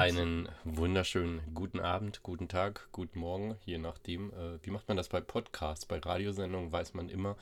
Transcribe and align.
Einen 0.00 0.48
wunderschönen 0.64 1.42
guten 1.52 1.78
Abend, 1.78 2.22
guten 2.22 2.48
Tag, 2.48 2.88
guten 2.90 3.18
Morgen, 3.18 3.58
je 3.66 3.76
nachdem. 3.76 4.30
Äh, 4.30 4.58
wie 4.64 4.70
macht 4.70 4.88
man 4.88 4.96
das 4.96 5.10
bei 5.10 5.20
Podcasts? 5.20 5.84
Bei 5.84 5.98
Radiosendungen 5.98 6.72
weiß 6.72 6.94
man 6.94 7.10
immer, 7.10 7.36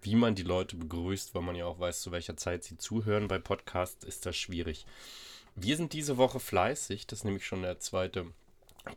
wie 0.00 0.14
man 0.14 0.34
die 0.34 0.44
Leute 0.44 0.76
begrüßt, 0.76 1.34
weil 1.34 1.42
man 1.42 1.56
ja 1.56 1.66
auch 1.66 1.78
weiß, 1.78 2.00
zu 2.00 2.10
welcher 2.10 2.38
Zeit 2.38 2.64
sie 2.64 2.78
zuhören. 2.78 3.28
Bei 3.28 3.38
Podcasts 3.38 4.02
ist 4.02 4.24
das 4.24 4.34
schwierig. 4.34 4.86
Wir 5.56 5.76
sind 5.76 5.92
diese 5.92 6.16
Woche 6.16 6.40
fleißig. 6.40 7.06
Das 7.06 7.18
ist 7.18 7.24
nämlich 7.24 7.44
schon 7.44 7.60
der 7.60 7.80
zweite 7.80 8.28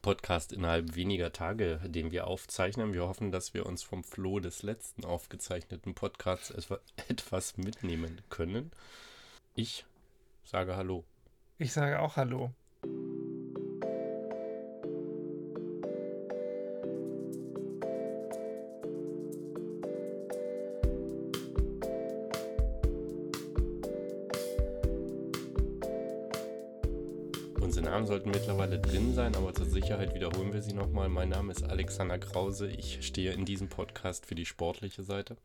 Podcast 0.02 0.54
innerhalb 0.54 0.96
weniger 0.96 1.34
Tage, 1.34 1.82
den 1.84 2.14
wir 2.14 2.28
aufzeichnen. 2.28 2.94
Wir 2.94 3.06
hoffen, 3.06 3.34
dass 3.34 3.54
wir 3.54 3.66
uns 3.66 3.84
vom 3.84 4.06
Floh 4.06 4.40
des 4.40 4.64
letzten 4.64 5.04
aufgezeichneten 5.04 5.94
Podcasts 5.94 6.52
etwas 7.10 7.58
mitnehmen 7.58 8.22
können. 8.30 8.72
Ich 9.56 9.84
sage 10.46 10.78
Hallo. 10.78 11.04
Ich 11.58 11.74
sage 11.74 12.00
auch 12.00 12.16
Hallo. 12.16 12.54
Sollten 28.18 28.32
mittlerweile 28.32 28.80
drin 28.80 29.14
sein, 29.14 29.36
aber 29.36 29.54
zur 29.54 29.68
Sicherheit 29.68 30.16
wiederholen 30.16 30.52
wir 30.52 30.64
sie 30.64 30.74
nochmal. 30.74 31.08
Mein 31.08 31.30
Name 31.30 31.52
ist 31.52 31.62
Alexander 31.62 32.18
Krause. 32.18 32.68
Ich 32.68 33.06
stehe 33.06 33.32
in 33.32 33.46
diesem 33.46 33.70
Podcast 33.70 34.26
für 34.26 34.34
die 34.34 34.48
sportliche 34.48 35.04
Seite. 35.04 35.38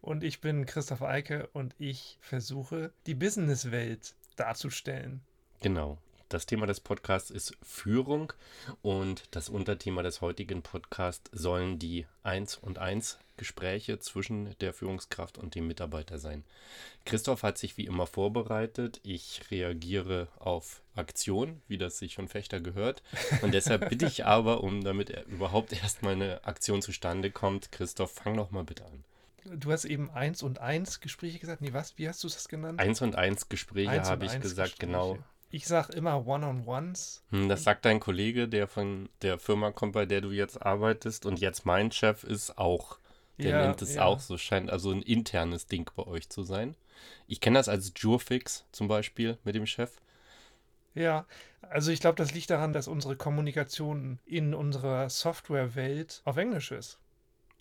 Und 0.00 0.22
ich 0.22 0.40
bin 0.40 0.66
Christoph 0.66 1.02
Eike 1.02 1.48
und 1.52 1.74
ich 1.80 2.16
versuche, 2.20 2.92
die 3.06 3.16
Businesswelt 3.16 4.14
darzustellen. 4.36 5.20
Genau. 5.62 5.98
Das 6.28 6.46
Thema 6.46 6.66
des 6.66 6.78
Podcasts 6.78 7.28
ist 7.28 7.56
Führung 7.60 8.32
und 8.82 9.24
das 9.32 9.48
Unterthema 9.48 10.04
des 10.04 10.20
heutigen 10.20 10.62
Podcasts 10.62 11.28
sollen 11.32 11.80
die 11.80 12.06
1 12.22 12.58
und 12.58 12.78
1 12.78 13.18
Gespräche 13.36 13.98
zwischen 13.98 14.54
der 14.60 14.72
Führungskraft 14.72 15.38
und 15.38 15.56
dem 15.56 15.66
Mitarbeiter 15.66 16.20
sein. 16.20 16.44
Christoph 17.04 17.42
hat 17.42 17.58
sich 17.58 17.76
wie 17.78 17.86
immer 17.86 18.06
vorbereitet. 18.06 19.00
Ich 19.02 19.50
reagiere 19.50 20.28
auf 20.38 20.82
Aktion, 21.00 21.60
wie 21.68 21.78
das 21.78 21.98
sich 21.98 22.14
von 22.14 22.28
Fechter 22.28 22.60
gehört. 22.60 23.02
Und 23.42 23.52
deshalb 23.54 23.88
bitte 23.88 24.06
ich 24.06 24.24
aber, 24.24 24.62
um 24.62 24.82
damit 24.84 25.10
er 25.10 25.26
überhaupt 25.26 25.72
erstmal 25.72 26.12
eine 26.12 26.44
Aktion 26.44 26.82
zustande 26.82 27.30
kommt, 27.30 27.72
Christoph, 27.72 28.12
fang 28.12 28.36
doch 28.36 28.50
mal 28.50 28.64
bitte 28.64 28.84
an. 28.84 29.04
Du 29.44 29.72
hast 29.72 29.84
eben 29.84 30.10
1 30.10 30.42
und 30.42 30.58
1 30.58 31.00
Gespräche 31.00 31.38
gesagt. 31.38 31.62
Nee, 31.62 31.72
was? 31.72 31.96
Wie 31.96 32.08
hast 32.08 32.22
du 32.22 32.28
das 32.28 32.48
genannt? 32.48 32.78
1 32.78 33.00
und 33.02 33.16
1 33.16 33.48
Gespräche 33.48 34.02
habe 34.02 34.26
ich 34.26 34.40
gesagt, 34.40 34.72
Gespräche. 34.72 34.92
genau. 34.92 35.18
Ich 35.52 35.66
sag 35.66 35.90
immer 35.90 36.26
One-on-Ones. 36.26 37.24
Hm, 37.30 37.48
das 37.48 37.64
sagt 37.64 37.84
dein 37.84 37.98
Kollege, 37.98 38.48
der 38.48 38.68
von 38.68 39.08
der 39.22 39.38
Firma 39.38 39.72
kommt, 39.72 39.94
bei 39.94 40.06
der 40.06 40.20
du 40.20 40.30
jetzt 40.30 40.62
arbeitest 40.62 41.26
und 41.26 41.40
jetzt 41.40 41.66
mein 41.66 41.90
Chef 41.90 42.22
ist 42.22 42.56
auch. 42.56 42.98
Der 43.38 43.50
ja, 43.50 43.66
nennt 43.66 43.82
es 43.82 43.94
ja. 43.94 44.04
auch 44.04 44.20
so, 44.20 44.36
scheint 44.38 44.70
also 44.70 44.90
ein 44.90 45.02
internes 45.02 45.66
Ding 45.66 45.90
bei 45.96 46.06
euch 46.06 46.28
zu 46.28 46.42
sein. 46.42 46.76
Ich 47.26 47.40
kenne 47.40 47.58
das 47.58 47.68
als 47.68 47.92
Jurfix 47.96 48.64
zum 48.70 48.86
Beispiel 48.86 49.38
mit 49.44 49.54
dem 49.54 49.66
Chef. 49.66 49.92
Ja, 50.94 51.26
also 51.62 51.92
ich 51.92 52.00
glaube, 52.00 52.16
das 52.16 52.34
liegt 52.34 52.50
daran, 52.50 52.72
dass 52.72 52.88
unsere 52.88 53.16
Kommunikation 53.16 54.18
in 54.26 54.54
unserer 54.54 55.08
Softwarewelt 55.08 56.22
auf 56.24 56.36
Englisch 56.36 56.72
ist. 56.72 56.98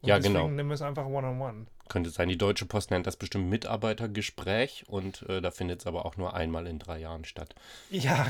Und 0.01 0.09
ja, 0.09 0.17
genau. 0.17 0.39
Deswegen 0.39 0.55
nehmen 0.55 0.69
wir 0.69 0.75
es 0.75 0.81
einfach 0.81 1.05
One-on-One. 1.05 1.51
-on 1.51 1.61
-one. 1.63 1.89
Könnte 1.89 2.09
sein. 2.09 2.29
Die 2.29 2.37
Deutsche 2.37 2.65
Post 2.65 2.91
nennt 2.91 3.07
das 3.07 3.17
bestimmt 3.17 3.49
Mitarbeitergespräch 3.49 4.85
und 4.87 5.23
äh, 5.27 5.41
da 5.41 5.51
findet 5.51 5.81
es 5.81 5.87
aber 5.87 6.05
auch 6.05 6.17
nur 6.17 6.33
einmal 6.35 6.67
in 6.67 6.79
drei 6.79 6.99
Jahren 6.99 7.25
statt. 7.25 7.55
Ja, 7.89 8.27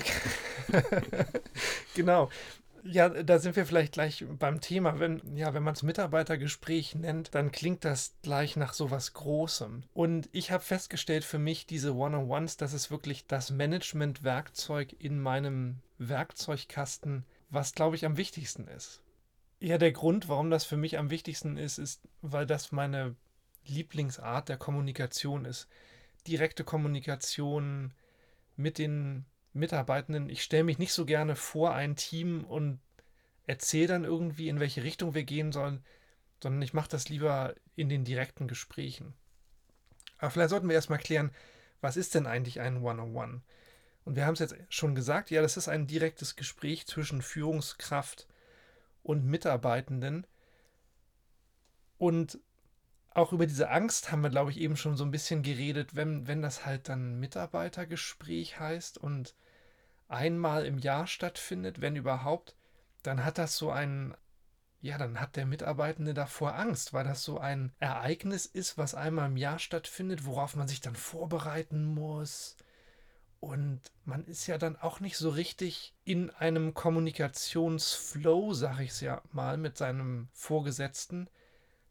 genau. 1.95 2.29
Ja, 2.83 3.09
da 3.09 3.39
sind 3.39 3.55
wir 3.55 3.65
vielleicht 3.65 3.93
gleich 3.93 4.25
beim 4.37 4.61
Thema. 4.61 4.99
Wenn, 4.99 5.35
ja, 5.35 5.53
wenn 5.53 5.63
man 5.63 5.73
es 5.73 5.83
Mitarbeitergespräch 5.83 6.95
nennt, 6.95 7.35
dann 7.35 7.51
klingt 7.51 7.85
das 7.85 8.15
gleich 8.21 8.55
nach 8.55 8.73
so 8.73 8.91
was 8.91 9.13
Großem. 9.13 9.83
Und 9.93 10.29
ich 10.31 10.51
habe 10.51 10.63
festgestellt 10.63 11.23
für 11.23 11.39
mich, 11.39 11.65
diese 11.65 11.95
One-on-Ones, 11.95 12.57
das 12.57 12.73
ist 12.73 12.91
wirklich 12.91 13.27
das 13.27 13.51
Management-Werkzeug 13.51 14.95
in 14.99 15.19
meinem 15.19 15.79
Werkzeugkasten, 15.97 17.25
was, 17.49 17.73
glaube 17.73 17.95
ich, 17.95 18.05
am 18.05 18.17
wichtigsten 18.17 18.67
ist. 18.67 19.01
Ja, 19.59 19.77
der 19.77 19.91
Grund, 19.91 20.29
warum 20.29 20.49
das 20.49 20.63
für 20.63 20.77
mich 20.77 20.97
am 20.97 21.09
wichtigsten 21.09 21.57
ist, 21.57 21.77
ist, 21.77 22.01
weil 22.21 22.45
das 22.45 22.71
meine 22.71 23.15
Lieblingsart 23.65 24.47
der 24.49 24.57
Kommunikation 24.57 25.45
ist. 25.45 25.67
Direkte 26.27 26.63
Kommunikation 26.63 27.93
mit 28.55 28.77
den 28.77 29.25
Mitarbeitenden. 29.53 30.29
Ich 30.29 30.43
stelle 30.43 30.63
mich 30.63 30.77
nicht 30.77 30.93
so 30.93 31.05
gerne 31.05 31.35
vor 31.35 31.73
ein 31.73 31.95
Team 31.95 32.43
und 32.43 32.79
erzähle 33.47 33.87
dann 33.87 34.03
irgendwie, 34.03 34.49
in 34.49 34.59
welche 34.59 34.83
Richtung 34.83 35.15
wir 35.15 35.23
gehen 35.23 35.51
sollen, 35.51 35.83
sondern 36.41 36.61
ich 36.61 36.73
mache 36.73 36.89
das 36.89 37.09
lieber 37.09 37.55
in 37.75 37.89
den 37.89 38.05
direkten 38.05 38.47
Gesprächen. 38.47 39.13
Aber 40.17 40.31
vielleicht 40.31 40.51
sollten 40.51 40.67
wir 40.67 40.75
erstmal 40.75 40.99
klären, 40.99 41.31
was 41.81 41.97
ist 41.97 42.13
denn 42.15 42.27
eigentlich 42.27 42.59
ein 42.59 42.83
One-on-One? 42.83 43.41
Und 44.05 44.15
wir 44.15 44.25
haben 44.25 44.33
es 44.33 44.39
jetzt 44.39 44.55
schon 44.69 44.95
gesagt, 44.95 45.31
ja, 45.31 45.41
das 45.41 45.57
ist 45.57 45.67
ein 45.67 45.87
direktes 45.87 46.35
Gespräch 46.35 46.87
zwischen 46.87 47.21
Führungskraft 47.21 48.27
und 49.03 49.25
Mitarbeitenden. 49.25 50.25
Und 51.97 52.39
auch 53.13 53.33
über 53.33 53.47
diese 53.47 53.69
Angst 53.69 54.11
haben 54.11 54.21
wir, 54.21 54.29
glaube 54.29 54.51
ich, 54.51 54.59
eben 54.59 54.77
schon 54.77 54.95
so 54.95 55.03
ein 55.03 55.11
bisschen 55.11 55.41
geredet, 55.43 55.95
wenn, 55.95 56.27
wenn 56.27 56.41
das 56.41 56.65
halt 56.65 56.89
dann 56.89 57.19
Mitarbeitergespräch 57.19 58.59
heißt 58.59 58.97
und 58.97 59.35
einmal 60.07 60.65
im 60.65 60.77
Jahr 60.77 61.07
stattfindet, 61.07 61.81
wenn 61.81 61.95
überhaupt, 61.95 62.55
dann 63.03 63.23
hat 63.25 63.37
das 63.37 63.57
so 63.57 63.71
ein, 63.71 64.15
ja, 64.81 64.97
dann 64.97 65.19
hat 65.19 65.35
der 65.35 65.45
Mitarbeitende 65.45 66.13
davor 66.13 66.55
Angst, 66.55 66.93
weil 66.93 67.03
das 67.03 67.23
so 67.23 67.39
ein 67.39 67.71
Ereignis 67.79 68.45
ist, 68.45 68.77
was 68.77 68.95
einmal 68.95 69.27
im 69.27 69.37
Jahr 69.37 69.59
stattfindet, 69.59 70.25
worauf 70.25 70.55
man 70.55 70.67
sich 70.67 70.81
dann 70.81 70.95
vorbereiten 70.95 71.85
muss. 71.85 72.57
Und 73.39 73.81
man 74.03 74.25
ist 74.25 74.47
ja 74.47 74.57
dann 74.57 74.75
auch 74.75 74.99
nicht 74.99 75.17
so 75.17 75.29
richtig 75.29 75.95
in 76.03 76.29
einem 76.29 76.73
Kommunikationsflow, 76.73 78.53
sag 78.53 78.79
ich 78.81 78.91
es 78.91 79.01
ja 79.01 79.21
mal, 79.31 79.57
mit 79.57 79.77
seinem 79.77 80.27
Vorgesetzten, 80.33 81.29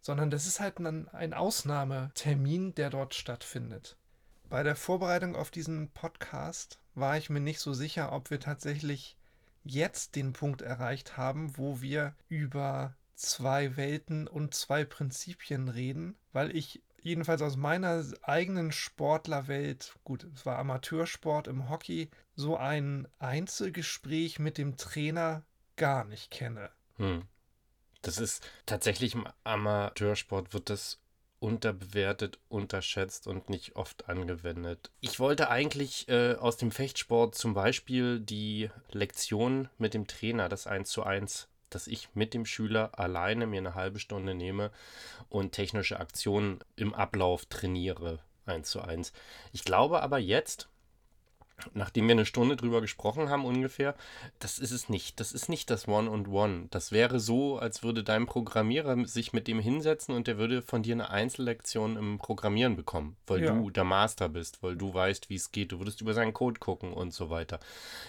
sondern 0.01 0.31
das 0.31 0.47
ist 0.47 0.61
halt 0.61 0.79
ein, 0.79 1.09
ein 1.09 1.35
Ausnahmetermin, 1.35 2.75
der 2.75 2.91
dort 2.91 3.15
stattfindet. 3.15 3.97
Bei 4.49 4.63
der 4.63 4.77
Vorbereitung 4.77 5.37
auf 5.37 5.51
diesen 5.51 5.91
Podcast 5.91 6.79
war 6.95 7.19
ich 7.19 7.29
mir 7.31 7.41
nicht 7.41 7.61
so 7.61 7.75
sicher, 7.75 8.13
ob 8.13 8.31
wir 8.31 8.41
tatsächlich 8.41 9.17
jetzt 9.65 10.17
den 10.17 10.33
Punkt 10.33 10.63
erreicht 10.63 11.17
haben, 11.17 11.57
wo 11.59 11.81
wir 11.81 12.15
über 12.29 12.97
zwei 13.15 13.77
Welten 13.77 14.27
und 14.27 14.55
zwei 14.55 14.85
Prinzipien 14.85 15.69
reden, 15.69 16.17
weil 16.33 16.57
ich 16.57 16.83
jedenfalls 17.01 17.43
aus 17.43 17.57
meiner 17.57 18.05
eigenen 18.23 18.73
Sportlerwelt, 18.73 19.97
gut, 20.05 20.25
es 20.35 20.47
war 20.47 20.59
Amateursport 20.59 21.49
im 21.49 21.69
Hockey, 21.69 22.11
so 22.35 22.57
ein 22.57 23.09
Einzelgespräch 23.19 24.39
mit 24.39 24.59
dem 24.59 24.77
Trainer 24.77 25.43
gar 25.77 26.05
nicht 26.05 26.31
kenne. 26.31 26.71
Hm. 26.97 27.23
Das 28.03 28.19
ist 28.19 28.47
tatsächlich 28.67 29.15
im 29.15 29.27
Amateursport 29.45 30.53
wird 30.53 30.71
das 30.71 30.99
unterbewertet, 31.41 32.39
unterschätzt 32.49 33.27
und 33.27 33.49
nicht 33.49 33.77
oft 33.77 34.09
angewendet. 34.09 34.91
Ich 35.01 35.21
wollte 35.21 35.51
eigentlich 35.51 36.09
äh, 36.09 36.35
aus 36.35 36.57
dem 36.57 36.73
Fechtsport 36.73 37.35
zum 37.35 37.55
Beispiel 37.55 38.21
die 38.21 38.71
Lektion 38.91 39.69
mit 39.79 39.95
dem 39.95 40.07
Trainer, 40.07 40.49
das 40.49 40.67
1 40.67 40.91
zu 40.91 41.05
1 41.05 41.49
dass 41.71 41.87
ich 41.87 42.09
mit 42.15 42.35
dem 42.35 42.47
Schüler 42.47 42.99
alleine 42.99 43.47
mir 43.47 43.59
eine 43.59 43.75
halbe 43.75 43.99
Stunde 43.99 44.35
nehme 44.35 44.71
und 45.29 45.53
technische 45.53 46.01
Aktionen 46.01 46.61
im 46.77 46.95
Ablauf 46.95 47.47
trainiere, 47.47 48.21
eins 48.47 48.71
zu 48.71 48.81
eins. 48.81 49.13
Ich 49.53 49.65
glaube 49.65 50.03
aber 50.03 50.19
jetzt, 50.19 50.69
nachdem 51.75 52.07
wir 52.07 52.13
eine 52.13 52.27
Stunde 52.27 52.57
drüber 52.57 52.81
gesprochen 52.81 53.31
haben 53.31 53.45
ungefähr, 53.45 53.95
das 54.39 54.59
ist 54.59 54.71
es 54.71 54.89
nicht. 54.89 55.21
Das 55.21 55.33
ist 55.33 55.49
nicht 55.49 55.71
das 55.71 55.89
One-on-One. 55.89 56.69
Das 56.71 56.93
wäre 56.93 57.21
so, 57.21 57.59
als 57.59 57.83
würde 57.83 58.05
dein 58.05 58.27
Programmierer 58.27 59.07
sich 59.07 59.33
mit 59.33 59.49
dem 59.49 59.61
hinsetzen 59.61 60.15
und 60.15 60.27
der 60.27 60.39
würde 60.39 60.63
von 60.63 60.83
dir 60.83 60.95
eine 60.95 61.11
Einzellektion 61.11 61.97
im 61.97 62.19
Programmieren 62.19 62.77
bekommen, 62.77 63.17
weil 63.27 63.45
ja. 63.45 63.53
du 63.53 63.71
der 63.71 63.85
Master 63.85 64.29
bist, 64.29 64.63
weil 64.63 64.77
du 64.77 64.93
weißt, 64.93 65.31
wie 65.31 65.37
es 65.37 65.53
geht. 65.53 65.73
Du 65.73 65.79
würdest 65.79 66.01
über 66.01 66.15
seinen 66.15 66.33
Code 66.33 66.61
gucken 66.61 66.93
und 66.93 67.13
so 67.13 67.31
weiter. 67.31 67.61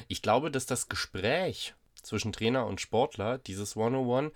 Ich 0.08 0.22
glaube, 0.22 0.52
dass 0.52 0.66
das 0.66 0.90
Gespräch 0.90 1.74
zwischen 2.02 2.32
Trainer 2.32 2.66
und 2.66 2.82
Sportler, 2.82 3.38
dieses 3.38 3.76
101, 3.76 4.32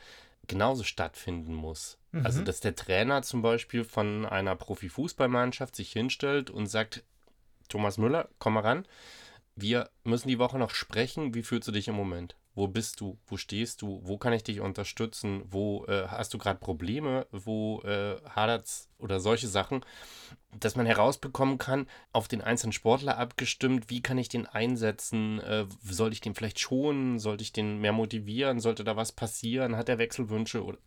genauso 0.47 0.83
stattfinden 0.83 1.53
muss. 1.53 1.97
Mhm. 2.11 2.25
Also, 2.25 2.41
dass 2.43 2.59
der 2.59 2.75
Trainer 2.75 3.21
zum 3.21 3.41
Beispiel 3.41 3.83
von 3.83 4.25
einer 4.25 4.55
Profifußballmannschaft 4.55 5.75
sich 5.75 5.91
hinstellt 5.91 6.49
und 6.49 6.67
sagt, 6.67 7.03
Thomas 7.73 7.97
Müller, 7.97 8.29
komm 8.37 8.53
mal 8.53 8.59
ran, 8.59 8.85
wir 9.55 9.89
müssen 10.03 10.27
die 10.27 10.37
Woche 10.37 10.59
noch 10.59 10.69
sprechen, 10.69 11.33
wie 11.33 11.41
fühlst 11.41 11.67
du 11.67 11.71
dich 11.71 11.87
im 11.87 11.95
Moment? 11.95 12.35
Wo 12.53 12.67
bist 12.67 13.01
du? 13.01 13.17
Wo 13.25 13.35
stehst 13.35 13.81
du? 13.81 13.99
Wo 14.03 14.19
kann 14.19 14.31
ich 14.31 14.43
dich 14.43 14.59
unterstützen? 14.59 15.41
Wo 15.47 15.83
äh, 15.85 16.07
hast 16.07 16.35
du 16.35 16.37
gerade 16.37 16.59
Probleme? 16.59 17.25
Wo 17.31 17.81
äh, 17.81 18.17
hadert's 18.29 18.89
oder 19.03 19.19
solche 19.19 19.47
Sachen, 19.47 19.85
dass 20.59 20.75
man 20.75 20.85
herausbekommen 20.85 21.57
kann, 21.57 21.87
auf 22.11 22.27
den 22.27 22.41
einzelnen 22.41 22.73
Sportler 22.73 23.17
abgestimmt, 23.17 23.89
wie 23.89 24.01
kann 24.01 24.17
ich 24.17 24.29
den 24.29 24.45
einsetzen, 24.47 25.39
äh, 25.41 25.65
soll 25.83 26.13
ich 26.13 26.21
den 26.21 26.35
vielleicht 26.35 26.59
schonen, 26.59 27.19
sollte 27.19 27.43
ich 27.43 27.51
den 27.51 27.79
mehr 27.79 27.91
motivieren, 27.91 28.59
sollte 28.59 28.83
da 28.83 28.95
was 28.95 29.11
passieren, 29.11 29.75
hat 29.75 29.89
er 29.89 29.97
Wechselwünsche 29.97 30.63
oder 30.63 30.77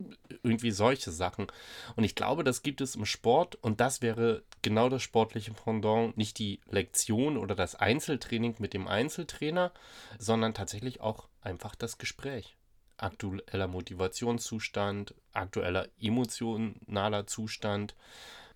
irgendwie 0.42 0.70
solche 0.70 1.10
Sachen. 1.10 1.46
Und 1.94 2.04
ich 2.04 2.14
glaube, 2.14 2.42
das 2.42 2.62
gibt 2.62 2.80
es 2.80 2.96
im 2.96 3.04
Sport 3.04 3.56
und 3.56 3.80
das 3.80 4.02
wäre 4.02 4.42
genau 4.62 4.88
das 4.88 5.02
sportliche 5.02 5.52
Pendant, 5.52 6.16
nicht 6.16 6.38
die 6.38 6.60
Lektion 6.70 7.36
oder 7.36 7.54
das 7.54 7.74
Einzeltraining 7.74 8.56
mit 8.58 8.72
dem 8.72 8.88
Einzeltrainer, 8.88 9.72
sondern 10.18 10.54
tatsächlich 10.54 11.00
auch 11.00 11.28
einfach 11.40 11.74
das 11.74 11.98
Gespräch 11.98 12.56
aktueller 12.98 13.68
Motivationszustand, 13.68 15.14
aktueller 15.32 15.88
emotionaler 16.00 17.26
Zustand, 17.26 17.94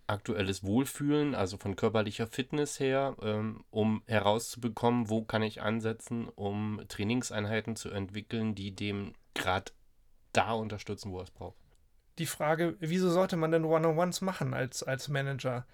aktuelles 0.07 0.65
Wohlfühlen, 0.65 1.35
also 1.35 1.57
von 1.57 1.77
körperlicher 1.77 2.27
Fitness 2.27 2.81
her, 2.81 3.17
ähm, 3.23 3.65
um 3.71 4.03
herauszubekommen, 4.07 5.09
wo 5.09 5.23
kann 5.23 5.43
ich 5.43 5.63
ansetzen, 5.63 6.29
um 6.29 6.83
Trainingseinheiten 6.89 7.77
zu 7.77 7.91
entwickeln, 7.91 8.55
die 8.55 8.75
dem 8.75 9.15
gerade 9.35 9.73
da 10.33 10.53
unterstützen, 10.53 11.13
wo 11.13 11.19
er 11.19 11.25
es 11.25 11.31
braucht. 11.31 11.57
Die 12.19 12.27
Frage, 12.27 12.77
wieso 12.81 13.11
sollte 13.11 13.37
man 13.37 13.53
denn 13.53 13.65
One-on-Ones 13.65 14.21
machen 14.21 14.53
als, 14.53 14.83
als 14.83 15.09
Manager? 15.09 15.67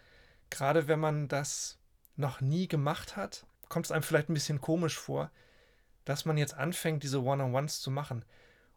Gerade 0.50 0.86
wenn 0.86 1.00
man 1.00 1.28
das 1.28 1.78
noch 2.14 2.40
nie 2.40 2.68
gemacht 2.68 3.16
hat, 3.16 3.46
kommt 3.68 3.86
es 3.86 3.92
einem 3.92 4.02
vielleicht 4.02 4.28
ein 4.28 4.34
bisschen 4.34 4.60
komisch 4.60 4.96
vor, 4.96 5.30
dass 6.04 6.24
man 6.24 6.38
jetzt 6.38 6.54
anfängt, 6.54 7.02
diese 7.02 7.22
One-on-Ones 7.22 7.80
zu 7.80 7.90
machen. 7.90 8.24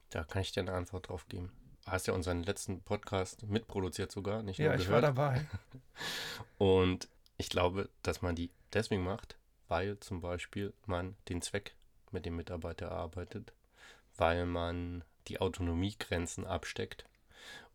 Da 0.09 0.23
kann 0.23 0.41
ich 0.41 0.51
dir 0.51 0.61
eine 0.61 0.73
Antwort 0.73 1.09
drauf 1.09 1.27
geben. 1.27 1.51
Du 1.85 1.91
hast 1.91 2.07
ja 2.07 2.13
unseren 2.13 2.43
letzten 2.43 2.81
Podcast 2.81 3.43
mitproduziert 3.43 4.11
sogar, 4.11 4.43
nicht 4.43 4.59
nur 4.59 4.69
Ja, 4.69 4.75
ich 4.75 4.89
war 4.89 5.01
dabei. 5.01 5.45
Und 6.57 7.07
ich 7.37 7.49
glaube, 7.49 7.89
dass 8.03 8.21
man 8.21 8.35
die 8.35 8.51
deswegen 8.73 9.03
macht, 9.03 9.37
weil 9.67 9.99
zum 9.99 10.21
Beispiel 10.21 10.73
man 10.85 11.15
den 11.29 11.41
Zweck 11.41 11.75
mit 12.11 12.25
dem 12.25 12.35
Mitarbeiter 12.35 12.87
erarbeitet, 12.87 13.53
weil 14.17 14.45
man 14.45 15.03
die 15.27 15.39
Autonomiegrenzen 15.39 16.45
absteckt 16.45 17.05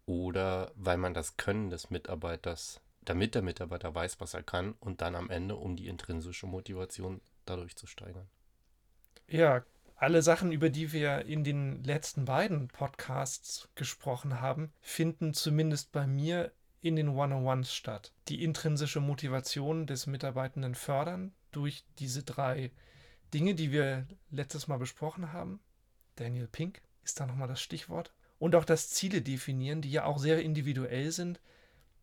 oder 0.06 0.72
weil 0.74 0.96
man 0.96 1.14
das 1.14 1.36
Können 1.36 1.70
des 1.70 1.90
Mitarbeiters, 1.90 2.80
damit 3.02 3.34
der 3.34 3.42
Mitarbeiter 3.42 3.94
weiß, 3.94 4.20
was 4.20 4.34
er 4.34 4.42
kann 4.42 4.74
und 4.80 5.00
dann 5.00 5.14
am 5.14 5.30
Ende, 5.30 5.56
um 5.56 5.76
die 5.76 5.88
intrinsische 5.88 6.46
Motivation 6.46 7.20
dadurch 7.46 7.76
zu 7.76 7.86
steigern. 7.86 8.28
Ja, 9.28 9.64
alle 9.96 10.22
Sachen, 10.22 10.52
über 10.52 10.70
die 10.70 10.92
wir 10.92 11.24
in 11.26 11.44
den 11.44 11.82
letzten 11.84 12.24
beiden 12.24 12.68
Podcasts 12.68 13.68
gesprochen 13.74 14.40
haben, 14.40 14.72
finden 14.80 15.34
zumindest 15.34 15.92
bei 15.92 16.06
mir 16.06 16.52
in 16.80 16.96
den 16.96 17.08
One-on-Ones 17.08 17.72
statt. 17.72 18.12
Die 18.28 18.42
intrinsische 18.42 19.00
Motivation 19.00 19.86
des 19.86 20.06
Mitarbeitenden 20.06 20.74
fördern 20.74 21.32
durch 21.52 21.84
diese 21.98 22.22
drei 22.22 22.72
Dinge, 23.32 23.54
die 23.54 23.72
wir 23.72 24.06
letztes 24.30 24.68
Mal 24.68 24.78
besprochen 24.78 25.32
haben. 25.32 25.60
Daniel 26.16 26.46
Pink 26.46 26.82
ist 27.02 27.20
da 27.20 27.26
nochmal 27.26 27.48
das 27.48 27.60
Stichwort. 27.60 28.12
Und 28.38 28.54
auch 28.54 28.64
das 28.64 28.90
Ziele 28.90 29.22
definieren, 29.22 29.80
die 29.80 29.90
ja 29.90 30.04
auch 30.04 30.18
sehr 30.18 30.42
individuell 30.42 31.10
sind. 31.10 31.40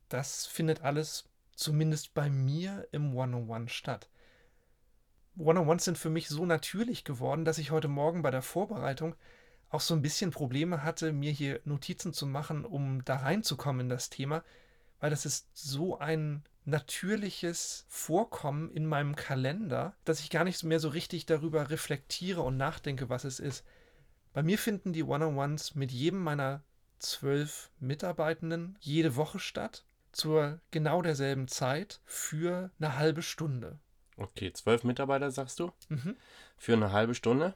Das 0.09 0.45
findet 0.45 0.81
alles 0.81 1.29
zumindest 1.55 2.13
bei 2.13 2.29
mir 2.29 2.87
im 2.91 3.15
One-on-One 3.15 3.69
statt. 3.69 4.09
One-on-Ones 5.37 5.85
sind 5.85 5.97
für 5.97 6.09
mich 6.09 6.27
so 6.27 6.45
natürlich 6.45 7.03
geworden, 7.03 7.45
dass 7.45 7.57
ich 7.57 7.71
heute 7.71 7.87
Morgen 7.87 8.21
bei 8.21 8.31
der 8.31 8.41
Vorbereitung 8.41 9.15
auch 9.69 9.81
so 9.81 9.93
ein 9.93 10.01
bisschen 10.01 10.31
Probleme 10.31 10.83
hatte, 10.83 11.13
mir 11.13 11.31
hier 11.31 11.61
Notizen 11.63 12.13
zu 12.13 12.25
machen, 12.25 12.65
um 12.65 13.03
da 13.05 13.17
reinzukommen 13.17 13.81
in 13.81 13.89
das 13.89 14.09
Thema, 14.09 14.43
weil 14.99 15.09
das 15.09 15.25
ist 15.25 15.47
so 15.53 15.97
ein 15.97 16.43
natürliches 16.65 17.85
Vorkommen 17.87 18.69
in 18.71 18.85
meinem 18.85 19.15
Kalender, 19.15 19.95
dass 20.05 20.19
ich 20.19 20.29
gar 20.29 20.43
nicht 20.43 20.63
mehr 20.63 20.79
so 20.79 20.89
richtig 20.89 21.25
darüber 21.25 21.69
reflektiere 21.69 22.41
und 22.41 22.57
nachdenke, 22.57 23.09
was 23.09 23.23
es 23.23 23.39
ist. 23.39 23.63
Bei 24.33 24.43
mir 24.43 24.57
finden 24.57 24.93
die 24.93 25.03
One-on-Ones 25.03 25.75
mit 25.75 25.91
jedem 25.91 26.21
meiner 26.21 26.63
zwölf 26.99 27.71
Mitarbeitenden 27.79 28.77
jede 28.79 29.15
Woche 29.15 29.39
statt, 29.39 29.85
zur 30.11 30.59
genau 30.71 31.01
derselben 31.01 31.47
Zeit 31.47 32.01
für 32.05 32.69
eine 32.79 32.97
halbe 32.97 33.21
Stunde. 33.21 33.79
Okay, 34.21 34.53
zwölf 34.53 34.83
Mitarbeiter 34.83 35.31
sagst 35.31 35.59
du? 35.59 35.71
Mhm. 35.89 36.15
Für 36.57 36.73
eine 36.73 36.91
halbe 36.91 37.15
Stunde. 37.15 37.55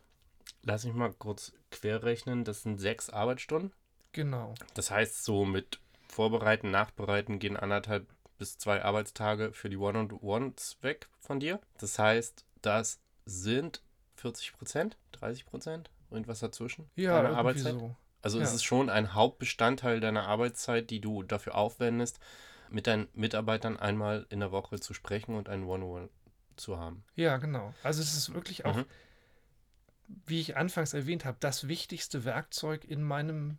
Lass 0.63 0.83
mich 0.83 0.93
mal 0.93 1.13
kurz 1.13 1.53
querrechnen. 1.71 2.43
Das 2.43 2.63
sind 2.63 2.79
sechs 2.79 3.09
Arbeitsstunden. 3.09 3.71
Genau. 4.13 4.55
Das 4.73 4.91
heißt, 4.91 5.23
so 5.23 5.45
mit 5.45 5.79
Vorbereiten, 6.07 6.71
Nachbereiten 6.71 7.39
gehen 7.39 7.57
anderthalb 7.57 8.07
bis 8.37 8.57
zwei 8.57 8.83
Arbeitstage 8.83 9.53
für 9.53 9.69
die 9.69 9.77
One-on-Ones 9.77 10.77
weg 10.81 11.07
von 11.19 11.39
dir. 11.39 11.59
Das 11.79 11.99
heißt, 11.99 12.45
das 12.61 12.99
sind 13.25 13.81
40 14.15 14.53
Prozent, 14.53 14.97
30 15.13 15.45
Prozent, 15.45 15.89
irgendwas 16.09 16.39
dazwischen. 16.39 16.89
Ja, 16.95 17.21
deiner 17.21 17.37
Arbeitszeit. 17.37 17.73
So. 17.73 17.95
Also 18.21 18.39
ja. 18.39 18.43
es 18.43 18.53
ist 18.53 18.63
schon 18.63 18.89
ein 18.89 19.13
Hauptbestandteil 19.13 19.99
deiner 19.99 20.27
Arbeitszeit, 20.27 20.89
die 20.89 20.99
du 20.99 21.23
dafür 21.23 21.55
aufwendest, 21.55 22.19
mit 22.69 22.87
deinen 22.87 23.07
Mitarbeitern 23.13 23.77
einmal 23.77 24.25
in 24.29 24.39
der 24.39 24.51
Woche 24.51 24.79
zu 24.79 24.93
sprechen 24.93 25.35
und 25.35 25.47
einen 25.47 25.65
One-on-One 25.65 26.09
zu 26.57 26.77
haben. 26.77 27.03
Ja, 27.15 27.37
genau. 27.37 27.73
Also 27.83 28.01
es 28.01 28.15
ist 28.15 28.33
wirklich 28.33 28.65
auch, 28.65 28.77
mhm. 28.77 28.85
wie 30.25 30.39
ich 30.39 30.57
anfangs 30.57 30.93
erwähnt 30.93 31.25
habe, 31.25 31.37
das 31.39 31.67
wichtigste 31.67 32.25
Werkzeug 32.25 32.85
in 32.85 33.03
meinem 33.03 33.57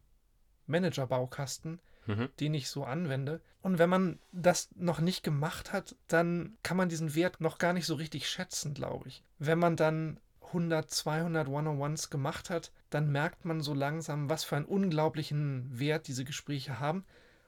Manager-Baukasten, 0.67 1.81
mhm. 2.07 2.29
den 2.41 2.55
ich 2.55 2.69
so 2.69 2.85
anwende. 2.85 3.41
Und 3.63 3.79
wenn 3.79 3.91
man 3.91 4.19
das 4.33 4.69
noch 4.75 5.01
nicht 5.01 5.23
gemacht 5.23 5.73
hat, 5.73 5.97
dann 6.09 6.57
kann 6.63 6.77
man 6.77 6.89
diesen 6.89 7.15
Wert 7.15 7.41
noch 7.41 7.59
gar 7.59 7.73
nicht 7.73 7.87
so 7.87 7.95
richtig 7.95 8.29
schätzen, 8.29 8.75
glaube 8.75 9.09
ich. 9.09 9.23
Wenn 9.39 9.59
man 9.59 9.77
dann 9.77 10.21
100, 10.47 10.91
200 10.91 11.49
One-on-Ones 11.49 12.11
gemacht 12.11 12.51
hat, 12.51 12.71
dann 12.91 13.11
merkt 13.11 13.45
man 13.45 13.61
so 13.61 13.75
langsam, 13.75 14.29
was 14.29 14.45
für 14.45 14.57
einen 14.57 14.65
unglaublichen 14.65 15.79
Wert 15.79 16.07
diese 16.09 16.25
Gespräche 16.25 16.79
haben. 16.79 17.05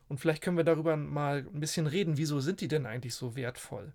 Und 0.09 0.19
vielleicht 0.19 0.43
können 0.43 0.57
wir 0.57 0.65
darüber 0.65 0.97
mal 0.97 1.47
ein 1.53 1.61
bisschen 1.61 1.87
reden, 1.87 2.17
wieso 2.17 2.41
sind 2.41 2.61
die 2.61 2.69
denn 2.69 2.87
eigentlich 2.87 3.15
so 3.15 3.37
wertvoll? 3.37 3.93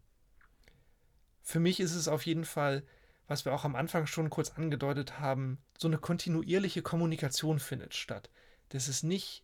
Für 1.44 1.60
mich 1.60 1.80
ist 1.80 1.94
es 1.94 2.08
auf 2.08 2.26
jeden 2.26 2.46
Fall, 2.46 2.84
was 3.28 3.46
wir 3.46 3.54
auch 3.54 3.66
am 3.66 3.76
Anfang 3.76 4.08
schon 4.08 4.30
kurz 4.30 4.52
angedeutet 4.52 5.20
haben, 5.20 5.60
so 5.78 5.88
eine 5.88 5.98
kontinuierliche 5.98 6.82
Kommunikation 6.82 7.60
findet 7.60 7.94
statt. 7.94 8.30
Das 8.70 8.88
ist 8.88 9.04
nicht 9.04 9.44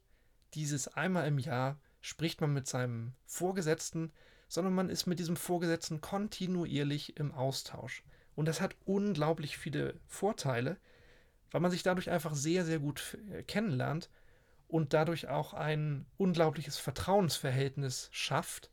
dieses 0.54 0.88
einmal 0.88 1.28
im 1.28 1.38
Jahr 1.38 1.80
spricht 2.02 2.42
man 2.42 2.54
mit 2.54 2.68
seinem 2.68 3.14
Vorgesetzten, 3.26 4.12
sondern 4.48 4.74
man 4.74 4.90
ist 4.90 5.06
mit 5.06 5.20
diesem 5.20 5.36
Vorgesetzten 5.36 6.02
kontinuierlich 6.02 7.18
im 7.18 7.34
Austausch. 7.34 8.04
Und 8.36 8.48
das 8.48 8.62
hat 8.62 8.76
unglaublich 8.86 9.58
viele 9.58 10.00
Vorteile, 10.08 10.78
weil 11.52 11.62
man 11.62 11.72
sich 11.72 11.84
dadurch 11.84 12.10
einfach 12.10 12.34
sehr, 12.34 12.66
sehr 12.66 12.80
gut 12.80 13.18
äh, 13.32 13.44
kennenlernt 13.44 14.10
und 14.68 14.94
dadurch 14.94 15.28
auch 15.28 15.54
ein 15.54 16.06
unglaubliches 16.18 16.78
Vertrauensverhältnis 16.78 18.10
schafft, 18.12 18.72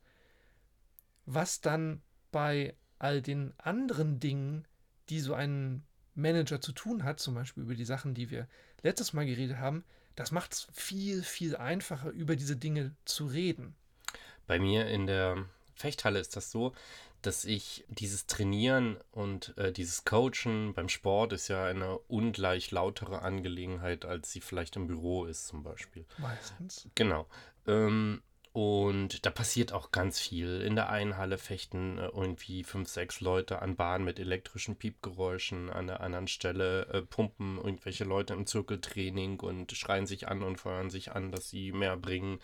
was 1.24 1.60
dann 1.60 2.00
bei 2.30 2.76
all 2.98 3.22
den 3.22 3.52
anderen 3.58 4.20
Dingen, 4.20 4.66
die 5.08 5.20
so 5.20 5.34
ein 5.34 5.82
Manager 6.14 6.60
zu 6.60 6.72
tun 6.72 7.04
hat, 7.04 7.20
zum 7.20 7.34
Beispiel 7.34 7.62
über 7.62 7.74
die 7.74 7.84
Sachen, 7.84 8.14
die 8.14 8.30
wir 8.30 8.48
letztes 8.82 9.12
Mal 9.12 9.26
geredet 9.26 9.58
haben, 9.58 9.84
das 10.14 10.32
macht 10.32 10.54
es 10.54 10.68
viel, 10.72 11.22
viel 11.22 11.56
einfacher, 11.56 12.10
über 12.10 12.36
diese 12.36 12.56
Dinge 12.56 12.94
zu 13.04 13.26
reden. 13.26 13.74
Bei 14.46 14.58
mir 14.58 14.86
in 14.86 15.06
der 15.06 15.44
Fechthalle 15.74 16.18
ist 16.18 16.36
das 16.36 16.50
so, 16.50 16.72
dass 17.22 17.44
ich 17.44 17.84
dieses 17.88 18.26
Trainieren 18.26 18.98
und 19.10 19.56
äh, 19.58 19.72
dieses 19.72 20.04
Coachen 20.04 20.74
beim 20.74 20.88
Sport 20.88 21.32
ist 21.32 21.48
ja 21.48 21.66
eine 21.66 21.98
ungleich 21.98 22.70
lautere 22.70 23.22
Angelegenheit, 23.22 24.04
als 24.04 24.30
sie 24.30 24.40
vielleicht 24.40 24.76
im 24.76 24.86
Büro 24.86 25.24
ist 25.24 25.46
zum 25.46 25.62
Beispiel. 25.62 26.06
Meistens. 26.18 26.88
Genau. 26.94 27.26
Ähm, 27.66 28.22
und 28.56 29.26
da 29.26 29.28
passiert 29.28 29.74
auch 29.74 29.90
ganz 29.90 30.18
viel. 30.18 30.62
In 30.62 30.76
der 30.76 30.88
einen 30.88 31.18
Halle 31.18 31.36
fechten 31.36 31.98
äh, 31.98 32.06
irgendwie 32.06 32.64
fünf, 32.64 32.88
sechs 32.88 33.20
Leute 33.20 33.60
an 33.60 33.76
Bahn 33.76 34.02
mit 34.02 34.18
elektrischen 34.18 34.76
Piepgeräuschen. 34.76 35.68
An 35.68 35.88
der 35.88 36.00
anderen 36.00 36.26
Stelle 36.26 36.86
äh, 36.86 37.02
pumpen 37.02 37.58
irgendwelche 37.58 38.04
Leute 38.04 38.32
im 38.32 38.46
Zirkeltraining 38.46 39.40
und 39.40 39.72
schreien 39.72 40.06
sich 40.06 40.28
an 40.28 40.42
und 40.42 40.56
feuern 40.56 40.88
sich 40.88 41.12
an, 41.12 41.32
dass 41.32 41.50
sie 41.50 41.70
mehr 41.70 41.98
bringen. 41.98 42.38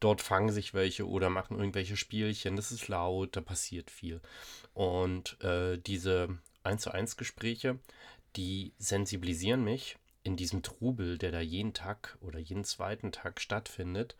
Dort 0.00 0.20
fangen 0.20 0.52
sich 0.52 0.74
welche 0.74 1.08
oder 1.08 1.30
machen 1.30 1.56
irgendwelche 1.56 1.96
Spielchen. 1.96 2.56
Das 2.56 2.70
ist 2.70 2.88
laut, 2.88 3.34
da 3.34 3.40
passiert 3.40 3.90
viel. 3.90 4.20
Und 4.74 5.40
äh, 5.40 5.78
diese 5.78 6.28
1 6.64 6.82
zu 6.82 6.92
1 6.92 7.16
Gespräche, 7.16 7.78
die 8.36 8.74
sensibilisieren 8.76 9.64
mich 9.64 9.96
in 10.24 10.36
diesem 10.36 10.62
Trubel, 10.62 11.16
der 11.16 11.32
da 11.32 11.40
jeden 11.40 11.72
Tag 11.72 12.18
oder 12.20 12.38
jeden 12.38 12.64
zweiten 12.64 13.12
Tag 13.12 13.40
stattfindet. 13.40 14.14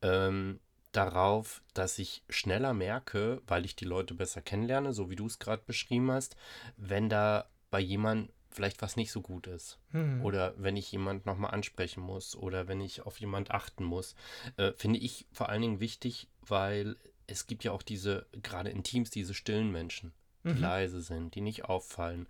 Ähm, 0.00 0.58
darauf, 0.96 1.62
dass 1.74 1.98
ich 1.98 2.22
schneller 2.28 2.72
merke, 2.72 3.42
weil 3.46 3.64
ich 3.64 3.76
die 3.76 3.84
Leute 3.84 4.14
besser 4.14 4.40
kennenlerne, 4.40 4.92
so 4.92 5.10
wie 5.10 5.16
du 5.16 5.26
es 5.26 5.38
gerade 5.38 5.62
beschrieben 5.66 6.10
hast, 6.10 6.36
wenn 6.76 7.08
da 7.08 7.46
bei 7.70 7.80
jemandem 7.80 8.32
vielleicht 8.50 8.80
was 8.80 8.96
nicht 8.96 9.12
so 9.12 9.20
gut 9.20 9.46
ist. 9.46 9.78
Mhm. 9.92 10.24
Oder 10.24 10.54
wenn 10.56 10.76
ich 10.76 10.90
jemand 10.90 11.26
nochmal 11.26 11.52
ansprechen 11.52 12.00
muss 12.00 12.34
oder 12.34 12.68
wenn 12.68 12.80
ich 12.80 13.02
auf 13.02 13.20
jemand 13.20 13.50
achten 13.50 13.84
muss. 13.84 14.14
Äh, 14.56 14.72
finde 14.72 14.98
ich 14.98 15.26
vor 15.30 15.50
allen 15.50 15.60
Dingen 15.60 15.80
wichtig, 15.80 16.28
weil 16.40 16.96
es 17.26 17.46
gibt 17.46 17.64
ja 17.64 17.72
auch 17.72 17.82
diese, 17.82 18.26
gerade 18.42 18.70
in 18.70 18.82
Teams, 18.82 19.10
diese 19.10 19.34
stillen 19.34 19.70
Menschen 19.70 20.12
die 20.46 20.54
mhm. 20.54 20.60
leise 20.60 21.00
sind, 21.00 21.34
die 21.34 21.40
nicht 21.40 21.64
auffallen, 21.64 22.26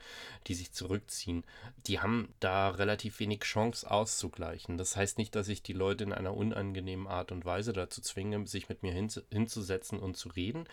die 0.47 0.55
sich 0.55 0.73
zurückziehen, 0.73 1.45
die 1.87 2.01
haben 2.01 2.35
da 2.41 2.71
relativ 2.71 3.21
wenig 3.21 3.41
Chance 3.41 3.91
auszugleichen. 3.91 4.79
Das 4.79 4.97
heißt 4.97 5.19
nicht, 5.19 5.35
dass 5.35 5.49
ich 5.49 5.63
die 5.63 5.73
Leute 5.73 6.05
in 6.05 6.13
einer 6.13 6.37
unangenehmen 6.37 7.07
Art 7.07 7.33
und 7.33 7.45
Weise 7.45 7.73
dazu 7.73 8.01
zwinge, 8.01 8.47
sich 8.47 8.69
mit 8.69 8.83
mir 8.83 8.93
hinzusetzen 8.93 9.99
und 9.99 10.17
zu 10.17 10.31
reden, 10.31 10.65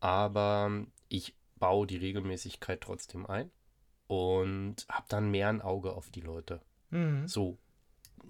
aber 0.00 0.86
ich 1.08 1.34
baue 1.58 1.86
die 1.86 1.96
Regelmäßigkeit 1.96 2.80
trotzdem 2.80 3.26
ein 3.26 3.50
und 4.06 4.86
habe 4.88 5.06
dann 5.08 5.30
mehr 5.30 5.48
ein 5.48 5.62
Auge 5.62 5.92
auf 5.92 6.10
die 6.10 6.20
Leute. 6.20 6.60
Mhm. 6.90 7.26
So 7.26 7.58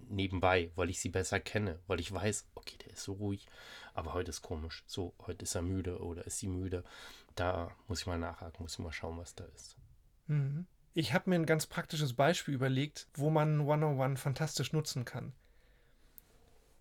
nebenbei, 0.09 0.71
weil 0.75 0.91
ich 0.91 1.01
sie 1.01 1.09
besser 1.09 1.41
kenne, 1.41 1.79
weil 1.87 2.01
ich 2.01 2.13
weiß, 2.13 2.49
okay, 2.55 2.77
der 2.85 2.93
ist 2.93 3.03
so 3.03 3.15
ruhig, 3.15 3.47
aber 3.97 4.15
heute 4.15 4.31
ist 4.31 4.43
komisch. 4.43 4.85
So, 4.87 5.15
heute 5.27 5.45
ist 5.45 5.55
er 5.55 5.63
müde 5.63 6.01
oder 6.01 6.27
ist 6.27 6.39
sie 6.39 6.49
müde 6.49 6.85
da 7.37 7.71
muss 7.87 8.01
ich 8.01 8.07
mal 8.07 8.19
nachhaken, 8.19 8.63
muss 8.63 8.73
ich 8.73 8.79
mal 8.81 8.93
schauen, 8.93 9.19
was 9.19 9.35
da 9.35 9.45
ist. 9.55 9.77
Mhm. 10.27 10.67
Ich 10.95 11.13
habe 11.13 11.31
mir 11.31 11.37
ein 11.37 11.47
ganz 11.47 11.67
praktisches 11.67 12.15
Beispiel 12.15 12.55
überlegt, 12.55 13.07
wo 13.15 13.31
man 13.31 13.61
101 13.61 14.19
fantastisch 14.19 14.73
nutzen 14.73 15.05
kann. 15.05 15.33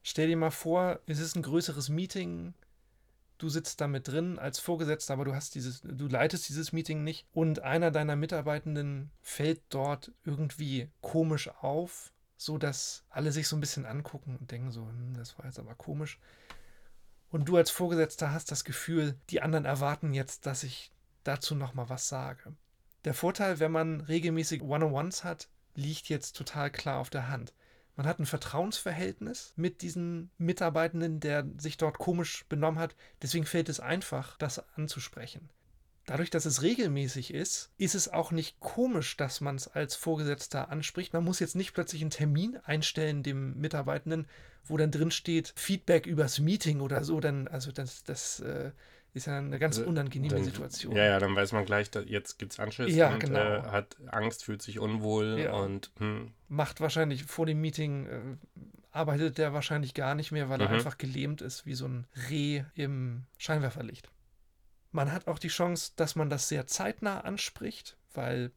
Stell 0.01 0.27
dir 0.27 0.37
mal 0.37 0.51
vor, 0.51 0.99
es 1.05 1.19
ist 1.19 1.35
ein 1.35 1.41
größeres 1.41 1.89
Meeting, 1.89 2.53
du 3.37 3.49
sitzt 3.49 3.81
da 3.81 3.87
mit 3.87 4.07
drin 4.07 4.39
als 4.39 4.59
Vorgesetzter, 4.59 5.13
aber 5.13 5.25
du 5.25 5.35
hast 5.35 5.55
dieses, 5.55 5.81
du 5.81 6.07
leitest 6.07 6.47
dieses 6.47 6.71
Meeting 6.71 7.03
nicht 7.03 7.27
und 7.33 7.59
einer 7.59 7.91
deiner 7.91 8.15
Mitarbeitenden 8.15 9.11
fällt 9.21 9.61
dort 9.69 10.13
irgendwie 10.23 10.89
komisch 11.01 11.49
auf, 11.49 12.13
so 12.37 12.57
dass 12.57 13.03
alle 13.09 13.33
sich 13.33 13.49
so 13.49 13.57
ein 13.57 13.61
bisschen 13.61 13.85
angucken 13.85 14.37
und 14.37 14.51
denken 14.51 14.71
so, 14.71 14.87
hm, 14.87 15.15
das 15.17 15.37
war 15.37 15.45
jetzt 15.45 15.59
aber 15.59 15.75
komisch. 15.75 16.19
Und 17.35 17.49
du 17.49 17.57
als 17.57 17.69
Vorgesetzter 17.69 18.31
hast 18.31 18.49
das 18.49 18.63
Gefühl, 18.63 19.19
die 19.29 19.41
anderen 19.41 19.65
erwarten 19.65 20.13
jetzt, 20.13 20.45
dass 20.45 20.63
ich 20.63 20.93
dazu 21.25 21.53
nochmal 21.53 21.89
was 21.89 22.07
sage. 22.07 22.55
Der 23.03 23.13
Vorteil, 23.13 23.59
wenn 23.59 23.73
man 23.73 23.99
regelmäßig 23.99 24.61
One-on-Ones 24.61 25.25
hat, 25.25 25.49
liegt 25.73 26.07
jetzt 26.07 26.37
total 26.37 26.71
klar 26.71 26.97
auf 26.97 27.09
der 27.09 27.27
Hand. 27.27 27.53
Man 27.97 28.07
hat 28.07 28.19
ein 28.19 28.25
Vertrauensverhältnis 28.25 29.51
mit 29.57 29.81
diesen 29.81 30.31
Mitarbeitenden, 30.37 31.19
der 31.19 31.45
sich 31.57 31.75
dort 31.75 31.97
komisch 31.97 32.45
benommen 32.47 32.79
hat. 32.79 32.95
Deswegen 33.21 33.45
fällt 33.45 33.67
es 33.67 33.81
einfach, 33.81 34.37
das 34.37 34.63
anzusprechen. 34.77 35.49
Dadurch, 36.05 36.29
dass 36.29 36.45
es 36.45 36.61
regelmäßig 36.61 37.33
ist, 37.33 37.71
ist 37.77 37.95
es 37.95 38.11
auch 38.11 38.31
nicht 38.31 38.59
komisch, 38.59 39.17
dass 39.17 39.41
man 39.41 39.55
es 39.55 39.67
als 39.67 39.95
Vorgesetzter 39.95 40.69
anspricht. 40.69 41.13
Man 41.13 41.23
muss 41.23 41.39
jetzt 41.39 41.55
nicht 41.55 41.73
plötzlich 41.73 42.01
einen 42.01 42.11
Termin 42.11 42.59
einstellen 42.63 43.23
dem 43.23 43.59
Mitarbeitenden, 43.59 44.27
wo 44.65 44.77
dann 44.77 44.91
drin 44.91 45.11
steht 45.11 45.53
Feedback 45.55 46.05
übers 46.05 46.39
Meeting 46.39 46.81
oder 46.81 47.03
so. 47.03 47.19
Dann, 47.19 47.47
also 47.47 47.71
das, 47.71 48.03
das 48.03 48.39
äh, 48.41 48.71
ist 49.13 49.25
ja 49.25 49.39
eine 49.39 49.57
ganz 49.57 49.79
also, 49.79 49.89
unangenehme 49.89 50.35
dann, 50.35 50.43
Situation. 50.43 50.95
Ja, 50.95 51.05
ja, 51.05 51.19
dann 51.19 51.35
weiß 51.35 51.53
man 51.53 51.65
gleich, 51.65 51.89
dass 51.89 52.05
jetzt 52.07 52.37
gibt 52.37 52.51
es 52.51 52.59
Anschluss 52.59 52.93
ja, 52.93 53.11
und 53.11 53.19
genau. 53.19 53.39
äh, 53.39 53.61
hat 53.63 53.95
Angst, 54.07 54.43
fühlt 54.43 54.61
sich 54.61 54.77
unwohl 54.77 55.39
ja. 55.39 55.53
und 55.53 55.89
hm. 55.97 56.33
macht 56.49 56.81
wahrscheinlich 56.81 57.23
vor 57.23 57.47
dem 57.47 57.61
Meeting 57.61 58.05
äh, 58.05 58.19
arbeitet 58.91 59.37
der 59.37 59.53
wahrscheinlich 59.53 59.93
gar 59.93 60.15
nicht 60.15 60.31
mehr, 60.31 60.49
weil 60.49 60.59
mhm. 60.59 60.65
er 60.65 60.69
einfach 60.69 60.97
gelähmt 60.97 61.41
ist 61.41 61.65
wie 61.65 61.75
so 61.75 61.85
ein 61.85 62.07
Reh 62.29 62.63
im 62.75 63.23
Scheinwerferlicht. 63.37 64.09
Man 64.95 65.11
hat 65.11 65.27
auch 65.27 65.39
die 65.39 65.49
Chance, 65.49 65.91
dass 65.97 66.15
man 66.15 66.29
das 66.29 66.47
sehr 66.47 66.67
zeitnah 66.67 67.19
anspricht, 67.19 67.97
weil 68.13 68.53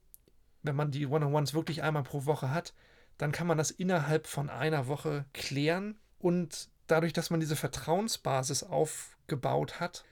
wenn 0.62 0.76
man 0.76 0.92
die 0.92 1.04
One-on-Ones 1.04 1.52
wirklich 1.52 1.82
einmal 1.82 2.04
pro 2.04 2.26
Woche 2.26 2.52
hat, 2.52 2.74
dann 3.16 3.32
kann 3.32 3.48
man 3.48 3.58
das 3.58 3.72
innerhalb 3.72 4.28
von 4.28 4.48
einer 4.48 4.86
Woche 4.86 5.24
klären 5.32 5.98
und 6.20 6.68
dadurch, 6.86 7.12
dass 7.12 7.30
man 7.30 7.40
diese 7.40 7.56
Vertrauensbasis 7.56 8.62
aufgebaut 8.62 9.80
hat, 9.80 10.04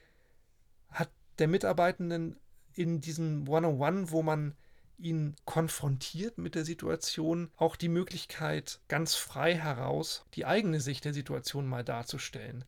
hat 0.89 1.09
der 1.39 1.47
Mitarbeitenden 1.47 2.37
in 2.73 2.99
diesem 2.99 3.47
One-on-One, 3.47 4.11
wo 4.11 4.21
man 4.21 4.53
ihn 4.97 5.33
konfrontiert 5.45 6.37
mit 6.39 6.55
der 6.55 6.65
Situation, 6.65 7.51
auch 7.55 7.77
die 7.77 7.87
Möglichkeit, 7.87 8.81
ganz 8.89 9.15
frei 9.15 9.55
heraus 9.55 10.25
die 10.33 10.45
eigene 10.45 10.81
Sicht 10.81 11.05
der 11.05 11.13
Situation 11.13 11.67
mal 11.67 11.85
darzustellen. 11.85 12.65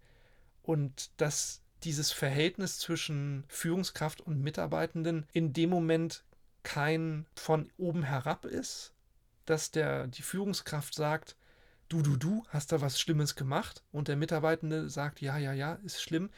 Und 0.63 1.12
das 1.18 1.62
dieses 1.83 2.12
Verhältnis 2.12 2.79
zwischen 2.79 3.43
Führungskraft 3.48 4.21
und 4.21 4.41
Mitarbeitenden 4.41 5.25
in 5.33 5.53
dem 5.53 5.69
Moment 5.69 6.24
kein 6.63 7.25
von 7.36 7.69
oben 7.77 8.03
herab 8.03 8.45
ist, 8.45 8.93
dass 9.45 9.71
der, 9.71 10.07
die 10.07 10.21
Führungskraft 10.21 10.93
sagt, 10.93 11.36
du, 11.88 12.01
du, 12.01 12.17
du, 12.17 12.43
hast 12.50 12.71
da 12.71 12.81
was 12.81 13.00
Schlimmes 13.00 13.36
gemacht 13.36 13.83
und 13.91 14.07
der 14.07 14.15
Mitarbeitende 14.15 14.89
sagt, 14.89 15.21
ja, 15.21 15.38
ja, 15.38 15.53
ja, 15.53 15.74
ist 15.83 16.01
schlimm. 16.01 16.29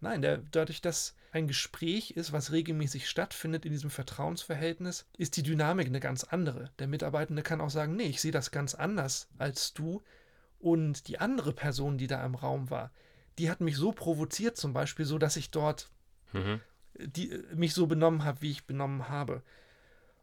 Nein, 0.00 0.22
der, 0.22 0.38
dadurch, 0.38 0.80
dass 0.80 1.14
ein 1.32 1.46
Gespräch 1.46 2.12
ist, 2.12 2.32
was 2.32 2.52
regelmäßig 2.52 3.08
stattfindet 3.08 3.64
in 3.64 3.72
diesem 3.72 3.90
Vertrauensverhältnis, 3.90 5.06
ist 5.16 5.36
die 5.36 5.42
Dynamik 5.42 5.86
eine 5.86 6.00
ganz 6.00 6.24
andere. 6.24 6.70
Der 6.78 6.88
Mitarbeitende 6.88 7.42
kann 7.42 7.60
auch 7.60 7.70
sagen, 7.70 7.96
nee, 7.96 8.04
ich 8.04 8.20
sehe 8.20 8.32
das 8.32 8.50
ganz 8.50 8.74
anders 8.74 9.28
als 9.38 9.74
du. 9.74 10.02
Und 10.58 11.08
die 11.08 11.18
andere 11.18 11.52
Person, 11.52 11.98
die 11.98 12.06
da 12.06 12.24
im 12.24 12.34
Raum 12.34 12.70
war, 12.70 12.90
die 13.40 13.50
hat 13.50 13.60
mich 13.60 13.76
so 13.76 13.92
provoziert, 13.92 14.56
zum 14.58 14.74
Beispiel, 14.74 15.06
so 15.06 15.18
dass 15.18 15.36
ich 15.36 15.50
dort 15.50 15.88
mhm. 16.32 16.60
die, 16.98 17.42
mich 17.54 17.72
so 17.72 17.86
benommen 17.86 18.24
habe, 18.24 18.42
wie 18.42 18.50
ich 18.50 18.66
benommen 18.66 19.08
habe. 19.08 19.40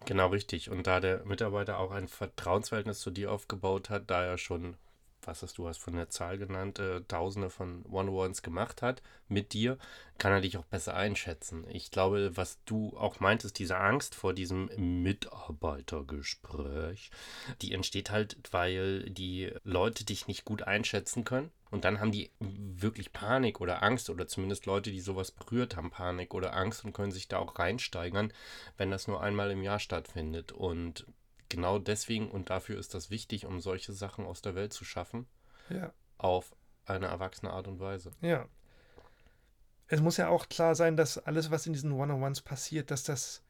Genau 0.05 0.27
richtig. 0.27 0.69
Und 0.69 0.86
da 0.86 1.00
der 1.00 1.25
Mitarbeiter 1.25 1.79
auch 1.79 1.89
ein 1.89 2.07
Vertrauensverhältnis 2.07 3.00
zu 3.00 3.09
dir 3.09 3.31
aufgebaut 3.31 3.89
hat, 3.89 4.12
da 4.12 4.24
er 4.24 4.38
schon, 4.38 4.77
was 5.24 5.41
hast 5.41 5.57
du 5.57 5.67
hast 5.67 5.79
von 5.79 5.95
der 5.95 6.09
Zahl 6.09 6.38
genannt, 6.38 6.77
äh, 6.77 7.01
Tausende 7.07 7.50
von 7.50 7.83
One-Ones 7.88 8.43
gemacht 8.43 8.83
hat 8.83 9.01
mit 9.27 9.53
dir, 9.53 9.79
kann 10.19 10.31
er 10.31 10.41
dich 10.41 10.57
auch 10.57 10.65
besser 10.65 10.95
einschätzen. 10.95 11.65
Ich 11.69 11.89
glaube, 11.89 12.38
was 12.38 12.63
du 12.65 12.95
auch 12.95 13.19
meintest, 13.19 13.57
diese 13.57 13.77
Angst 13.77 14.13
vor 14.13 14.36
diesem 14.36 14.69
Mitarbeitergespräch, 15.01 17.09
die 17.63 17.74
entsteht 17.74 18.12
halt, 18.12 18.38
weil 18.51 19.09
die 19.09 19.51
Leute 19.63 20.05
dich 20.05 20.27
nicht 20.27 20.45
gut 20.45 20.62
einschätzen 20.62 21.24
können 21.24 21.50
und 21.69 21.83
dann 21.86 22.00
haben 22.00 22.12
die 22.12 22.31
wirklich 22.39 23.12
Panik 23.13 23.59
oder 23.59 23.83
Angst 23.83 24.09
oder 24.09 24.27
zumindest 24.27 24.65
Leute, 24.65 24.91
die 24.91 25.01
sowas 25.01 25.31
berührt 25.31 25.75
haben, 25.75 25.91
Panik 25.91 26.33
oder 26.33 26.55
Angst 26.55 26.86
und 26.86 26.93
können 26.93 27.12
sich 27.12 27.27
da 27.27 27.38
auch 27.38 27.59
reinsteigern, 27.59 28.31
wenn 28.77 28.91
das 28.91 29.07
nur 29.07 29.21
einmal 29.21 29.51
im 29.51 29.63
Jahr 29.63 29.79
stattfindet. 29.79 30.51
Und 30.51 31.05
genau 31.50 31.79
deswegen 31.79 32.29
und 32.29 32.50
dafür 32.50 32.79
ist 32.79 32.93
das 32.93 33.09
wichtig, 33.09 33.45
um 33.45 33.59
solche 33.59 33.93
Sachen 33.93 34.25
aus 34.25 34.41
der 34.41 34.55
Welt 34.55 34.74
zu 34.74 34.86
schaffen. 34.86 35.27
Ja. 35.69 35.93
Auf 36.17 36.55
eine 36.86 37.07
erwachsene 37.07 37.51
Art 37.51 37.67
und 37.67 37.79
Weise. 37.79 38.12
Ja. 38.21 38.47
Es 39.88 40.01
muss 40.01 40.17
ja 40.17 40.27
auch 40.29 40.50
klar 40.50 40.75
sein, 40.75 40.97
dass 40.97 41.17
alles, 41.17 41.51
was 41.51 41.65
in 41.65 41.74
diesen 41.74 41.91
One-on-Ones 41.91 42.41
passiert, 42.41 42.91
dass 42.91 43.03
das 43.03 43.43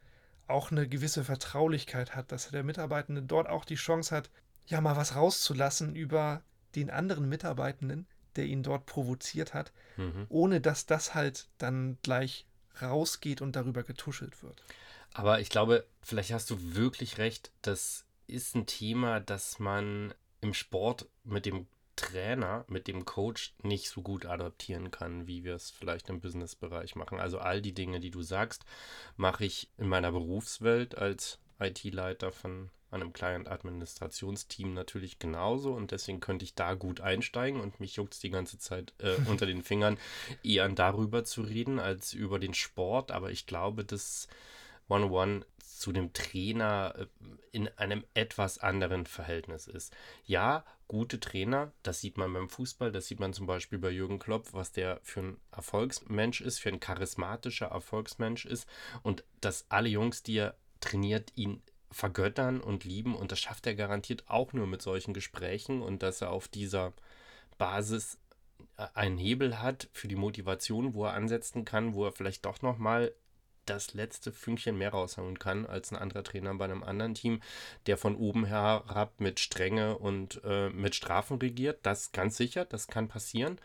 auch 0.47 0.71
eine 0.71 0.88
gewisse 0.88 1.24
Vertraulichkeit 1.24 2.15
hat, 2.15 2.31
dass 2.31 2.50
der 2.50 2.63
Mitarbeitende 2.63 3.21
dort 3.21 3.47
auch 3.50 3.65
die 3.65 3.75
Chance 3.75 4.15
hat, 4.15 4.29
ja 4.65 4.81
mal 4.81 4.95
was 4.95 5.15
rauszulassen 5.15 5.95
über 5.95 6.43
den 6.75 6.89
anderen 6.89 7.27
Mitarbeitenden, 7.29 8.07
der 8.36 8.45
ihn 8.45 8.63
dort 8.63 8.86
provoziert 8.86 9.53
hat, 9.53 9.71
mhm. 9.97 10.25
ohne 10.29 10.62
dass 10.62 10.86
das 10.86 11.15
halt 11.15 11.47
dann 11.57 11.97
gleich 12.03 12.45
rausgeht 12.81 13.41
und 13.41 13.55
darüber 13.55 13.83
getuschelt 13.83 14.43
wird. 14.43 14.62
Aber 15.13 15.39
ich 15.39 15.50
glaube, 15.50 15.86
vielleicht 16.01 16.31
hast 16.31 16.50
du 16.50 16.75
wirklich 16.75 17.17
recht, 17.17 17.51
das 17.62 18.05
ist 18.27 18.55
ein 18.55 18.65
Thema, 18.65 19.19
das 19.19 19.57
man 19.57 20.13
im 20.41 20.53
Sport 20.53 21.07
mit 21.24 21.45
dem 21.45 21.67
Trainer, 21.95 22.63
mit 22.67 22.88
dem 22.88 23.05
Coach 23.05 23.55
nicht 23.63 23.89
so 23.89 24.03
gut 24.03 24.25
adaptieren 24.27 24.91
kann, 24.91 25.25
wie 25.25 25.43
wir 25.43 25.55
es 25.55 25.71
vielleicht 25.71 26.09
im 26.09 26.21
Businessbereich 26.21 26.95
machen. 26.95 27.19
Also 27.19 27.39
all 27.39 27.62
die 27.62 27.74
Dinge, 27.74 28.00
die 28.00 28.12
du 28.12 28.21
sagst, 28.21 28.65
mache 29.15 29.45
ich 29.45 29.71
in 29.77 29.88
meiner 29.88 30.12
Berufswelt 30.12 30.95
als 30.95 31.39
IT-Leiter 31.60 32.32
von 32.32 32.70
einem 32.90 33.12
Client-Administrationsteam 33.12 34.74
natürlich 34.74 35.20
genauso 35.20 35.74
und 35.74 35.92
deswegen 35.92 36.20
könnte 36.20 36.46
ich 36.46 36.56
da 36.56 36.74
gut 36.74 37.02
einsteigen 37.02 37.60
und 37.60 37.80
mich 37.80 37.98
juckt 37.98 38.14
es 38.14 38.20
die 38.20 38.30
ganze 38.30 38.60
Zeit 38.60 38.94
äh, 39.00 39.16
unter 39.30 39.46
den 39.46 39.62
Fingern, 39.62 39.98
eher 40.44 40.68
darüber 40.70 41.24
zu 41.24 41.42
reden 41.42 41.80
als 41.80 42.14
über 42.14 42.40
den 42.40 42.54
Sport. 42.54 43.12
Aber 43.12 43.32
ich 43.32 43.46
glaube, 43.46 43.84
dass 43.84 44.28
One-One 44.88 45.46
zu 45.60 45.92
dem 45.92 46.14
Trainer 46.14 46.96
äh, 46.98 47.06
in 47.52 47.68
einem 47.78 48.04
etwas 48.14 48.58
anderen 48.58 49.06
Verhältnis 49.06 49.68
ist. 49.68 49.94
Ja, 50.26 50.66
gute 50.88 51.20
Trainer, 51.20 51.74
das 51.84 52.00
sieht 52.00 52.18
man 52.18 52.32
beim 52.32 52.50
Fußball, 52.50 52.92
das 52.92 53.08
sieht 53.08 53.20
man 53.20 53.34
zum 53.34 53.48
Beispiel 53.48 53.80
bei 53.80 53.90
Jürgen 53.90 54.20
Klopp, 54.20 54.54
was 54.54 54.72
der 54.72 55.00
für 55.04 55.22
ein 55.22 55.38
Erfolgsmensch 55.52 56.40
ist, 56.42 56.60
für 56.60 56.70
ein 56.70 56.80
charismatischer 56.80 57.68
Erfolgsmensch 57.68 58.46
ist 58.46 58.68
und 59.04 59.24
dass 59.42 59.66
alle 59.70 59.90
Jungs, 59.90 60.24
die 60.24 60.38
er 60.38 60.56
trainiert, 60.79 61.31
ihn 61.36 61.62
vergöttern 61.91 62.62
und 62.62 62.84
lieben. 62.84 63.15
Und 63.15 63.31
das 63.31 63.39
schafft 63.39 63.67
er 63.67 63.75
garantiert 63.75 64.24
auch 64.27 64.53
nur 64.53 64.67
mit 64.67 64.81
solchen 64.81 65.13
Gesprächen 65.13 65.81
und 65.81 66.03
dass 66.03 66.22
er 66.22 66.31
auf 66.31 66.48
dieser 66.48 66.93
Basis 67.57 68.17
äh, 68.77 68.88
einen 68.93 69.17
Hebel 69.17 69.62
hat 69.62 69.89
für 69.93 70.07
die 70.07 70.15
Motivation, 70.15 70.93
wo 70.93 71.05
er 71.05 71.13
ansetzen 71.13 71.65
kann, 71.65 71.93
wo 71.93 72.05
er 72.05 72.12
vielleicht 72.12 72.46
doch 72.46 72.62
nochmal 72.62 73.13
das 73.65 73.93
letzte 73.93 74.31
Fünkchen 74.31 74.77
mehr 74.77 74.91
raushauen 74.91 75.39
kann 75.39 75.65
als 75.65 75.91
ein 75.91 75.98
anderer 75.98 76.24
Trainer 76.24 76.53
bei 76.55 76.65
einem 76.65 76.84
anderen 76.84 77.15
Team, 77.15 77.41
der 77.86 77.98
von 77.98 78.15
oben 78.15 78.46
herab 78.46 79.19
mit 79.19 79.39
Strenge 79.39 79.98
und 79.98 80.41
äh, 80.46 80.69
mit 80.69 80.96
Strafen 80.96 81.38
regiert. 81.38 81.79
Das 81.84 82.12
ganz 82.12 82.38
sicher, 82.38 82.65
das 82.65 82.88
kann 82.88 83.10
passieren. 83.10 83.60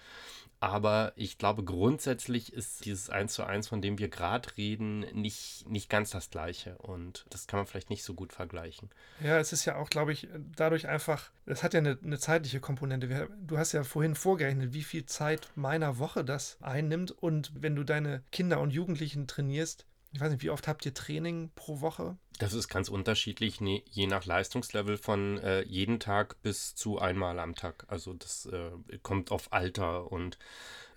Aber 0.62 1.12
ich 1.16 1.38
glaube, 1.38 1.64
grundsätzlich 1.64 2.52
ist 2.52 2.84
dieses 2.84 3.10
1 3.10 3.32
zu 3.32 3.42
1, 3.42 3.66
von 3.66 3.82
dem 3.82 3.98
wir 3.98 4.08
gerade 4.08 4.48
reden, 4.56 5.00
nicht, 5.12 5.68
nicht 5.68 5.90
ganz 5.90 6.10
das 6.10 6.30
gleiche. 6.30 6.78
Und 6.78 7.26
das 7.30 7.48
kann 7.48 7.58
man 7.58 7.66
vielleicht 7.66 7.90
nicht 7.90 8.04
so 8.04 8.14
gut 8.14 8.32
vergleichen. 8.32 8.88
Ja, 9.20 9.40
es 9.40 9.52
ist 9.52 9.64
ja 9.64 9.74
auch, 9.74 9.90
glaube 9.90 10.12
ich, 10.12 10.28
dadurch 10.54 10.86
einfach, 10.86 11.32
es 11.46 11.64
hat 11.64 11.74
ja 11.74 11.80
eine, 11.80 11.98
eine 12.04 12.16
zeitliche 12.20 12.60
Komponente. 12.60 13.28
Du 13.44 13.58
hast 13.58 13.72
ja 13.72 13.82
vorhin 13.82 14.14
vorgerechnet, 14.14 14.72
wie 14.72 14.84
viel 14.84 15.04
Zeit 15.04 15.50
meiner 15.56 15.98
Woche 15.98 16.24
das 16.24 16.58
einnimmt. 16.60 17.10
Und 17.10 17.50
wenn 17.60 17.74
du 17.74 17.82
deine 17.82 18.22
Kinder 18.30 18.60
und 18.60 18.70
Jugendlichen 18.70 19.26
trainierst, 19.26 19.84
ich 20.12 20.20
weiß 20.20 20.30
nicht, 20.30 20.42
wie 20.42 20.50
oft 20.50 20.68
habt 20.68 20.84
ihr 20.84 20.92
Training 20.92 21.50
pro 21.54 21.80
Woche? 21.80 22.16
Das 22.38 22.52
ist 22.52 22.68
ganz 22.68 22.88
unterschiedlich, 22.88 23.60
ne, 23.60 23.82
je 23.90 24.06
nach 24.06 24.24
Leistungslevel 24.24 24.98
von 24.98 25.38
äh, 25.38 25.62
jeden 25.62 26.00
Tag 26.00 26.40
bis 26.42 26.74
zu 26.74 26.98
einmal 26.98 27.38
am 27.38 27.54
Tag. 27.54 27.84
Also 27.88 28.12
das 28.14 28.46
äh, 28.46 28.70
kommt 29.02 29.30
auf 29.30 29.52
Alter 29.52 30.10
und 30.12 30.38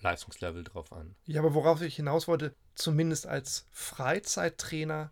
Leistungslevel 0.02 0.64
drauf 0.64 0.92
an. 0.92 1.16
Ja, 1.26 1.42
aber 1.42 1.54
worauf 1.54 1.82
ich 1.82 1.96
hinaus 1.96 2.28
wollte, 2.28 2.54
zumindest 2.76 3.26
als 3.26 3.68
Freizeittrainer 3.72 5.12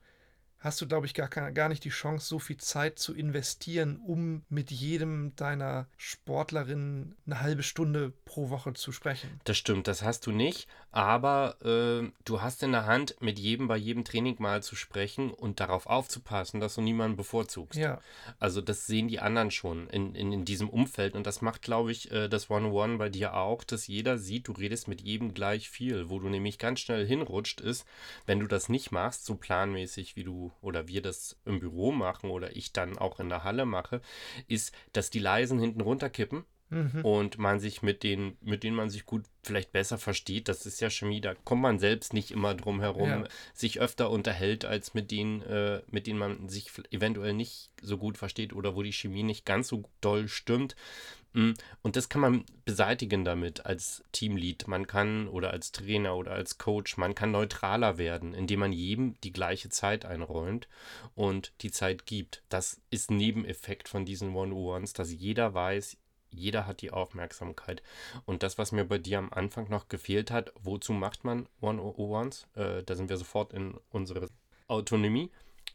hast 0.63 0.79
du, 0.79 0.87
glaube 0.87 1.05
ich, 1.05 1.13
gar, 1.13 1.27
gar 1.27 1.69
nicht 1.69 1.83
die 1.83 1.89
Chance, 1.89 2.25
so 2.25 2.39
viel 2.39 2.57
Zeit 2.57 2.97
zu 2.97 3.13
investieren, 3.13 3.97
um 3.97 4.43
mit 4.49 4.71
jedem 4.71 5.35
deiner 5.35 5.87
Sportlerinnen 5.97 7.15
eine 7.25 7.41
halbe 7.41 7.63
Stunde 7.63 8.13
pro 8.23 8.49
Woche 8.49 8.73
zu 8.73 8.91
sprechen. 8.93 9.41
Das 9.43 9.57
stimmt, 9.57 9.87
das 9.87 10.01
hast 10.01 10.25
du 10.25 10.31
nicht, 10.31 10.67
aber 10.91 11.57
äh, 11.63 12.09
du 12.23 12.41
hast 12.41 12.63
in 12.63 12.71
der 12.71 12.85
Hand, 12.85 13.15
mit 13.19 13.37
jedem 13.37 13.67
bei 13.67 13.77
jedem 13.77 14.05
Training 14.05 14.37
mal 14.39 14.63
zu 14.63 14.75
sprechen 14.75 15.31
und 15.31 15.59
darauf 15.59 15.85
aufzupassen, 15.85 16.61
dass 16.61 16.75
du 16.75 16.81
niemanden 16.81 17.17
bevorzugst. 17.17 17.77
Ja. 17.77 17.99
Also 18.39 18.61
das 18.61 18.87
sehen 18.87 19.09
die 19.09 19.19
anderen 19.19 19.51
schon 19.51 19.89
in, 19.89 20.15
in, 20.15 20.31
in 20.31 20.45
diesem 20.45 20.69
Umfeld 20.69 21.15
und 21.15 21.27
das 21.27 21.41
macht, 21.41 21.61
glaube 21.61 21.91
ich, 21.91 22.09
äh, 22.11 22.29
das 22.29 22.49
One-on-One 22.49 22.97
bei 22.97 23.09
dir 23.09 23.35
auch, 23.35 23.65
dass 23.65 23.87
jeder 23.87 24.17
sieht, 24.17 24.47
du 24.47 24.53
redest 24.53 24.87
mit 24.87 25.01
jedem 25.01 25.33
gleich 25.33 25.69
viel. 25.69 26.09
Wo 26.09 26.19
du 26.19 26.29
nämlich 26.29 26.57
ganz 26.57 26.79
schnell 26.79 27.05
hinrutscht 27.05 27.59
ist, 27.59 27.85
wenn 28.25 28.39
du 28.39 28.47
das 28.47 28.69
nicht 28.69 28.91
machst, 28.91 29.25
so 29.25 29.35
planmäßig 29.35 30.15
wie 30.15 30.23
du 30.23 30.52
oder 30.61 30.87
wir 30.87 31.01
das 31.01 31.37
im 31.45 31.59
Büro 31.59 31.91
machen 31.91 32.29
oder 32.29 32.55
ich 32.55 32.73
dann 32.73 32.97
auch 32.97 33.19
in 33.19 33.29
der 33.29 33.43
Halle 33.43 33.65
mache, 33.65 34.01
ist, 34.47 34.73
dass 34.91 35.09
die 35.09 35.19
Leisen 35.19 35.59
hinten 35.59 35.81
runterkippen 35.81 36.45
mhm. 36.73 37.05
und 37.05 37.37
man 37.37 37.59
sich 37.59 37.81
mit 37.81 38.03
denen, 38.03 38.37
mit 38.41 38.63
denen 38.63 38.75
man 38.75 38.89
sich 38.89 39.05
gut 39.05 39.25
vielleicht 39.43 39.71
besser 39.71 39.97
versteht. 39.97 40.47
Das 40.47 40.65
ist 40.65 40.81
ja 40.81 40.89
Chemie, 40.89 41.21
da 41.21 41.35
kommt 41.35 41.61
man 41.61 41.79
selbst 41.79 42.13
nicht 42.13 42.31
immer 42.31 42.53
drum 42.55 42.81
herum, 42.81 43.09
ja. 43.09 43.27
sich 43.53 43.79
öfter 43.79 44.09
unterhält, 44.09 44.65
als 44.65 44.93
mit 44.93 45.11
denen, 45.11 45.41
äh, 45.43 45.81
mit 45.89 46.07
denen 46.07 46.19
man 46.19 46.49
sich 46.49 46.71
eventuell 46.91 47.33
nicht 47.33 47.71
so 47.81 47.97
gut 47.97 48.17
versteht 48.17 48.53
oder 48.53 48.75
wo 48.75 48.83
die 48.83 48.93
Chemie 48.93 49.23
nicht 49.23 49.45
ganz 49.45 49.67
so 49.67 49.83
doll 50.01 50.27
stimmt. 50.27 50.75
Mm, 51.33 51.53
und 51.81 51.95
das 51.95 52.09
kann 52.09 52.21
man 52.21 52.45
beseitigen 52.65 53.25
damit 53.25 53.65
als 53.65 54.03
Teamlead. 54.11 54.67
Man 54.67 54.87
kann 54.87 55.27
oder 55.27 55.51
als 55.51 55.71
Trainer 55.71 56.15
oder 56.15 56.31
als 56.31 56.57
Coach, 56.57 56.97
man 56.97 57.15
kann 57.15 57.31
neutraler 57.31 57.97
werden, 57.97 58.33
indem 58.33 58.61
man 58.61 58.71
jedem 58.71 59.19
die 59.21 59.33
gleiche 59.33 59.69
Zeit 59.69 60.05
einräumt 60.05 60.67
und 61.15 61.53
die 61.61 61.71
Zeit 61.71 62.05
gibt. 62.05 62.43
Das 62.49 62.81
ist 62.89 63.11
Nebeneffekt 63.11 63.89
von 63.89 64.05
diesen 64.05 64.35
One-on-Ones, 64.35 64.93
dass 64.93 65.11
jeder 65.11 65.53
weiß, 65.53 65.97
jeder 66.29 66.65
hat 66.65 66.81
die 66.81 66.91
Aufmerksamkeit. 66.91 67.83
Und 68.25 68.43
das, 68.43 68.57
was 68.57 68.71
mir 68.71 68.85
bei 68.85 68.97
dir 68.97 69.19
am 69.19 69.31
Anfang 69.31 69.69
noch 69.69 69.87
gefehlt 69.87 70.31
hat, 70.31 70.51
wozu 70.61 70.93
macht 70.93 71.23
man 71.23 71.47
One-on-Ones? 71.61 72.47
Äh, 72.55 72.83
da 72.83 72.95
sind 72.95 73.09
wir 73.09 73.17
sofort 73.17 73.53
in 73.53 73.75
unsere 73.91 74.29
Autonomie, 74.67 75.29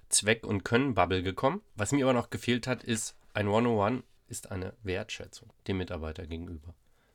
Zweck- 0.09 0.47
und 0.47 0.65
Können-Bubble 0.65 1.23
gekommen. 1.23 1.63
Was 1.77 1.93
mir 1.93 2.05
aber 2.05 2.15
noch 2.15 2.31
gefehlt 2.31 2.67
hat, 2.67 2.83
ist 2.83 3.17
ein 3.35 3.49
One-on-One 3.49 4.03
ist 4.29 4.51
eine 4.51 4.75
Wertschätzung 4.83 5.53
dem 5.67 5.79
Mitarbeiter 5.79 6.27
gegenüber, 6.27 6.75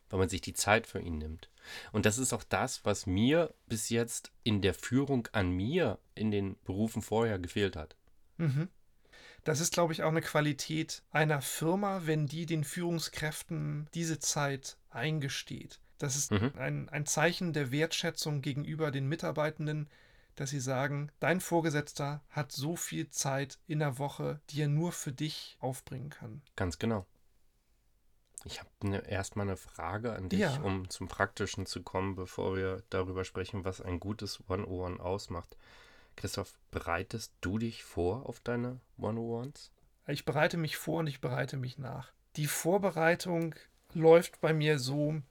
weil 0.10 0.20
man 0.20 0.30
sich 0.30 0.42
die 0.42 0.54
Zeit 0.54 0.88
für 0.88 1.00
ihn 1.00 1.18
nimmt. 1.18 1.50
Und 1.92 2.06
das 2.06 2.18
ist 2.18 2.34
auch 2.34 2.44
das, 2.44 2.84
was 2.86 3.06
mir 3.06 3.54
bis 3.68 3.90
jetzt 3.90 4.32
in 4.44 4.62
der 4.62 4.74
Führung 4.74 5.28
an 5.32 5.52
mir 5.52 6.00
in 6.16 6.32
den 6.32 6.58
Berufen 6.64 7.02
vorher 7.02 7.40
gefehlt 7.40 7.76
hat. 7.76 7.96
Mhm. 8.38 8.70
Das 9.44 9.60
ist, 9.60 9.74
glaube 9.74 9.94
ich, 9.94 10.04
auch 10.04 10.10
eine 10.10 10.22
Qualität 10.22 11.04
einer 11.12 11.42
Firma, 11.42 12.02
wenn 12.06 12.28
die 12.28 12.46
den 12.46 12.64
Führungskräften 12.64 13.88
diese 13.94 14.20
Zeit 14.20 14.78
eingesteht. 14.90 15.80
Das 15.98 16.16
ist 16.16 16.32
mhm. 16.32 16.52
ein, 16.58 16.90
ein 16.90 17.06
Zeichen 17.06 17.54
der 17.54 17.72
Wertschätzung 17.72 18.42
gegenüber 18.42 18.92
den 18.92 19.08
Mitarbeitenden, 19.08 19.90
dass 20.36 20.50
sie 20.50 20.60
sagen, 20.60 21.12
dein 21.20 21.40
Vorgesetzter 21.40 22.22
hat 22.30 22.52
so 22.52 22.76
viel 22.76 23.10
Zeit 23.10 23.60
in 23.68 23.80
der 23.80 23.98
Woche, 23.98 24.42
die 24.50 24.62
er 24.62 24.68
nur 24.68 24.92
für 24.92 25.12
dich 25.12 25.58
aufbringen 25.60 26.10
kann. 26.10 26.42
Ganz 26.56 26.80
genau. 26.80 27.06
Ich 28.46 28.60
habe 28.60 28.70
ne, 28.84 29.08
erstmal 29.08 29.48
eine 29.48 29.58
Frage 29.58 30.14
an 30.14 30.30
dich, 30.30 30.40
ja. 30.40 30.62
um 30.62 30.90
zum 30.90 31.08
Praktischen 31.08 31.66
zu 31.66 31.82
kommen, 31.82 32.16
bevor 32.16 32.58
wir 32.58 32.84
darüber 32.90 33.24
sprechen, 33.24 33.64
was 33.64 33.80
ein 33.80 34.00
gutes 34.00 34.44
One-on-One 34.50 35.00
ausmacht. 35.00 35.56
Christoph, 36.16 36.54
bereitest 36.70 37.34
du 37.42 37.58
dich 37.58 37.84
vor 37.84 38.28
auf 38.28 38.40
deine 38.42 38.80
One-on-Ones? 38.98 39.72
Ich 40.08 40.26
bereite 40.26 40.58
mich 40.58 40.76
vor 40.76 41.00
und 41.00 41.08
ich 41.08 41.22
bereite 41.22 41.56
mich 41.56 41.78
nach. 41.78 42.12
Die 42.36 42.48
Vorbereitung 42.48 43.56
läuft 43.94 44.42
bei 44.42 44.54
mir 44.54 44.78
so, 44.78 45.22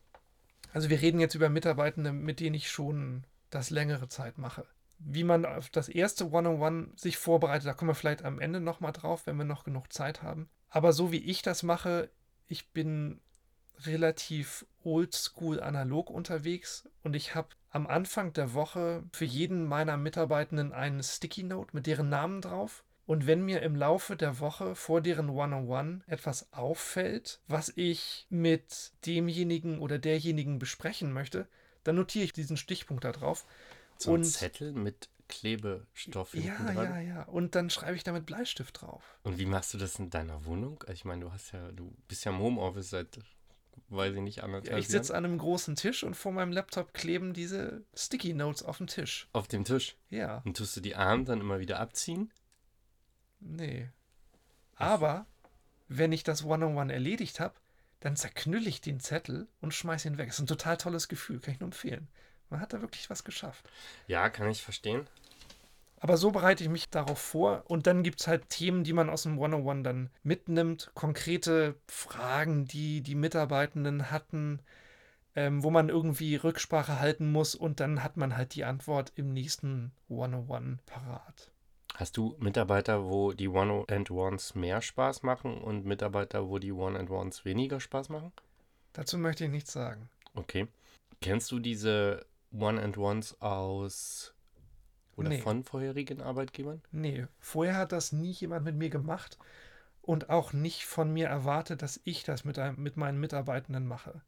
also 0.73 0.89
wir 0.89 1.03
reden 1.03 1.21
jetzt 1.21 1.35
über 1.35 1.51
Mitarbeitende, 1.51 2.13
mit 2.13 2.41
denen 2.41 2.55
ich 2.55 2.71
schon 2.71 3.25
das 3.51 3.69
längere 3.69 4.09
Zeit 4.09 4.39
mache 4.39 4.67
wie 5.05 5.25
man 5.25 5.45
auf 5.45 5.71
das 5.71 5.89
erste 5.89 6.31
One-on-One 6.31 6.89
sich 6.97 7.17
vorbereitet, 7.17 7.67
da 7.67 7.75
kommen 7.75 7.91
wir 7.91 7.95
vielleicht 7.95 8.25
am 8.25 8.39
Ende 8.39 8.61
nochmal 8.61 8.93
drauf, 8.93 9.27
wenn 9.27 9.37
wir 9.37 9.45
noch 9.45 9.65
genug 9.65 9.93
Zeit 9.93 10.23
haben. 10.23 10.49
Aber 10.69 10.93
so 10.93 11.13
wie 11.13 11.19
ich 11.19 11.43
das 11.43 11.63
mache, 11.63 12.11
ich 12.47 12.71
bin 12.71 13.21
relativ 13.87 14.67
oldschool 14.85 15.61
analog 15.61 16.11
unterwegs 16.11 16.89
und 17.03 17.17
ich 17.17 17.35
habe 17.35 17.49
am 17.71 17.87
Anfang 17.87 18.33
der 18.33 18.55
Woche 18.55 19.03
für 19.13 19.25
jeden 19.25 19.67
meiner 19.67 19.97
Mitarbeitenden 19.97 20.73
einen 20.73 21.03
Sticky 21.03 21.43
Note 21.43 21.71
mit 21.73 21.87
deren 21.87 22.09
Namen 22.09 22.41
drauf. 22.41 22.85
Und 23.05 23.27
wenn 23.27 23.45
mir 23.45 23.63
im 23.63 23.75
Laufe 23.75 24.17
der 24.17 24.39
Woche 24.39 24.75
vor 24.77 25.01
deren 25.01 25.29
One-on-One 25.29 26.03
etwas 26.07 26.53
auffällt, 26.53 27.41
was 27.49 27.73
ich 27.75 28.27
mit 28.31 28.93
demjenigen 29.07 29.81
oder 29.81 29.99
derjenigen 29.99 30.59
besprechen 30.59 31.13
möchte, 31.13 31.49
dann 31.83 31.97
notiere 31.97 32.25
ich 32.25 32.33
diesen 32.33 32.57
Stichpunkt 32.57 33.05
da 33.05 33.13
drauf 33.13 33.45
so 33.97 34.15
ein 34.15 34.25
Zettel 34.25 34.73
mit 34.73 35.09
Klebestoff 35.33 36.35
ja, 36.35 36.57
dran. 36.57 36.77
Ja, 36.77 37.01
ja, 37.01 37.23
Und 37.23 37.55
dann 37.55 37.71
schreibe 37.71 37.97
ich 37.97 38.05
damit 38.05 38.27
Bleistift 38.27 38.83
drauf. 38.83 39.19
Und 39.23 39.39
wie 39.39 39.47
machst 39.47 39.73
du 39.73 39.79
das 39.79 39.99
in 39.99 40.11
deiner 40.11 40.45
Wohnung? 40.45 40.85
Ich 40.93 41.07
meine, 41.07 41.25
du 41.25 41.33
hast 41.33 41.53
ja, 41.53 41.73
du 41.73 41.97
bist 42.07 42.25
ja 42.25 42.33
im 42.33 42.39
Homeoffice 42.39 42.91
seit, 42.91 43.19
weiß 43.89 44.15
ich 44.15 44.21
nicht, 44.21 44.43
anderthalb 44.43 44.73
ja, 44.73 44.79
Ich 44.79 44.89
sitze 44.89 45.15
an 45.15 45.25
einem 45.25 45.39
großen 45.39 45.75
Tisch 45.75 46.05
und 46.05 46.17
vor 46.17 46.33
meinem 46.33 46.53
Laptop 46.53 46.93
kleben 46.93 47.33
diese 47.33 47.83
Sticky 47.95 48.35
Notes 48.35 48.63
auf 48.63 48.77
dem 48.77 48.89
Tisch. 48.89 49.29
Auf 49.33 49.49
dem 49.49 49.65
Tisch? 49.65 49.97
Ja. 50.11 50.43
Und 50.45 50.59
tust 50.59 50.77
du 50.77 50.83
die 50.83 50.97
Arme 50.97 51.25
dann 51.25 51.41
immer 51.41 51.61
wieder 51.61 51.81
abziehen? 51.81 52.31
Nee. 53.41 53.89
Aber 54.77 55.27
wenn 55.89 56.13
ich 56.13 56.25
das 56.25 56.45
One-on-One 56.45 56.75
-on 56.75 56.89
-One 56.89 56.93
erledigt 56.93 57.41
habe, 57.41 57.55
dann 58.01 58.17
zerknülle 58.17 58.69
ich 58.69 58.81
den 58.81 59.01
Zettel 59.01 59.49
und 59.61 59.73
schmeiße 59.73 60.09
ihn 60.09 60.19
weg. 60.19 60.27
Das 60.27 60.37
ist 60.37 60.43
ein 60.43 60.47
total 60.47 60.77
tolles 60.77 61.09
Gefühl, 61.09 61.41
kann 61.41 61.55
ich 61.55 61.61
nur 61.61 61.69
empfehlen. 61.69 62.09
Man 62.53 62.61
hat 62.61 62.75
da 62.75 62.83
wirklich 62.83 63.09
was 63.09 63.25
geschafft. 63.25 63.65
Ja, 64.07 64.29
kann 64.29 64.51
ich 64.51 64.63
verstehen. 64.63 65.07
Aber 66.01 66.19
so 66.19 66.33
bereite 66.33 66.63
ich 66.63 66.69
mich 66.69 66.91
darauf 66.91 67.19
vor 67.19 67.63
und 67.67 67.87
dann 67.87 68.03
gibt 68.03 68.21
es 68.21 68.27
halt 68.27 68.51
Themen, 68.51 68.85
die 68.85 68.93
man 68.93 69.09
aus 69.09 69.23
dem 69.23 69.35
101 69.35 69.85
dann 69.85 70.11
mitnimmt, 70.23 70.91
konkrete 70.93 71.77
Fragen, 71.87 72.67
die 72.67 73.01
die 73.01 73.15
Mitarbeitenden 73.15 74.11
hatten, 74.11 74.61
ähm, 75.35 75.63
wo 75.63 75.71
man 75.71 75.89
irgendwie 75.89 76.37
Rücksprache 76.37 77.01
halten 77.01 77.33
muss 77.33 77.55
und 77.55 77.81
dann 77.81 78.03
hat 78.05 78.19
man 78.19 78.37
halt 78.37 78.55
die 78.55 78.65
Antwort 78.65 79.13
im 79.15 79.33
nächsten 79.33 79.93
101 80.11 80.83
parat. 80.85 81.51
Hast 81.95 82.19
du 82.19 82.37
Mitarbeiter, 82.39 83.07
wo 83.07 83.33
die 83.33 83.49
One-and-Ones 83.49 84.57
mehr 84.57 84.83
Spaß 84.83 85.23
machen 85.23 85.57
und 85.57 85.87
Mitarbeiter, 85.87 86.51
wo 86.51 86.59
die 86.59 86.73
One-and-Ones 86.73 87.47
weniger 87.47 87.81
Spaß 87.81 88.11
machen? 88.11 88.33
Dazu 88.93 89.17
möchte 89.17 89.45
ich 89.45 89.51
nichts 89.51 89.73
sagen. 89.73 90.11
Okay. 90.35 90.69
Kennst 91.23 91.53
du 91.53 91.61
diese 91.61 92.27
One-and-Ones 92.53 93.41
aus 93.41 94.35
oder 95.17 95.31
nee. 95.31 95.39
von 95.39 95.65
vorherigen 95.65 96.21
Arbeitgebern? 96.21 96.83
Nee, 96.91 97.27
vorher 97.39 97.77
hat 97.77 97.93
das 97.93 98.13
nie 98.13 98.33
jemand 98.33 98.65
mit 98.65 98.77
mir 98.77 98.91
gemacht 98.91 99.39
und 100.01 100.31
auch 100.31 100.53
nicht 100.53 100.85
von 100.85 101.13
mir 101.13 101.29
erwartet, 101.29 101.83
dass 101.83 102.01
ich 102.05 102.25
das 102.25 102.45
mit, 102.45 102.59
mit 102.77 102.97
meinen 102.97 103.21
Mitarbeitenden 103.21 103.87
mache. 103.87 104.23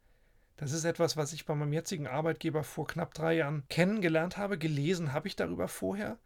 Das 0.57 0.73
ist 0.73 0.85
etwas, 0.85 1.17
was 1.17 1.33
ich 1.33 1.47
bei 1.47 1.55
meinem 1.55 1.73
jetzigen 1.73 2.07
Arbeitgeber 2.07 2.63
vor 2.63 2.87
knapp 2.87 3.13
drei 3.13 3.35
Jahren 3.35 3.65
kennengelernt 3.69 4.37
habe. 4.37 4.57
Gelesen 4.57 5.13
habe 5.13 5.27
ich 5.27 5.35
darüber 5.35 5.67
vorher. 5.67 6.19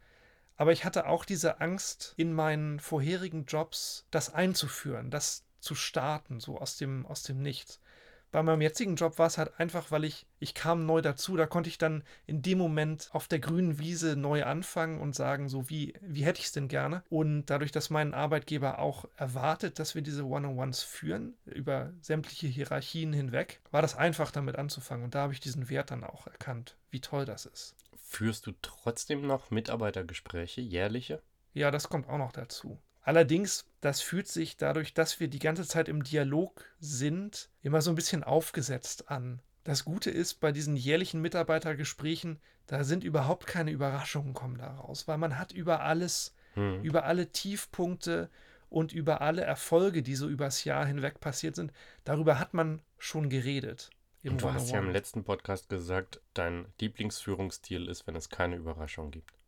Aber 0.55 0.71
ich 0.71 0.85
hatte 0.85 1.07
auch 1.07 1.25
diese 1.25 1.61
Angst, 1.61 2.13
in 2.17 2.33
meinen 2.33 2.79
vorherigen 2.79 3.45
Jobs 3.45 4.05
das 4.11 4.33
einzuführen, 4.33 5.09
das 5.09 5.45
zu 5.59 5.73
starten, 5.73 6.39
so 6.39 6.59
aus 6.59 6.77
dem, 6.77 7.05
aus 7.05 7.23
dem 7.23 7.41
Nichts 7.41 7.79
bei 8.31 8.43
meinem 8.43 8.61
jetzigen 8.61 8.95
Job 8.95 9.17
war 9.17 9.27
es 9.27 9.37
halt 9.37 9.59
einfach, 9.59 9.91
weil 9.91 10.03
ich, 10.03 10.27
ich 10.39 10.53
kam 10.53 10.85
neu 10.85 11.01
dazu, 11.01 11.35
da 11.35 11.47
konnte 11.47 11.69
ich 11.69 11.77
dann 11.77 12.03
in 12.27 12.41
dem 12.41 12.57
Moment 12.57 13.09
auf 13.11 13.27
der 13.27 13.39
grünen 13.39 13.79
Wiese 13.79 14.15
neu 14.15 14.43
anfangen 14.43 14.99
und 14.99 15.15
sagen, 15.15 15.49
so 15.49 15.69
wie, 15.69 15.93
wie 16.01 16.25
hätte 16.25 16.39
ich 16.39 16.47
es 16.47 16.51
denn 16.51 16.67
gerne? 16.67 17.03
Und 17.09 17.47
dadurch, 17.47 17.71
dass 17.71 17.89
mein 17.89 18.13
Arbeitgeber 18.13 18.79
auch 18.79 19.05
erwartet, 19.15 19.79
dass 19.79 19.95
wir 19.95 20.01
diese 20.01 20.25
One-on-Ones 20.25 20.83
führen, 20.83 21.35
über 21.45 21.91
sämtliche 22.01 22.47
Hierarchien 22.47 23.13
hinweg, 23.13 23.61
war 23.71 23.81
das 23.81 23.95
einfach 23.95 24.31
damit 24.31 24.57
anzufangen. 24.57 25.05
Und 25.05 25.15
da 25.15 25.21
habe 25.21 25.33
ich 25.33 25.39
diesen 25.39 25.69
Wert 25.69 25.91
dann 25.91 26.03
auch 26.03 26.27
erkannt, 26.27 26.75
wie 26.91 27.01
toll 27.01 27.25
das 27.25 27.45
ist. 27.45 27.75
Führst 27.95 28.47
du 28.47 28.53
trotzdem 28.61 29.25
noch 29.25 29.51
Mitarbeitergespräche, 29.51 30.61
jährliche? 30.61 31.21
Ja, 31.53 31.71
das 31.71 31.89
kommt 31.89 32.09
auch 32.09 32.17
noch 32.17 32.31
dazu. 32.31 32.79
Allerdings, 33.01 33.65
das 33.81 34.01
fühlt 34.01 34.27
sich 34.27 34.57
dadurch, 34.57 34.93
dass 34.93 35.19
wir 35.19 35.27
die 35.27 35.39
ganze 35.39 35.65
Zeit 35.65 35.87
im 35.87 36.03
Dialog 36.03 36.65
sind, 36.79 37.49
immer 37.61 37.81
so 37.81 37.91
ein 37.91 37.95
bisschen 37.95 38.23
aufgesetzt 38.23 39.09
an. 39.09 39.41
Das 39.63 39.85
Gute 39.85 40.09
ist, 40.09 40.35
bei 40.35 40.51
diesen 40.51 40.75
jährlichen 40.75 41.21
Mitarbeitergesprächen, 41.21 42.39
da 42.67 42.83
sind 42.83 43.03
überhaupt 43.03 43.47
keine 43.47 43.71
Überraschungen 43.71 44.33
kommen 44.33 44.57
daraus, 44.57 45.07
weil 45.07 45.17
man 45.17 45.37
hat 45.37 45.51
über 45.51 45.81
alles, 45.81 46.35
hm. 46.53 46.83
über 46.83 47.05
alle 47.05 47.31
Tiefpunkte 47.31 48.29
und 48.69 48.93
über 48.93 49.21
alle 49.21 49.41
Erfolge, 49.41 50.03
die 50.03 50.15
so 50.15 50.27
übers 50.27 50.63
Jahr 50.63 50.85
hinweg 50.85 51.19
passiert 51.19 51.55
sind, 51.55 51.71
darüber 52.03 52.39
hat 52.39 52.53
man 52.53 52.81
schon 52.97 53.29
geredet. 53.29 53.89
Und 54.23 54.41
du 54.41 54.53
hast 54.53 54.69
ja 54.69 54.79
im 54.79 54.91
letzten 54.91 55.23
Podcast 55.23 55.69
gesagt, 55.69 56.19
dein 56.33 56.65
Lieblingsführungsstil 56.79 57.87
ist, 57.87 58.05
wenn 58.05 58.15
es 58.15 58.29
keine 58.29 58.57
Überraschung 58.57 59.11
gibt. 59.11 59.38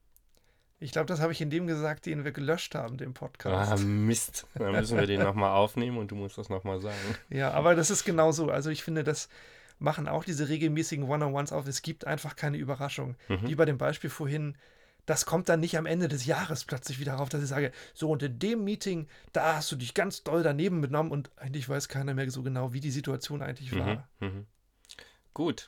Ich 0.81 0.91
glaube, 0.91 1.05
das 1.05 1.21
habe 1.21 1.31
ich 1.31 1.39
in 1.39 1.51
dem 1.51 1.67
gesagt, 1.67 2.07
den 2.07 2.23
wir 2.23 2.31
gelöscht 2.31 2.73
haben, 2.73 2.97
den 2.97 3.13
Podcast. 3.13 3.71
Ah, 3.71 3.85
Mist. 3.85 4.47
Dann 4.55 4.71
müssen 4.71 4.97
wir 4.97 5.05
den 5.05 5.21
nochmal 5.21 5.51
aufnehmen 5.51 5.99
und 5.99 6.09
du 6.09 6.15
musst 6.15 6.39
das 6.39 6.49
nochmal 6.49 6.79
sagen. 6.79 6.97
Ja, 7.29 7.51
aber 7.51 7.75
das 7.75 7.91
ist 7.91 8.03
genau 8.03 8.31
so. 8.31 8.49
Also 8.49 8.71
ich 8.71 8.83
finde, 8.83 9.03
das 9.03 9.29
machen 9.77 10.07
auch 10.07 10.23
diese 10.23 10.49
regelmäßigen 10.49 11.07
One-on-Ones 11.07 11.51
auf. 11.51 11.67
Es 11.67 11.83
gibt 11.83 12.07
einfach 12.07 12.35
keine 12.35 12.57
Überraschung. 12.57 13.15
Mhm. 13.29 13.47
Wie 13.47 13.53
bei 13.53 13.65
dem 13.65 13.77
Beispiel 13.77 14.09
vorhin, 14.09 14.57
das 15.05 15.27
kommt 15.27 15.49
dann 15.49 15.59
nicht 15.59 15.77
am 15.77 15.85
Ende 15.85 16.07
des 16.07 16.25
Jahres 16.25 16.65
plötzlich 16.65 16.99
wieder 16.99 17.13
rauf, 17.13 17.29
dass 17.29 17.43
ich 17.43 17.49
sage, 17.49 17.71
so 17.93 18.09
und 18.09 18.23
in 18.23 18.39
dem 18.39 18.63
Meeting, 18.63 19.07
da 19.33 19.57
hast 19.57 19.71
du 19.71 19.75
dich 19.75 19.93
ganz 19.93 20.23
doll 20.23 20.41
daneben 20.41 20.81
genommen 20.81 21.11
und 21.11 21.29
eigentlich 21.37 21.69
weiß 21.69 21.89
keiner 21.89 22.15
mehr 22.15 22.31
so 22.31 22.41
genau, 22.41 22.73
wie 22.73 22.79
die 22.79 22.91
Situation 22.91 23.43
eigentlich 23.43 23.77
war. 23.77 24.07
Mhm. 24.19 24.27
Mhm. 24.27 24.45
Gut. 25.35 25.67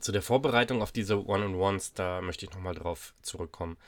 Zu 0.00 0.12
der 0.12 0.20
Vorbereitung 0.22 0.82
auf 0.82 0.92
diese 0.92 1.26
One-on-Ones, 1.26 1.94
da 1.94 2.20
möchte 2.20 2.44
ich 2.44 2.52
nochmal 2.52 2.74
drauf 2.74 3.14
zurückkommen. 3.22 3.78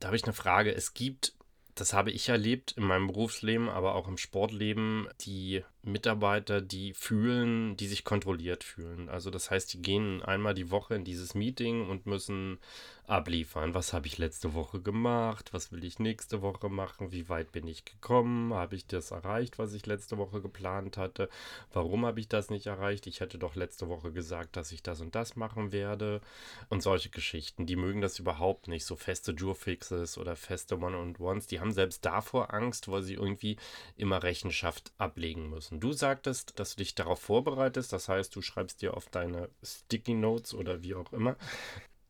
Da 0.00 0.08
habe 0.08 0.16
ich 0.16 0.24
eine 0.24 0.32
Frage. 0.32 0.74
Es 0.74 0.94
gibt, 0.94 1.34
das 1.74 1.92
habe 1.92 2.10
ich 2.10 2.28
erlebt 2.28 2.72
in 2.72 2.84
meinem 2.84 3.06
Berufsleben, 3.06 3.68
aber 3.68 3.94
auch 3.94 4.08
im 4.08 4.18
Sportleben, 4.18 5.08
die 5.20 5.64
Mitarbeiter, 5.86 6.60
die 6.60 6.92
fühlen, 6.92 7.76
die 7.76 7.86
sich 7.86 8.04
kontrolliert 8.04 8.64
fühlen. 8.64 9.08
Also 9.08 9.30
das 9.30 9.50
heißt, 9.50 9.72
die 9.72 9.82
gehen 9.82 10.22
einmal 10.22 10.54
die 10.54 10.70
Woche 10.70 10.94
in 10.94 11.04
dieses 11.04 11.34
Meeting 11.34 11.88
und 11.88 12.06
müssen 12.06 12.58
abliefern. 13.06 13.74
Was 13.74 13.92
habe 13.92 14.06
ich 14.06 14.18
letzte 14.18 14.54
Woche 14.54 14.80
gemacht? 14.80 15.52
Was 15.52 15.72
will 15.72 15.84
ich 15.84 15.98
nächste 15.98 16.42
Woche 16.42 16.68
machen? 16.68 17.12
Wie 17.12 17.28
weit 17.28 17.52
bin 17.52 17.66
ich 17.66 17.84
gekommen? 17.84 18.52
Habe 18.52 18.74
ich 18.76 18.86
das 18.86 19.10
erreicht, 19.10 19.58
was 19.58 19.72
ich 19.72 19.86
letzte 19.86 20.18
Woche 20.18 20.40
geplant 20.40 20.96
hatte? 20.96 21.28
Warum 21.72 22.04
habe 22.04 22.20
ich 22.20 22.28
das 22.28 22.50
nicht 22.50 22.66
erreicht? 22.66 23.06
Ich 23.06 23.20
hätte 23.20 23.38
doch 23.38 23.54
letzte 23.54 23.88
Woche 23.88 24.12
gesagt, 24.12 24.56
dass 24.56 24.72
ich 24.72 24.82
das 24.82 25.00
und 25.00 25.14
das 25.14 25.36
machen 25.36 25.72
werde. 25.72 26.20
Und 26.68 26.82
solche 26.82 27.10
Geschichten. 27.10 27.66
Die 27.66 27.76
mögen 27.76 28.00
das 28.00 28.18
überhaupt 28.18 28.68
nicht. 28.68 28.84
So 28.84 28.96
feste 28.96 29.32
Jurfixes 29.32 30.18
oder 30.18 30.36
feste 30.36 30.78
One-on-Ones. 30.78 31.46
Die 31.46 31.60
haben 31.60 31.72
selbst 31.72 32.04
davor 32.04 32.52
Angst, 32.52 32.88
weil 32.88 33.02
sie 33.02 33.14
irgendwie 33.14 33.56
immer 33.96 34.22
Rechenschaft 34.22 34.92
ablegen 34.98 35.48
müssen. 35.48 35.75
Du 35.78 35.92
sagtest, 35.92 36.58
dass 36.58 36.74
du 36.74 36.78
dich 36.78 36.94
darauf 36.94 37.20
vorbereitest. 37.20 37.92
Das 37.92 38.08
heißt, 38.08 38.34
du 38.34 38.42
schreibst 38.42 38.82
dir 38.82 38.96
auf 38.96 39.08
deine 39.08 39.48
Sticky 39.62 40.14
Notes 40.14 40.54
oder 40.54 40.82
wie 40.82 40.94
auch 40.94 41.12
immer 41.12 41.36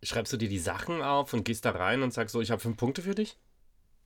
schreibst 0.02 0.33
du 0.33 0.37
dir 0.37 0.48
die 0.48 0.59
Sachen 0.59 1.02
auf 1.02 1.33
und 1.33 1.44
gehst 1.44 1.64
da 1.64 1.70
rein 1.70 2.02
und 2.02 2.12
sagst 2.12 2.33
so, 2.33 2.40
ich 2.40 2.50
habe 2.50 2.61
fünf 2.61 2.76
Punkte 2.76 3.02
für 3.02 3.14
dich? 3.14 3.38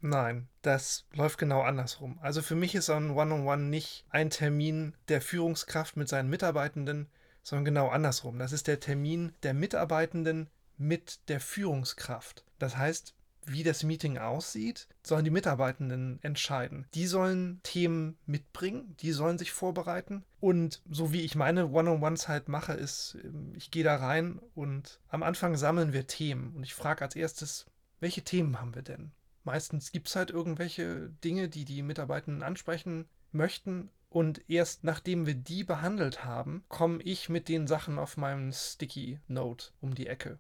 Nein, 0.01 0.49
das 0.63 1.05
läuft 1.13 1.39
genau 1.39 1.61
andersrum. 1.61 2.19
Also 2.23 2.41
für 2.41 2.55
mich 2.55 2.75
ist 2.75 2.89
ein 2.89 3.11
One-on-One 3.11 3.43
-on 3.43 3.67
-One 3.67 3.69
nicht 3.69 4.07
ein 4.09 4.31
Termin 4.31 4.95
der 5.09 5.21
Führungskraft 5.21 5.97
mit 5.97 6.09
seinen 6.09 6.31
Mitarbeitenden, 6.31 7.09
sondern 7.43 7.67
genau 7.67 7.89
andersrum. 7.89 8.39
Das 8.39 8.53
ist 8.53 8.67
der 8.67 8.81
Termin 8.81 9.33
der 9.43 9.53
Mitarbeitenden 9.53 10.49
mit 10.79 11.29
der 11.29 11.41
Führungskraft. 11.41 12.45
Das 12.59 12.79
heißt, 12.79 13.15
wie 13.47 13.63
das 13.63 13.83
Meeting 13.83 14.19
aussieht, 14.19 14.89
sollen 15.03 15.25
die 15.25 15.31
Mitarbeitenden 15.31 16.19
entscheiden. 16.23 16.87
Die 16.95 17.07
sollen 17.07 17.61
Themen 17.63 18.17
mitbringen, 18.27 18.97
die 19.01 19.13
sollen 19.13 19.39
sich 19.39 19.53
vorbereiten. 19.53 20.25
Und 20.41 20.83
so 20.91 21.13
wie 21.13 21.23
ich 21.23 21.35
meine 21.35 21.69
One-on-Ones 21.69 22.29
halt 22.29 22.49
mache, 22.49 22.73
ist, 22.73 23.19
ähm, 23.25 23.53
ich 23.55 23.71
gehe 23.71 23.85
da 23.85 23.97
rein 23.97 24.41
und 24.55 25.01
am 25.09 25.23
Anfang 25.23 25.57
sammeln 25.57 25.93
wir 25.93 26.07
Themen. 26.07 26.55
Und 26.57 26.63
ich 26.63 26.75
frage 26.75 27.03
als 27.03 27.17
erstes, 27.17 27.67
welche 28.01 28.23
Themen 28.23 28.61
haben 28.61 28.75
wir 28.75 28.83
denn? 28.83 29.13
Meistens 29.45 29.93
gibt 29.93 30.09
es 30.09 30.17
halt 30.17 30.31
irgendwelche 30.31 31.11
Dinge, 31.25 31.49
die 31.49 31.65
die 31.65 31.83
Mitarbeitenden 31.83 32.43
ansprechen 32.43 33.09
möchten. 33.33 33.91
Und 34.09 34.43
erst 34.51 34.83
nachdem 34.85 35.27
wir 35.27 35.35
die 35.35 35.63
behandelt 35.63 36.25
haben, 36.25 36.65
komme 36.69 37.03
ich 37.03 37.29
mit 37.29 37.49
den 37.49 37.67
Sachen 37.67 37.99
auf 37.99 38.17
meinem 38.17 38.53
Sticky 38.53 39.21
Note 39.29 39.69
um 39.81 39.95
die 39.95 40.09
Ecke. 40.09 40.39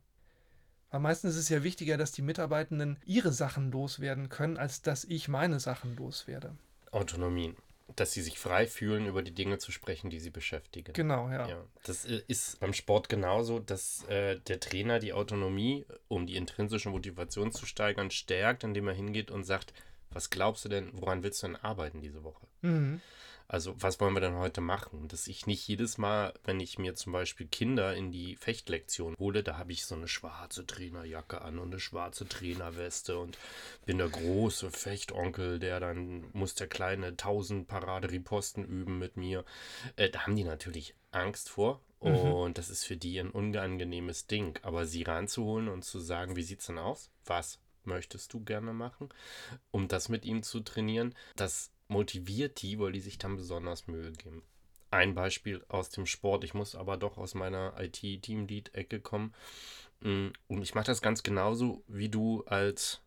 Weil 0.91 1.01
meistens 1.01 1.35
ist 1.35 1.43
es 1.43 1.49
ja 1.49 1.63
wichtiger, 1.63 1.97
dass 1.97 2.13
die 2.13 2.23
Mitarbeitenden 2.23 2.99
ihre 3.05 3.33
Sachen 3.33 3.71
loswerden 3.71 4.29
können, 4.29 4.57
als 4.57 4.83
dass 4.83 5.05
ich 5.05 5.29
meine 5.29 5.61
Sachen 5.61 5.97
loswerde. 5.97 6.57
Autonomie. 6.91 7.55
Dass 7.97 8.13
sie 8.13 8.23
sich 8.23 8.39
frei 8.39 8.67
fühlen, 8.67 9.07
über 9.07 9.23
die 9.23 9.35
Dinge 9.35 9.59
zu 9.59 9.73
sprechen, 9.73 10.11
die 10.11 10.21
sie 10.21 10.31
beschäftigen. 10.31 10.93
Genau, 10.93 11.29
ja. 11.29 11.49
ja 11.49 11.65
das 11.85 12.05
äh, 12.05 12.23
ist 12.29 12.61
beim 12.61 12.73
Sport 12.73 13.09
genauso, 13.09 13.59
dass 13.59 14.05
äh, 14.05 14.39
der 14.41 14.61
Trainer 14.61 14.99
die 14.99 15.13
Autonomie, 15.13 15.87
um 16.09 16.27
die 16.27 16.37
intrinsische 16.37 16.89
Motivation 16.89 17.53
zu 17.53 17.67
steigern, 17.67 18.11
stärkt, 18.11 18.65
indem 18.65 18.89
er 18.89 18.95
hingeht 18.95 19.31
und 19.31 19.45
sagt, 19.45 19.73
was 20.11 20.31
glaubst 20.31 20.65
du 20.65 20.69
denn, 20.69 20.91
woran 20.93 21.23
willst 21.23 21.43
du 21.43 21.49
denn 21.49 21.57
arbeiten 21.57 22.01
diese 22.01 22.25
Woche? 22.25 22.47
Mhm. 22.63 23.01
Also, 23.53 23.75
was 23.83 23.99
wollen 23.99 24.15
wir 24.15 24.21
denn 24.21 24.37
heute 24.37 24.61
machen? 24.61 25.09
Dass 25.09 25.27
ich 25.27 25.49
nicht 25.49 25.67
jedes 25.67 25.99
Mal, 25.99 26.33
wenn 26.45 26.61
ich 26.61 26.79
mir 26.79 26.95
zum 26.95 27.13
Beispiel 27.13 27.49
Kinder 27.49 27.97
in 27.97 28.13
die 28.13 28.37
Fechtlektion 28.37 29.17
hole, 29.19 29.43
da 29.43 29.59
habe 29.59 29.73
ich 29.73 29.85
so 29.85 29.97
eine 29.97 30.07
schwarze 30.07 30.65
Trainerjacke 30.65 31.41
an 31.41 31.59
und 31.59 31.73
eine 31.73 31.81
schwarze 31.81 32.29
Trainerweste 32.29 33.19
und 33.19 33.39
bin 33.87 33.99
der 33.99 34.09
große 34.09 34.71
Fechtonkel, 34.71 35.59
der 35.59 35.81
dann 35.81 36.31
muss 36.33 36.55
der 36.55 36.69
kleine 36.69 37.17
tausend 37.17 37.67
Parade-Riposten 37.67 38.65
üben 38.65 39.01
mit 39.01 39.17
mir. 39.17 39.45
Äh, 39.97 40.11
da 40.11 40.21
haben 40.21 40.37
die 40.37 40.45
natürlich 40.45 40.95
Angst 41.11 41.49
vor. 41.49 41.81
Mhm. 42.03 42.15
Und 42.15 42.59
das 42.59 42.71
ist 42.71 42.85
für 42.85 42.97
die 42.97 43.19
ein 43.19 43.31
unangenehmes 43.31 44.29
Ding. 44.29 44.61
Aber 44.63 44.87
sie 44.87 45.03
ranzuholen 45.03 45.67
und 45.67 45.85
zu 45.85 45.99
sagen, 45.99 46.37
wie 46.37 46.45
sieht's 46.45 46.67
denn 46.67 46.79
aus? 46.79 47.11
Was 47.25 47.59
möchtest 47.83 48.33
du 48.33 48.45
gerne 48.45 48.73
machen? 48.73 49.09
Um 49.73 49.89
das 49.89 50.09
mit 50.09 50.25
ihm 50.25 50.45
zu 50.45 50.61
trainieren, 50.61 51.17
das 51.35 51.73
motiviert 51.91 52.63
die, 52.63 52.79
weil 52.79 52.93
die 52.93 53.01
sich 53.01 53.19
dann 53.19 53.37
besonders 53.37 53.87
Mühe 53.87 54.13
geben. 54.13 54.43
Ein 54.91 55.15
Beispiel 55.15 55.65
aus 55.69 55.91
dem 55.91 56.07
Sport, 56.07 56.45
ich 56.45 56.55
muss 56.55 56.75
aber 56.75 56.97
doch 56.97 57.19
aus 57.19 57.35
meiner 57.35 57.75
IT-Teamlead-Ecke 57.79 59.01
kommen. 59.01 59.35
Mm, 60.01 60.29
und 60.49 60.63
ich 60.63 60.75
mache 60.75 60.87
das 60.87 61.03
ganz 61.03 61.23
genauso 61.23 61.85
wie 61.87 62.09
du 62.09 62.45
als 62.45 63.01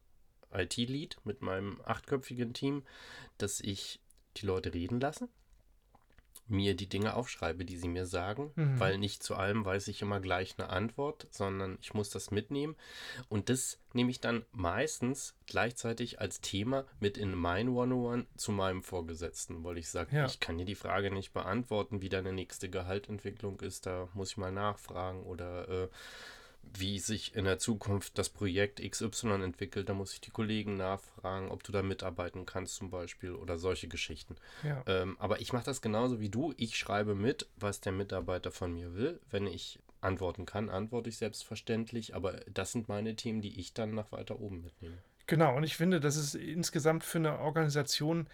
IT-Lead 0.54 1.18
mit 1.24 1.42
meinem 1.42 1.82
achtköpfigen 1.84 2.54
Team, 2.54 2.84
dass 3.38 3.60
ich 3.60 4.00
die 4.38 4.46
Leute 4.46 4.74
reden 4.74 5.00
lasse 5.00 5.28
mir 6.48 6.76
die 6.76 6.88
Dinge 6.88 7.16
aufschreibe, 7.16 7.66
die 7.66 7.78
sie 7.78 7.88
mir 7.88 8.06
sagen, 8.06 8.52
mhm. 8.56 8.80
weil 8.80 8.98
nicht 8.98 9.24
zu 9.24 9.36
allem 9.36 9.66
weiß 9.66 9.88
ich 9.88 10.02
immer 10.02 10.20
gleich 10.20 10.56
eine 10.58 10.70
Antwort, 10.70 11.28
sondern 11.32 11.78
ich 11.82 11.94
muss 11.94 12.10
das 12.10 12.32
mitnehmen. 12.32 12.76
Und 13.30 13.50
das 13.50 13.80
nehme 13.94 14.12
ich 14.12 14.20
dann 14.20 14.46
meistens 14.52 15.36
gleichzeitig 15.46 16.20
als 16.20 16.42
Thema 16.42 16.86
mit 17.00 17.18
in 17.18 17.34
mein 17.34 17.70
One-on-One 17.70 18.26
zu 18.36 18.52
meinem 18.52 18.84
Vorgesetzten, 18.84 19.64
weil 19.64 19.78
ich 19.78 19.90
sage, 19.90 20.16
ja. 20.16 20.26
ich 20.26 20.40
kann 20.40 20.58
dir 20.58 20.66
die 20.66 20.76
Frage 20.76 21.12
nicht 21.12 21.34
beantworten, 21.34 22.02
wie 22.02 22.10
deine 22.10 22.34
nächste 22.34 22.70
Gehaltentwicklung 22.70 23.60
ist, 23.62 23.86
da 23.86 24.10
muss 24.14 24.32
ich 24.32 24.38
mal 24.38 24.52
nachfragen 24.52 25.24
oder 25.24 25.68
äh, 25.70 25.88
wie 26.76 27.00
sich 27.00 27.36
in 27.36 27.46
der 27.46 27.60
Zukunft 27.60 28.18
das 28.18 28.30
Projekt 28.30 28.82
XY 28.82 29.44
entwickelt. 29.44 29.90
Da 29.90 29.94
muss 29.94 30.14
ich 30.14 30.22
die 30.22 30.32
Kollegen 30.32 30.78
nachfragen, 30.78 31.52
ob 31.52 31.64
du 31.64 31.72
da 31.72 31.84
mitarbeiten 31.84 32.46
kannst 32.46 32.76
zum 32.76 32.90
Beispiel 32.90 33.32
oder 33.32 33.58
solche 33.58 33.88
Geschichten. 33.88 34.36
Ja. 34.64 34.84
Ähm, 34.88 35.16
aber 35.20 35.42
ich 35.42 35.54
mache 35.54 35.66
das 35.66 35.82
genauso 35.82 36.20
wie 36.20 36.30
du. 36.30 36.54
Ich 36.58 36.78
schreibe 36.78 37.16
mit, 37.16 37.48
was 37.58 37.82
der 37.82 37.92
Mitarbeiter 37.92 38.52
von 38.52 38.74
mir 38.74 38.96
will. 38.96 39.20
Wenn 39.30 39.48
ich 39.48 39.80
antworten 40.02 40.46
kann, 40.46 40.70
antworte 40.70 41.10
ich 41.10 41.18
selbstverständlich. 41.18 42.16
Aber 42.16 42.34
das 42.52 42.72
sind 42.72 42.88
meine 42.88 43.16
Themen, 43.16 43.42
die 43.42 43.60
ich 43.60 43.74
dann 43.74 43.94
nach 43.94 44.12
weiter 44.12 44.40
oben 44.40 44.62
mitnehme. 44.64 44.98
Genau, 45.28 45.56
und 45.56 45.64
ich 45.64 45.78
finde, 45.78 46.00
das 46.00 46.18
ist 46.18 46.36
insgesamt 46.36 47.04
für 47.04 47.20
eine 47.20 47.40
Organisation 47.40 48.28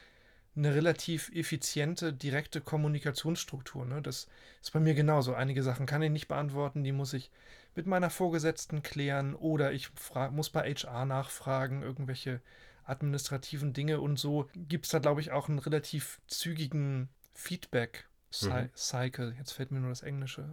eine 0.60 0.76
relativ 0.76 1.32
effiziente, 1.34 2.14
direkte 2.14 2.62
Kommunikationsstruktur. 2.62 3.86
Ne? 3.86 4.02
Das 4.02 4.28
ist 4.62 4.72
bei 4.72 4.80
mir 4.80 4.94
genauso. 4.94 5.34
Einige 5.34 5.64
Sachen 5.64 5.86
kann 5.86 6.02
ich 6.02 6.12
nicht 6.12 6.28
beantworten, 6.28 6.84
die 6.84 6.92
muss 6.92 7.14
ich 7.14 7.32
mit 7.76 7.88
meiner 7.88 8.10
Vorgesetzten 8.10 8.84
klären 8.84 9.36
oder 9.36 9.72
ich 9.72 9.90
muss 10.32 10.50
bei 10.50 10.74
HR 10.74 11.06
nachfragen, 11.06 11.82
irgendwelche 11.82 12.42
administrativen 12.84 13.74
Dinge 13.74 14.02
und 14.02 14.18
so 14.18 14.50
gibt 14.56 14.86
es 14.86 14.92
da, 14.92 15.00
glaube 15.00 15.22
ich, 15.22 15.32
auch 15.32 15.48
einen 15.48 15.60
relativ 15.60 16.20
zügigen 16.28 17.10
Feedback 17.34 18.10
Cy 18.32 18.50
Mhm. 18.50 18.70
Cycle, 18.76 19.36
jetzt 19.38 19.54
fällt 19.54 19.72
mir 19.72 19.80
nur 19.80 19.90
das 19.90 20.04
Englische. 20.04 20.48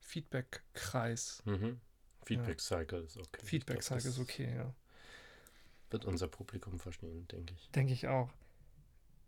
Feedback-Kreis. 0.00 1.42
Mhm. 1.44 1.80
Feedback 2.24 2.60
Cycle 2.60 3.02
ist 3.04 3.16
okay. 3.16 3.44
Feedback-Cycle 3.44 4.10
ist 4.10 4.18
okay, 4.18 4.54
ja. 4.54 4.74
Wird 5.90 6.04
unser 6.04 6.28
Publikum 6.28 6.78
verstehen, 6.78 7.26
denke 7.28 7.54
ich. 7.54 7.70
Denke 7.70 7.92
ich 7.92 8.06
auch. 8.06 8.30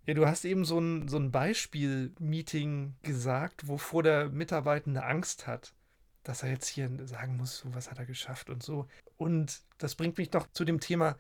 Ja, 0.05 0.15
du 0.15 0.27
hast 0.27 0.45
eben 0.45 0.65
so 0.65 0.81
ein, 0.81 1.07
so 1.07 1.17
ein 1.17 1.31
Beispiel-Meeting 1.31 2.97
gesagt, 3.03 3.69
wovor 3.69 4.03
der 4.03 4.31
Mitarbeitende 4.31 5.05
Angst 5.05 5.47
hat, 5.47 5.75
dass 6.25 6.43
er 6.43 6.51
jetzt 6.51 6.67
hier 6.67 6.91
sagen 7.07 7.37
muss, 7.37 7.59
so 7.59 7.73
was 7.75 7.91
hat 7.91 7.99
er 7.99 8.07
geschafft 8.07 8.51
und 8.51 8.65
so. 8.65 8.89
Und 9.17 9.63
das 9.79 9.95
bringt 9.95 10.19
mich 10.19 10.31
doch 10.31 10.49
zu 10.53 10.65
dem 10.65 10.81
Thema, 10.81 11.17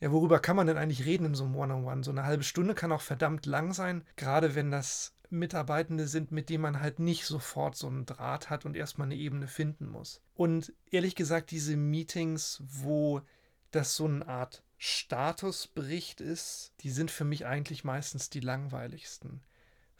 ja, 0.00 0.10
worüber 0.10 0.40
kann 0.40 0.56
man 0.56 0.66
denn 0.66 0.76
eigentlich 0.78 1.06
reden 1.06 1.26
in 1.26 1.34
so 1.34 1.44
einem 1.44 1.54
One-on-One? 1.54 2.02
So 2.02 2.10
eine 2.10 2.24
halbe 2.24 2.42
Stunde 2.42 2.74
kann 2.74 2.90
auch 2.90 3.00
verdammt 3.00 3.46
lang 3.46 3.72
sein, 3.72 4.04
gerade 4.16 4.56
wenn 4.56 4.72
das 4.72 5.14
Mitarbeitende 5.30 6.08
sind, 6.08 6.32
mit 6.32 6.50
denen 6.50 6.62
man 6.62 6.80
halt 6.80 6.98
nicht 6.98 7.26
sofort 7.26 7.76
so 7.76 7.86
einen 7.86 8.04
Draht 8.04 8.50
hat 8.50 8.66
und 8.66 8.76
erstmal 8.76 9.06
eine 9.06 9.16
Ebene 9.16 9.46
finden 9.46 9.86
muss. 9.88 10.20
Und 10.34 10.72
ehrlich 10.90 11.14
gesagt, 11.14 11.52
diese 11.52 11.76
Meetings, 11.76 12.62
wo 12.66 13.22
das 13.70 13.94
so 13.94 14.06
eine 14.06 14.26
Art 14.26 14.63
Statusbericht 14.78 16.20
ist, 16.20 16.72
die 16.80 16.90
sind 16.90 17.10
für 17.10 17.24
mich 17.24 17.46
eigentlich 17.46 17.84
meistens 17.84 18.30
die 18.30 18.40
langweiligsten. 18.40 19.42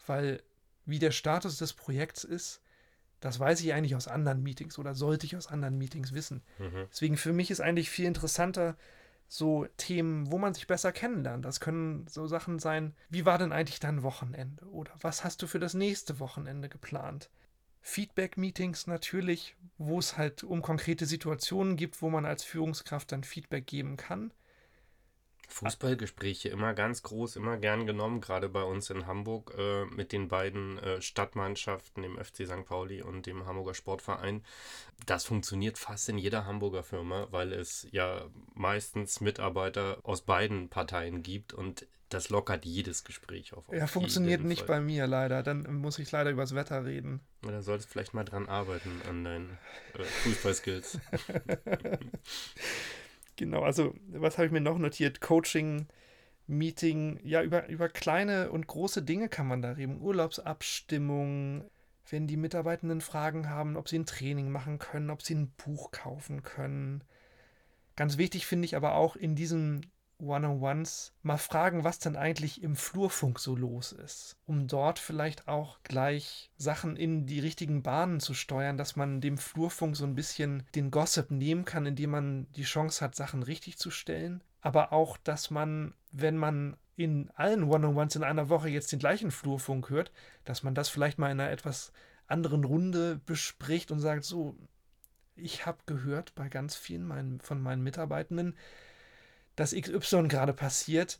Weil 0.06 0.42
wie 0.84 0.98
der 0.98 1.12
Status 1.12 1.56
des 1.56 1.72
Projekts 1.72 2.24
ist, 2.24 2.60
das 3.20 3.40
weiß 3.40 3.60
ich 3.60 3.72
eigentlich 3.72 3.96
aus 3.96 4.08
anderen 4.08 4.42
Meetings 4.42 4.78
oder 4.78 4.94
sollte 4.94 5.24
ich 5.24 5.36
aus 5.36 5.46
anderen 5.46 5.78
Meetings 5.78 6.12
wissen. 6.12 6.42
Mhm. 6.58 6.86
Deswegen 6.90 7.16
für 7.16 7.32
mich 7.32 7.50
ist 7.50 7.60
eigentlich 7.60 7.88
viel 7.88 8.04
interessanter 8.04 8.76
so 9.28 9.66
Themen, 9.78 10.30
wo 10.30 10.38
man 10.38 10.52
sich 10.52 10.66
besser 10.66 10.92
kennenlernt. 10.92 11.44
Das 11.44 11.58
können 11.58 12.06
so 12.06 12.26
Sachen 12.26 12.58
sein, 12.58 12.94
wie 13.08 13.24
war 13.24 13.38
denn 13.38 13.52
eigentlich 13.52 13.80
dein 13.80 14.02
Wochenende 14.02 14.66
oder 14.66 14.92
was 15.00 15.24
hast 15.24 15.40
du 15.40 15.46
für 15.46 15.58
das 15.58 15.74
nächste 15.74 16.20
Wochenende 16.20 16.68
geplant? 16.68 17.30
Feedback-Meetings 17.80 18.86
natürlich, 18.86 19.56
wo 19.76 19.98
es 19.98 20.16
halt 20.16 20.44
um 20.44 20.62
konkrete 20.62 21.06
Situationen 21.06 21.76
gibt, 21.76 22.00
wo 22.00 22.10
man 22.10 22.24
als 22.26 22.44
Führungskraft 22.44 23.12
dann 23.12 23.24
Feedback 23.24 23.66
geben 23.66 23.96
kann. 23.96 24.32
Fußballgespräche 25.48 26.48
immer 26.48 26.74
ganz 26.74 27.02
groß, 27.02 27.36
immer 27.36 27.56
gern 27.56 27.86
genommen, 27.86 28.20
gerade 28.20 28.48
bei 28.48 28.62
uns 28.62 28.90
in 28.90 29.06
Hamburg 29.06 29.54
äh, 29.56 29.84
mit 29.86 30.12
den 30.12 30.28
beiden 30.28 30.78
äh, 30.78 31.00
Stadtmannschaften, 31.00 32.02
dem 32.02 32.16
FC 32.16 32.46
St. 32.46 32.64
Pauli 32.64 33.02
und 33.02 33.26
dem 33.26 33.46
Hamburger 33.46 33.74
Sportverein. 33.74 34.44
Das 35.06 35.24
funktioniert 35.24 35.78
fast 35.78 36.08
in 36.08 36.18
jeder 36.18 36.46
Hamburger 36.46 36.82
Firma, 36.82 37.28
weil 37.30 37.52
es 37.52 37.86
ja 37.90 38.26
meistens 38.54 39.20
Mitarbeiter 39.20 39.98
aus 40.02 40.22
beiden 40.22 40.68
Parteien 40.68 41.22
gibt 41.22 41.52
und 41.52 41.86
das 42.10 42.28
lockert 42.28 42.64
jedes 42.64 43.02
Gespräch 43.02 43.52
auf. 43.54 43.68
auf 43.68 43.74
Ja, 43.74 43.86
funktioniert 43.86 44.44
nicht 44.44 44.60
Fall. 44.60 44.68
bei 44.68 44.80
mir 44.80 45.06
leider. 45.06 45.42
Dann 45.42 45.64
muss 45.74 45.98
ich 45.98 46.12
leider 46.12 46.30
übers 46.30 46.54
Wetter 46.54 46.84
reden. 46.84 47.20
Da 47.42 47.60
solltest 47.60 47.88
du 47.88 47.92
vielleicht 47.92 48.14
mal 48.14 48.24
dran 48.24 48.48
arbeiten 48.48 49.02
an 49.08 49.24
deinen 49.24 49.58
äh, 49.94 50.04
Fußballskills. 50.04 51.00
Genau, 53.36 53.62
also 53.62 53.94
was 54.08 54.38
habe 54.38 54.46
ich 54.46 54.52
mir 54.52 54.60
noch 54.60 54.78
notiert? 54.78 55.20
Coaching, 55.20 55.86
Meeting, 56.46 57.20
ja, 57.24 57.42
über, 57.42 57.68
über 57.68 57.88
kleine 57.88 58.50
und 58.50 58.66
große 58.66 59.02
Dinge 59.02 59.28
kann 59.28 59.48
man 59.48 59.62
da 59.62 59.72
reden. 59.72 60.00
Urlaubsabstimmung, 60.00 61.64
wenn 62.10 62.26
die 62.26 62.36
Mitarbeitenden 62.36 63.00
Fragen 63.00 63.48
haben, 63.48 63.76
ob 63.76 63.88
sie 63.88 63.98
ein 63.98 64.06
Training 64.06 64.50
machen 64.50 64.78
können, 64.78 65.10
ob 65.10 65.22
sie 65.22 65.34
ein 65.34 65.52
Buch 65.64 65.90
kaufen 65.90 66.42
können. 66.42 67.02
Ganz 67.96 68.18
wichtig 68.18 68.46
finde 68.46 68.66
ich 68.66 68.76
aber 68.76 68.94
auch 68.94 69.16
in 69.16 69.34
diesen 69.34 69.86
One-on-Ones 70.18 71.12
mal 71.22 71.38
fragen, 71.38 71.84
was 71.84 71.98
denn 71.98 72.16
eigentlich 72.16 72.62
im 72.62 72.76
Flurfunk 72.76 73.38
so 73.38 73.56
los 73.56 73.92
ist, 73.92 74.36
um 74.46 74.66
dort 74.66 74.98
vielleicht 74.98 75.48
auch 75.48 75.78
gleich 75.82 76.50
Sachen 76.56 76.96
in 76.96 77.26
die 77.26 77.40
richtigen 77.40 77.82
Bahnen 77.82 78.20
zu 78.20 78.34
steuern, 78.34 78.76
dass 78.76 78.96
man 78.96 79.20
dem 79.20 79.38
Flurfunk 79.38 79.96
so 79.96 80.04
ein 80.04 80.14
bisschen 80.14 80.64
den 80.74 80.90
Gossip 80.90 81.30
nehmen 81.30 81.64
kann, 81.64 81.86
indem 81.86 82.10
man 82.10 82.46
die 82.52 82.62
Chance 82.62 83.04
hat, 83.04 83.14
Sachen 83.14 83.42
richtig 83.42 83.78
zu 83.78 83.90
stellen, 83.90 84.42
aber 84.60 84.92
auch, 84.92 85.16
dass 85.18 85.50
man, 85.50 85.94
wenn 86.10 86.36
man 86.36 86.76
in 86.96 87.30
allen 87.34 87.64
One-on-Ones 87.64 88.16
in 88.16 88.24
einer 88.24 88.48
Woche 88.48 88.68
jetzt 88.68 88.92
den 88.92 88.98
gleichen 88.98 89.30
Flurfunk 89.30 89.90
hört, 89.90 90.12
dass 90.44 90.62
man 90.62 90.74
das 90.74 90.88
vielleicht 90.88 91.18
mal 91.18 91.30
in 91.30 91.40
einer 91.40 91.50
etwas 91.50 91.92
anderen 92.26 92.64
Runde 92.64 93.20
bespricht 93.26 93.90
und 93.90 94.00
sagt, 94.00 94.24
so, 94.24 94.56
ich 95.36 95.66
habe 95.66 95.78
gehört 95.86 96.34
bei 96.34 96.48
ganz 96.48 96.76
vielen 96.76 97.04
meinen, 97.04 97.40
von 97.40 97.60
meinen 97.60 97.82
Mitarbeitenden, 97.82 98.56
dass 99.56 99.74
XY 99.74 100.28
gerade 100.28 100.52
passiert. 100.52 101.18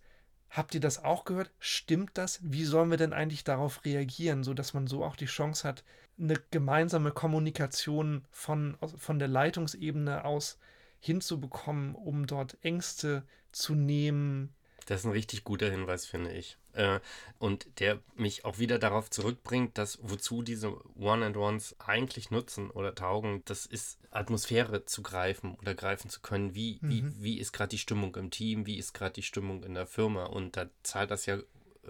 Habt 0.50 0.74
ihr 0.74 0.80
das 0.80 1.02
auch 1.02 1.24
gehört? 1.24 1.50
Stimmt 1.58 2.12
das? 2.14 2.38
Wie 2.42 2.64
sollen 2.64 2.90
wir 2.90 2.96
denn 2.96 3.12
eigentlich 3.12 3.44
darauf 3.44 3.84
reagieren, 3.84 4.44
sodass 4.44 4.74
man 4.74 4.86
so 4.86 5.04
auch 5.04 5.16
die 5.16 5.26
Chance 5.26 5.66
hat, 5.66 5.84
eine 6.18 6.36
gemeinsame 6.50 7.10
Kommunikation 7.10 8.24
von, 8.30 8.76
von 8.96 9.18
der 9.18 9.28
Leitungsebene 9.28 10.24
aus 10.24 10.58
hinzubekommen, 11.00 11.94
um 11.94 12.26
dort 12.26 12.56
Ängste 12.62 13.24
zu 13.50 13.74
nehmen? 13.74 14.54
Das 14.86 15.00
ist 15.00 15.06
ein 15.06 15.12
richtig 15.12 15.44
guter 15.44 15.70
Hinweis, 15.70 16.06
finde 16.06 16.32
ich. 16.32 16.56
Äh, 16.74 17.00
und 17.38 17.66
der 17.80 18.00
mich 18.16 18.44
auch 18.44 18.58
wieder 18.58 18.78
darauf 18.78 19.10
zurückbringt, 19.10 19.78
dass 19.78 19.98
wozu 20.02 20.42
diese 20.42 20.74
One-and-Ones 20.98 21.76
eigentlich 21.78 22.30
nutzen 22.30 22.70
oder 22.70 22.94
taugen, 22.94 23.42
das 23.46 23.64
ist 23.66 23.98
Atmosphäre 24.10 24.84
zu 24.84 25.02
greifen 25.02 25.54
oder 25.54 25.74
greifen 25.74 26.10
zu 26.10 26.20
können. 26.20 26.54
Wie, 26.54 26.78
wie, 26.82 27.02
Mhm. 27.02 27.14
wie 27.18 27.38
ist 27.38 27.52
gerade 27.52 27.70
die 27.70 27.78
Stimmung 27.78 28.14
im 28.16 28.30
Team? 28.30 28.66
Wie 28.66 28.78
ist 28.78 28.92
gerade 28.92 29.14
die 29.14 29.22
Stimmung 29.22 29.62
in 29.62 29.74
der 29.74 29.86
Firma? 29.86 30.24
Und 30.24 30.56
da 30.56 30.68
zahlt 30.82 31.10
das 31.10 31.26
ja 31.26 31.38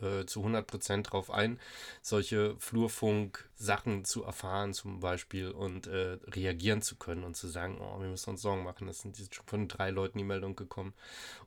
äh, 0.02 0.26
zu 0.26 0.44
100% 0.44 1.02
drauf 1.02 1.30
ein, 1.30 1.59
solche 2.02 2.57
Flurfunk-Sachen 2.59 4.04
zu 4.04 4.24
erfahren 4.24 4.72
zum 4.74 5.00
Beispiel 5.00 5.50
und 5.50 5.87
äh, 5.87 6.18
reagieren 6.26 6.83
zu 6.83 6.96
können 6.96 7.24
und 7.24 7.37
zu 7.37 7.48
sagen, 7.48 7.78
oh, 7.80 8.00
wir 8.00 8.09
müssen 8.09 8.30
uns 8.30 8.42
Sorgen 8.42 8.64
machen. 8.64 8.87
Das 8.87 9.00
sind 9.00 9.18
jetzt 9.18 9.35
schon 9.35 9.46
von 9.46 9.68
drei 9.68 9.90
Leuten 9.90 10.18
die 10.18 10.24
Meldung 10.24 10.57
gekommen, 10.57 10.94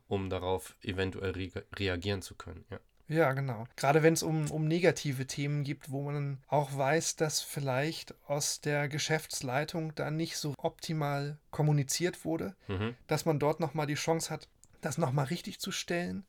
um 0.08 0.30
darauf 0.30 0.76
eventuell 0.82 1.32
re 1.32 1.64
reagieren 1.76 2.22
zu 2.22 2.34
können. 2.34 2.64
Ja. 2.70 2.80
Ja, 3.10 3.32
genau. 3.32 3.64
Gerade 3.76 4.02
wenn 4.02 4.12
es 4.12 4.22
um, 4.22 4.50
um 4.50 4.68
negative 4.68 5.26
Themen 5.26 5.64
gibt, 5.64 5.90
wo 5.90 6.02
man 6.02 6.36
auch 6.46 6.76
weiß, 6.76 7.16
dass 7.16 7.40
vielleicht 7.40 8.14
aus 8.26 8.60
der 8.60 8.86
Geschäftsleitung 8.90 9.94
da 9.94 10.10
nicht 10.10 10.36
so 10.36 10.52
optimal 10.58 11.38
kommuniziert 11.50 12.26
wurde, 12.26 12.54
Mhm. 12.66 12.94
dass 13.06 13.24
man 13.24 13.38
dort 13.38 13.60
nochmal 13.60 13.86
die 13.86 13.94
Chance 13.94 14.28
hat, 14.28 14.46
das 14.82 14.98
nochmal 14.98 15.24
richtig 15.24 15.58
zu 15.58 15.72
stellen 15.72 16.26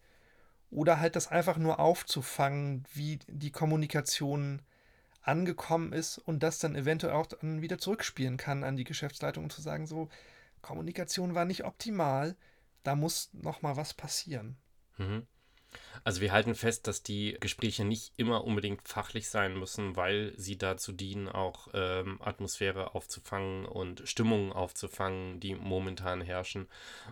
oder 0.71 0.99
halt 0.99 1.15
das 1.15 1.27
einfach 1.27 1.57
nur 1.57 1.79
aufzufangen, 1.79 2.83
wie 2.93 3.19
die 3.27 3.51
Kommunikation 3.51 4.61
angekommen 5.21 5.93
ist 5.93 6.17
und 6.17 6.43
das 6.43 6.59
dann 6.59 6.75
eventuell 6.75 7.13
auch 7.13 7.25
dann 7.25 7.61
wieder 7.61 7.77
zurückspielen 7.77 8.37
kann 8.37 8.63
an 8.63 8.77
die 8.77 8.83
Geschäftsleitung 8.83 9.45
und 9.45 9.51
zu 9.51 9.61
sagen, 9.61 9.85
so, 9.87 10.09
Kommunikation 10.61 11.35
war 11.35 11.45
nicht 11.45 11.65
optimal, 11.65 12.35
da 12.83 12.95
muss 12.95 13.29
nochmal 13.33 13.77
was 13.77 13.93
passieren. 13.93 14.57
Mhm. 14.97 15.25
Also 16.03 16.21
wir 16.21 16.31
halten 16.31 16.55
fest, 16.55 16.87
dass 16.87 17.03
die 17.03 17.37
Gespräche 17.39 17.85
nicht 17.85 18.13
immer 18.17 18.43
unbedingt 18.43 18.87
fachlich 18.87 19.29
sein 19.29 19.57
müssen, 19.57 19.95
weil 19.95 20.33
sie 20.37 20.57
dazu 20.57 20.91
dienen, 20.91 21.29
auch 21.29 21.67
ähm, 21.73 22.21
Atmosphäre 22.21 22.95
aufzufangen 22.95 23.65
und 23.65 24.03
Stimmungen 24.05 24.51
aufzufangen, 24.51 25.39
die 25.39 25.55
momentan 25.55 26.21
herrschen 26.21 26.67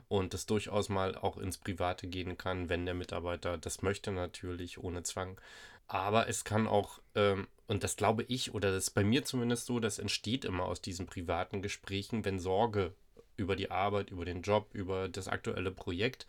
und 0.08 0.34
das 0.34 0.46
durchaus 0.46 0.90
mal 0.90 1.16
auch 1.16 1.38
ins 1.38 1.58
Private 1.58 2.08
gehen 2.08 2.38
kann, 2.38 2.70
wenn 2.70 2.86
der 2.86 2.96
Mitarbeiter 2.96 3.58
das 3.58 3.82
möchte 3.82 4.12
natürlich, 4.12 4.78
ohne 4.78 5.04
Zwang. 5.04 5.40
Aber 5.88 6.28
es 6.28 6.44
kann 6.44 6.68
auch, 6.68 7.00
ähm, 7.16 7.48
und 7.68 7.84
das 7.84 7.96
glaube 7.96 8.24
ich, 8.24 8.54
oder 8.54 8.72
das 8.72 8.86
ist 8.86 8.90
bei 8.92 9.04
mir 9.04 9.24
zumindest 9.24 9.66
so, 9.66 9.80
das 9.80 10.00
entsteht 10.00 10.46
immer 10.46 10.66
aus 10.66 10.82
diesen 10.82 11.06
privaten 11.06 11.62
Gesprächen, 11.62 12.26
wenn 12.26 12.40
Sorge 12.40 12.94
über 13.38 13.56
die 13.56 13.72
Arbeit, 13.72 14.10
über 14.10 14.26
den 14.26 14.42
Job, 14.42 14.70
über 14.74 15.10
das 15.10 15.28
aktuelle 15.28 15.72
Projekt 15.72 16.28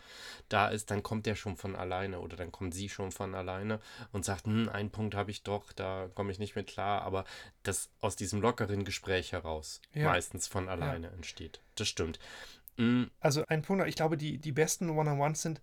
da 0.49 0.69
ist, 0.69 0.91
dann 0.91 1.03
kommt 1.03 1.27
der 1.27 1.35
schon 1.35 1.57
von 1.57 1.77
alleine 1.77 2.21
oder 2.21 2.37
dann 2.37 2.53
kommt 2.53 2.75
sie 2.75 2.89
schon 2.89 3.13
von 3.13 3.35
alleine 3.35 3.81
und 4.13 4.25
sagt, 4.25 4.47
hm, 4.47 4.69
einen 4.69 4.91
Punkt 4.91 5.15
habe 5.15 5.31
ich 5.31 5.43
doch, 5.43 5.73
da 5.73 6.09
komme 6.15 6.33
ich 6.33 6.39
nicht 6.39 6.57
mit 6.57 6.67
klar, 6.69 7.03
aber 7.03 7.25
das 7.63 7.91
aus 8.01 8.17
diesem 8.17 8.41
lockeren 8.41 8.85
Gespräch 8.85 9.33
heraus 9.33 9.81
Ja. 9.95 10.05
meistens 10.13 10.47
von 10.47 10.69
alleine 10.69 11.09
entsteht. 11.09 11.61
Das 11.75 11.89
stimmt. 11.89 12.19
Hm, 12.77 13.11
Also 13.21 13.45
ein 13.49 13.63
Punkt, 13.63 13.87
ich 13.89 13.97
glaube, 13.97 14.17
die, 14.17 14.39
die 14.39 14.53
besten 14.53 14.91
One-on-Ones 14.91 15.43
sind, 15.43 15.61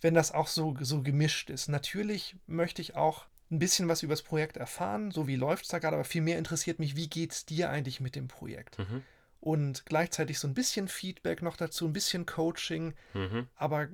wenn 0.00 0.14
das 0.14 0.32
auch 0.32 0.48
so, 0.48 0.76
so 0.80 1.02
gemischt 1.02 1.50
ist. 1.50 1.68
Natürlich 1.68 2.36
möchte 2.46 2.82
ich 2.82 2.96
auch 2.96 3.26
ein 3.50 3.58
bisschen 3.58 3.88
was 3.88 4.02
über 4.02 4.12
das 4.14 4.22
Projekt 4.22 4.56
erfahren, 4.56 5.10
so 5.10 5.26
wie 5.28 5.36
läuft 5.36 5.64
es 5.64 5.68
da 5.70 5.78
gerade, 5.78 5.96
aber 5.96 6.04
viel 6.04 6.22
mehr 6.22 6.38
interessiert 6.38 6.78
mich, 6.78 6.96
wie 6.96 7.08
geht 7.08 7.32
es 7.32 7.44
dir 7.46 7.70
eigentlich 7.70 8.00
mit 8.00 8.16
dem 8.16 8.28
Projekt? 8.28 8.78
Mhm. 8.78 9.04
Und 9.42 9.86
gleichzeitig 9.86 10.38
so 10.38 10.46
ein 10.46 10.54
bisschen 10.54 10.86
Feedback 10.86 11.42
noch 11.42 11.56
dazu, 11.56 11.84
ein 11.84 11.92
bisschen 11.92 12.26
Coaching, 12.26 12.94
Mhm. 13.12 13.48
aber 13.56 13.88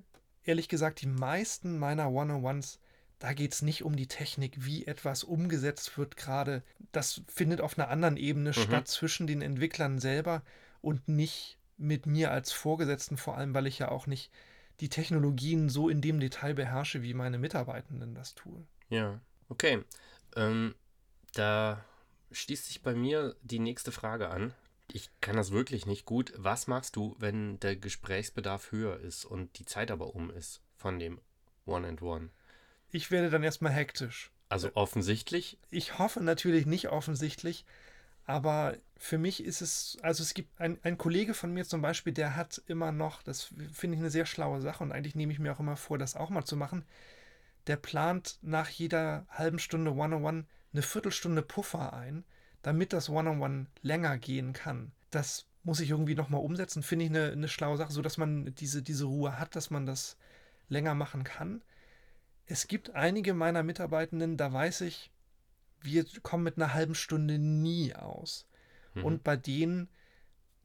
ehrlich 0.44 0.68
gesagt, 0.68 1.00
die 1.00 1.06
meisten 1.06 1.78
meiner 1.78 2.10
One-on-Ones, 2.10 2.80
da 3.18 3.32
geht 3.32 3.54
es 3.54 3.62
nicht 3.62 3.82
um 3.82 3.96
die 3.96 4.08
Technik, 4.08 4.66
wie 4.66 4.86
etwas 4.86 5.24
umgesetzt 5.24 5.96
wird 5.96 6.18
gerade. 6.18 6.62
Das 6.92 7.22
findet 7.28 7.62
auf 7.62 7.78
einer 7.78 7.88
anderen 7.88 8.18
Ebene 8.18 8.52
statt 8.52 8.88
zwischen 8.88 9.26
den 9.26 9.40
Entwicklern 9.40 9.98
selber 9.98 10.42
und 10.82 11.08
nicht 11.08 11.56
mit 11.78 12.04
mir 12.04 12.30
als 12.30 12.52
Vorgesetzten, 12.52 13.16
vor 13.16 13.38
allem 13.38 13.54
weil 13.54 13.66
ich 13.66 13.78
ja 13.78 13.90
auch 13.90 14.06
nicht 14.06 14.30
die 14.80 14.90
Technologien 14.90 15.70
so 15.70 15.88
in 15.88 16.02
dem 16.02 16.20
Detail 16.20 16.52
beherrsche, 16.52 17.02
wie 17.02 17.14
meine 17.14 17.38
Mitarbeitenden 17.38 18.14
das 18.14 18.34
tun. 18.34 18.68
Ja, 18.90 19.18
okay. 19.48 19.82
Ähm, 20.36 20.74
Da 21.32 21.82
schließt 22.32 22.66
sich 22.66 22.82
bei 22.82 22.94
mir 22.94 23.34
die 23.42 23.60
nächste 23.60 23.92
Frage 23.92 24.28
an. 24.28 24.52
Ich 24.90 25.10
kann 25.20 25.36
das 25.36 25.50
wirklich 25.50 25.86
nicht 25.86 26.06
gut. 26.06 26.32
Was 26.36 26.66
magst 26.66 26.96
du, 26.96 27.14
wenn 27.18 27.60
der 27.60 27.76
Gesprächsbedarf 27.76 28.72
höher 28.72 28.98
ist 29.00 29.24
und 29.24 29.58
die 29.58 29.66
Zeit 29.66 29.90
aber 29.90 30.14
um 30.14 30.30
ist 30.30 30.62
von 30.76 30.98
dem 30.98 31.20
One-and-One? 31.66 32.30
Ich 32.90 33.10
werde 33.10 33.28
dann 33.28 33.42
erstmal 33.42 33.72
hektisch. 33.72 34.30
Also 34.48 34.70
offensichtlich? 34.74 35.58
Ich 35.70 35.98
hoffe 35.98 36.22
natürlich 36.22 36.64
nicht 36.64 36.88
offensichtlich, 36.88 37.66
aber 38.24 38.76
für 38.96 39.18
mich 39.18 39.44
ist 39.44 39.60
es, 39.60 39.98
also 40.00 40.22
es 40.22 40.32
gibt 40.32 40.58
ein, 40.58 40.78
ein 40.82 40.96
Kollege 40.96 41.34
von 41.34 41.52
mir 41.52 41.66
zum 41.66 41.82
Beispiel, 41.82 42.14
der 42.14 42.34
hat 42.34 42.62
immer 42.66 42.90
noch, 42.90 43.22
das 43.22 43.52
finde 43.72 43.96
ich 43.96 44.00
eine 44.00 44.10
sehr 44.10 44.24
schlaue 44.24 44.62
Sache 44.62 44.82
und 44.82 44.92
eigentlich 44.92 45.14
nehme 45.14 45.32
ich 45.32 45.38
mir 45.38 45.52
auch 45.52 45.60
immer 45.60 45.76
vor, 45.76 45.98
das 45.98 46.16
auch 46.16 46.30
mal 46.30 46.44
zu 46.44 46.56
machen. 46.56 46.86
Der 47.66 47.76
plant 47.76 48.38
nach 48.40 48.70
jeder 48.70 49.26
halben 49.28 49.58
Stunde 49.58 49.92
One-on-One 49.92 50.46
eine 50.72 50.82
Viertelstunde 50.82 51.42
Puffer 51.42 51.92
ein, 51.92 52.24
damit 52.68 52.92
das 52.92 53.08
One-on-One 53.08 53.64
länger 53.80 54.18
gehen 54.18 54.52
kann. 54.52 54.92
Das 55.10 55.46
muss 55.62 55.80
ich 55.80 55.88
irgendwie 55.88 56.14
nochmal 56.14 56.42
umsetzen, 56.42 56.82
finde 56.82 57.06
ich 57.06 57.10
eine, 57.10 57.32
eine 57.32 57.48
schlaue 57.48 57.78
Sache, 57.78 57.92
sodass 57.92 58.18
man 58.18 58.54
diese, 58.56 58.82
diese 58.82 59.06
Ruhe 59.06 59.38
hat, 59.38 59.56
dass 59.56 59.70
man 59.70 59.86
das 59.86 60.18
länger 60.68 60.94
machen 60.94 61.24
kann. 61.24 61.62
Es 62.44 62.68
gibt 62.68 62.94
einige 62.94 63.32
meiner 63.32 63.62
Mitarbeitenden, 63.62 64.36
da 64.36 64.52
weiß 64.52 64.82
ich, 64.82 65.10
wir 65.80 66.04
kommen 66.22 66.44
mit 66.44 66.58
einer 66.58 66.74
halben 66.74 66.94
Stunde 66.94 67.38
nie 67.38 67.94
aus. 67.94 68.46
Mhm. 68.92 69.04
Und 69.04 69.24
bei 69.24 69.38
denen 69.38 69.88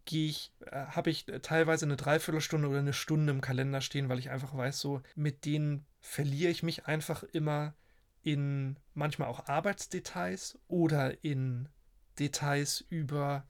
gehe 0.03 0.27
ich, 0.27 0.51
äh, 0.65 0.87
habe 0.87 1.09
ich 1.09 1.25
teilweise 1.41 1.85
eine 1.85 1.95
Dreiviertelstunde 1.95 2.67
oder 2.67 2.79
eine 2.79 2.91
Stunde 2.91 3.31
im 3.31 3.39
Kalender 3.39 3.79
stehen, 3.79 4.09
weil 4.09 4.19
ich 4.19 4.29
einfach 4.29 4.53
weiß, 4.53 4.77
so 4.77 5.01
mit 5.15 5.45
denen 5.45 5.85
verliere 6.01 6.51
ich 6.51 6.63
mich 6.63 6.85
einfach 6.85 7.23
immer 7.23 7.75
in 8.23 8.75
manchmal 8.93 9.29
auch 9.29 9.47
Arbeitsdetails 9.47 10.59
oder 10.67 11.23
in 11.23 11.69
Details 12.19 12.83
über 12.89 13.45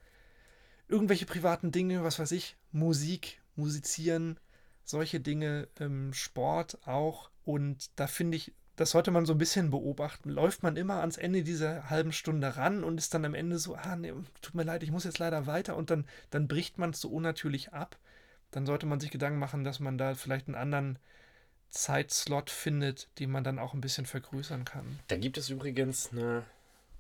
irgendwelche 0.88 1.26
privaten 1.26 1.72
Dinge, 1.72 2.04
was 2.04 2.20
weiß 2.20 2.32
ich, 2.32 2.56
Musik, 2.72 3.42
Musizieren, 3.56 4.40
solche 4.84 5.20
Dinge, 5.20 5.68
ähm, 5.80 6.14
Sport 6.14 6.80
auch. 6.88 7.30
Und 7.46 7.90
da 7.96 8.08
finde 8.08 8.38
ich, 8.38 8.54
das 8.76 8.92
sollte 8.92 9.12
man 9.12 9.26
so 9.26 9.34
ein 9.34 9.38
bisschen 9.38 9.70
beobachten. 9.70 10.30
Läuft 10.30 10.64
man 10.64 10.76
immer 10.76 11.00
ans 11.02 11.18
Ende 11.18 11.44
dieser 11.44 11.90
halben 11.90 12.12
Stunde 12.12 12.56
ran 12.58 12.84
und 12.84 12.98
ist 12.98 13.14
dann 13.14 13.26
am 13.26 13.36
Ende 13.36 13.60
so, 13.60 13.76
ah, 13.76 13.96
nee, 13.96 14.14
tut 14.42 14.56
mir 14.56 14.64
leid, 14.64 14.84
ich 14.84 14.92
muss 14.92 15.04
jetzt 15.04 15.20
leider 15.20 15.46
weiter 15.46 15.76
und 15.76 15.90
dann, 15.90 16.06
dann 16.32 16.48
bricht 16.48 16.78
man 16.78 16.92
es 16.92 17.02
so 17.02 17.10
unnatürlich 17.10 17.74
ab. 17.74 17.98
Dann 18.52 18.66
sollte 18.66 18.86
man 18.86 19.00
sich 19.00 19.12
Gedanken 19.12 19.40
machen, 19.40 19.64
dass 19.64 19.80
man 19.80 19.98
da 19.98 20.16
vielleicht 20.16 20.48
einen 20.48 20.56
anderen 20.56 21.00
Zeitslot 21.70 22.52
findet, 22.52 23.10
den 23.20 23.32
man 23.32 23.44
dann 23.44 23.58
auch 23.58 23.74
ein 23.74 23.82
bisschen 23.82 24.06
vergrößern 24.06 24.64
kann. 24.64 25.00
Da 25.08 25.18
gibt 25.18 25.38
es 25.38 25.50
übrigens 25.50 26.12
eine 26.12 26.44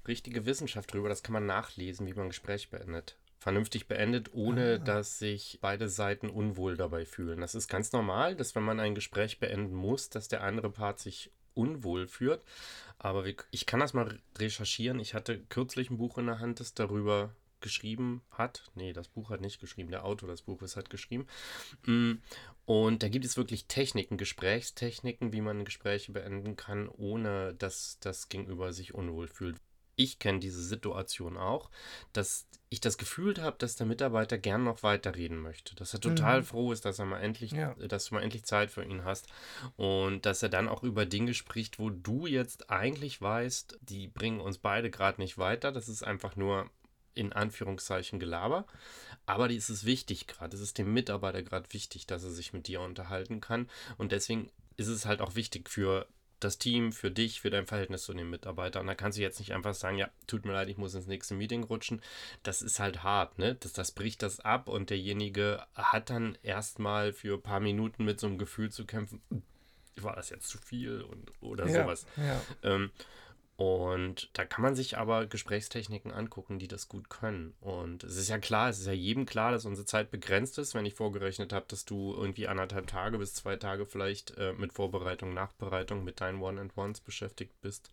richtige 0.08 0.46
Wissenschaft 0.46 0.94
drüber, 0.94 1.10
das 1.10 1.24
kann 1.24 1.34
man 1.34 1.46
nachlesen, 1.46 2.08
wie 2.08 2.14
man 2.14 2.26
ein 2.26 2.30
Gespräch 2.30 2.70
beendet 2.70 3.18
vernünftig 3.44 3.88
beendet, 3.88 4.34
ohne 4.34 4.80
ah. 4.82 4.84
dass 4.84 5.20
sich 5.20 5.60
beide 5.62 5.90
Seiten 5.90 6.30
unwohl 6.30 6.78
dabei 6.78 7.06
fühlen. 7.06 7.42
Das 7.42 7.56
ist 7.56 7.68
ganz 7.68 7.92
normal, 7.92 8.36
dass 8.36 8.56
wenn 8.56 8.64
man 8.64 8.80
ein 8.80 8.96
Gespräch 8.96 9.40
beenden 9.40 9.76
muss, 9.76 10.10
dass 10.10 10.30
der 10.30 10.44
andere 10.44 10.72
Part 10.72 11.00
sich 11.00 11.30
unwohl 11.54 12.08
führt. 12.08 12.44
Aber 12.98 13.26
ich 13.52 13.66
kann 13.66 13.82
das 13.82 13.94
mal 13.94 14.20
recherchieren. 14.40 15.00
Ich 15.00 15.14
hatte 15.14 15.40
kürzlich 15.50 15.90
ein 15.90 15.98
Buch 15.98 16.18
in 16.18 16.26
der 16.26 16.40
Hand, 16.40 16.62
das 16.62 16.74
darüber 16.74 17.36
geschrieben 17.60 18.22
hat. 18.32 18.64
Nee, 18.76 18.94
das 18.94 19.10
Buch 19.10 19.30
hat 19.30 19.42
nicht 19.42 19.60
geschrieben, 19.60 19.92
der 19.92 20.06
Autor 20.06 20.30
des 20.30 20.42
Buches 20.42 20.76
hat 20.76 20.90
geschrieben. 20.90 21.28
Mm, 21.86 22.14
und 22.66 23.04
da 23.04 23.10
gibt 23.10 23.26
es 23.26 23.38
wirklich 23.38 23.68
Techniken, 23.68 24.18
Gesprächstechniken, 24.18 25.32
wie 25.32 25.42
man 25.42 25.66
Gespräche 25.66 26.12
beenden 26.12 26.56
kann, 26.56 26.90
ohne 26.90 27.54
dass 27.54 28.00
das 28.00 28.30
Gegenüber 28.30 28.74
sich 28.74 28.94
unwohl 28.94 29.28
fühlt 29.28 29.58
ich 29.96 30.20
kenne 30.20 30.40
diese 30.40 30.64
Situation 30.64 31.38
auch, 31.38 31.70
dass 32.14 32.48
ich 32.74 32.82
das 32.82 32.98
Gefühl 32.98 33.36
habe, 33.40 33.56
dass 33.60 33.76
der 33.76 33.86
Mitarbeiter 33.86 34.40
gern 34.40 34.64
noch 34.64 34.82
weiterreden 34.82 35.38
möchte. 35.38 35.76
Dass 35.76 35.94
er 35.94 36.02
total 36.02 36.40
mhm. 36.40 36.46
froh 36.46 36.72
ist, 36.72 36.86
dass 36.86 36.98
er 36.98 37.06
mal 37.06 37.20
endlich, 37.20 37.52
ja. 37.52 37.76
dass 37.76 38.06
du 38.06 38.16
mal 38.16 38.24
endlich 38.24 38.46
Zeit 38.46 38.72
für 38.72 38.84
ihn 38.84 39.06
hast. 39.06 39.28
Und 39.76 40.26
dass 40.26 40.42
er 40.42 40.50
dann 40.50 40.68
auch 40.68 40.82
über 40.82 41.06
Dinge 41.06 41.36
spricht, 41.36 41.78
wo 41.78 41.92
du 41.92 42.26
jetzt 42.26 42.72
eigentlich 42.72 43.22
weißt, 43.22 43.78
die 43.82 44.08
bringen 44.08 44.42
uns 44.42 44.58
beide 44.58 44.90
gerade 44.90 45.22
nicht 45.22 45.38
weiter. 45.38 45.72
Das 45.72 45.88
ist 45.88 46.04
einfach 46.04 46.36
nur 46.36 46.70
in 47.14 47.32
Anführungszeichen 47.32 48.20
Gelaber. 48.20 48.66
Aber 49.28 49.52
ist 49.52 49.70
es 49.70 49.86
wichtig 49.86 50.26
gerade. 50.26 50.56
Es 50.56 50.62
ist 50.62 50.80
dem 50.80 50.92
Mitarbeiter 50.92 51.44
gerade 51.44 51.72
wichtig, 51.74 52.08
dass 52.08 52.24
er 52.24 52.32
sich 52.32 52.54
mit 52.54 52.68
dir 52.68 52.82
unterhalten 52.82 53.40
kann. 53.40 53.70
Und 53.98 54.12
deswegen 54.12 54.50
ist 54.78 54.88
es 54.88 55.06
halt 55.06 55.22
auch 55.22 55.36
wichtig 55.36 55.70
für 55.70 56.08
das 56.44 56.58
Team, 56.58 56.92
für 56.92 57.12
dich, 57.12 57.42
für 57.42 57.50
dein 57.50 57.66
Verhältnis 57.66 58.04
zu 58.04 58.14
den 58.14 58.30
Mitarbeitern. 58.30 58.88
Da 58.88 58.96
kannst 58.96 59.18
du 59.18 59.22
jetzt 59.22 59.40
nicht 59.40 59.54
einfach 59.54 59.74
sagen, 59.74 59.98
ja, 59.98 60.10
tut 60.28 60.46
mir 60.46 60.54
leid, 60.54 60.70
ich 60.70 60.78
muss 60.78 60.96
ins 60.96 61.08
nächste 61.08 61.34
Meeting 61.36 61.64
rutschen. 61.64 62.02
Das 62.44 62.62
ist 62.62 62.80
halt 62.80 63.04
hart, 63.04 63.40
ne? 63.40 63.56
Das, 63.56 63.74
das 63.74 63.92
bricht 63.92 64.22
das 64.22 64.40
ab 64.40 64.68
und 64.68 64.90
derjenige 64.90 65.64
hat 65.76 66.10
dann 66.10 66.38
erstmal 66.44 67.14
für 67.14 67.36
ein 67.36 67.42
paar 67.42 67.60
Minuten 67.60 68.06
mit 68.06 68.20
so 68.20 68.28
einem 68.28 68.38
Gefühl 68.38 68.72
zu 68.72 68.86
kämpfen, 68.86 69.22
war 69.98 70.16
das 70.16 70.30
jetzt 70.30 70.48
zu 70.48 70.58
viel 70.58 71.02
und 71.02 71.32
oder 71.42 71.68
ja, 71.68 71.84
sowas. 71.84 72.06
Ja. 72.18 72.42
Ähm, 72.64 72.92
und 73.64 74.30
da 74.34 74.44
kann 74.44 74.62
man 74.62 74.76
sich 74.76 74.98
aber 74.98 75.26
Gesprächstechniken 75.26 76.12
angucken, 76.12 76.60
die 76.60 76.68
das 76.68 76.90
gut 76.90 77.10
können. 77.10 77.54
Und 77.62 78.04
es 78.04 78.18
ist 78.18 78.28
ja 78.28 78.38
klar, 78.38 78.70
es 78.70 78.80
ist 78.80 78.88
ja 78.88 78.92
jedem 78.92 79.26
klar, 79.26 79.54
dass 79.54 79.64
unsere 79.64 79.86
Zeit 79.86 80.12
begrenzt 80.12 80.58
ist. 80.58 80.76
Wenn 80.76 80.86
ich 80.86 80.96
vorgerechnet 80.96 81.54
habe, 81.54 81.66
dass 81.70 81.86
du 81.86 82.14
irgendwie 82.14 82.50
anderthalb 82.50 82.88
Tage 82.88 83.18
bis 83.18 83.34
zwei 83.34 83.56
Tage 83.56 83.86
vielleicht 83.86 84.38
äh, 84.38 84.52
mit 84.52 84.74
Vorbereitung, 84.74 85.34
Nachbereitung 85.34 86.04
mit 86.04 86.20
deinen 86.20 86.42
One-and-Ones 86.42 87.00
beschäftigt 87.00 87.54
bist, 87.62 87.90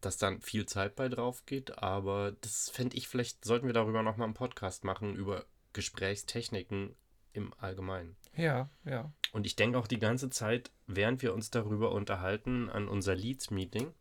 dass 0.00 0.16
dann 0.16 0.42
viel 0.42 0.66
Zeit 0.66 0.94
bei 0.94 1.08
drauf 1.08 1.44
geht. 1.44 1.78
Aber 1.78 2.32
das 2.42 2.70
fände 2.70 2.96
ich, 2.96 3.08
vielleicht 3.08 3.44
sollten 3.44 3.66
wir 3.66 3.74
darüber 3.74 4.04
nochmal 4.04 4.26
einen 4.26 4.34
Podcast 4.34 4.84
machen, 4.84 5.16
über 5.16 5.44
Gesprächstechniken 5.72 6.94
im 7.32 7.52
Allgemeinen. 7.58 8.16
Ja, 8.36 8.70
ja. 8.84 9.12
Und 9.32 9.46
ich 9.46 9.56
denke 9.56 9.78
auch 9.78 9.86
die 9.86 9.98
ganze 9.98 10.30
Zeit, 10.30 10.70
während 10.86 11.22
wir 11.22 11.34
uns 11.34 11.50
darüber 11.50 11.92
unterhalten, 11.92 12.68
an 12.68 12.88
unser 12.88 13.14
Leads-Meeting. 13.14 13.92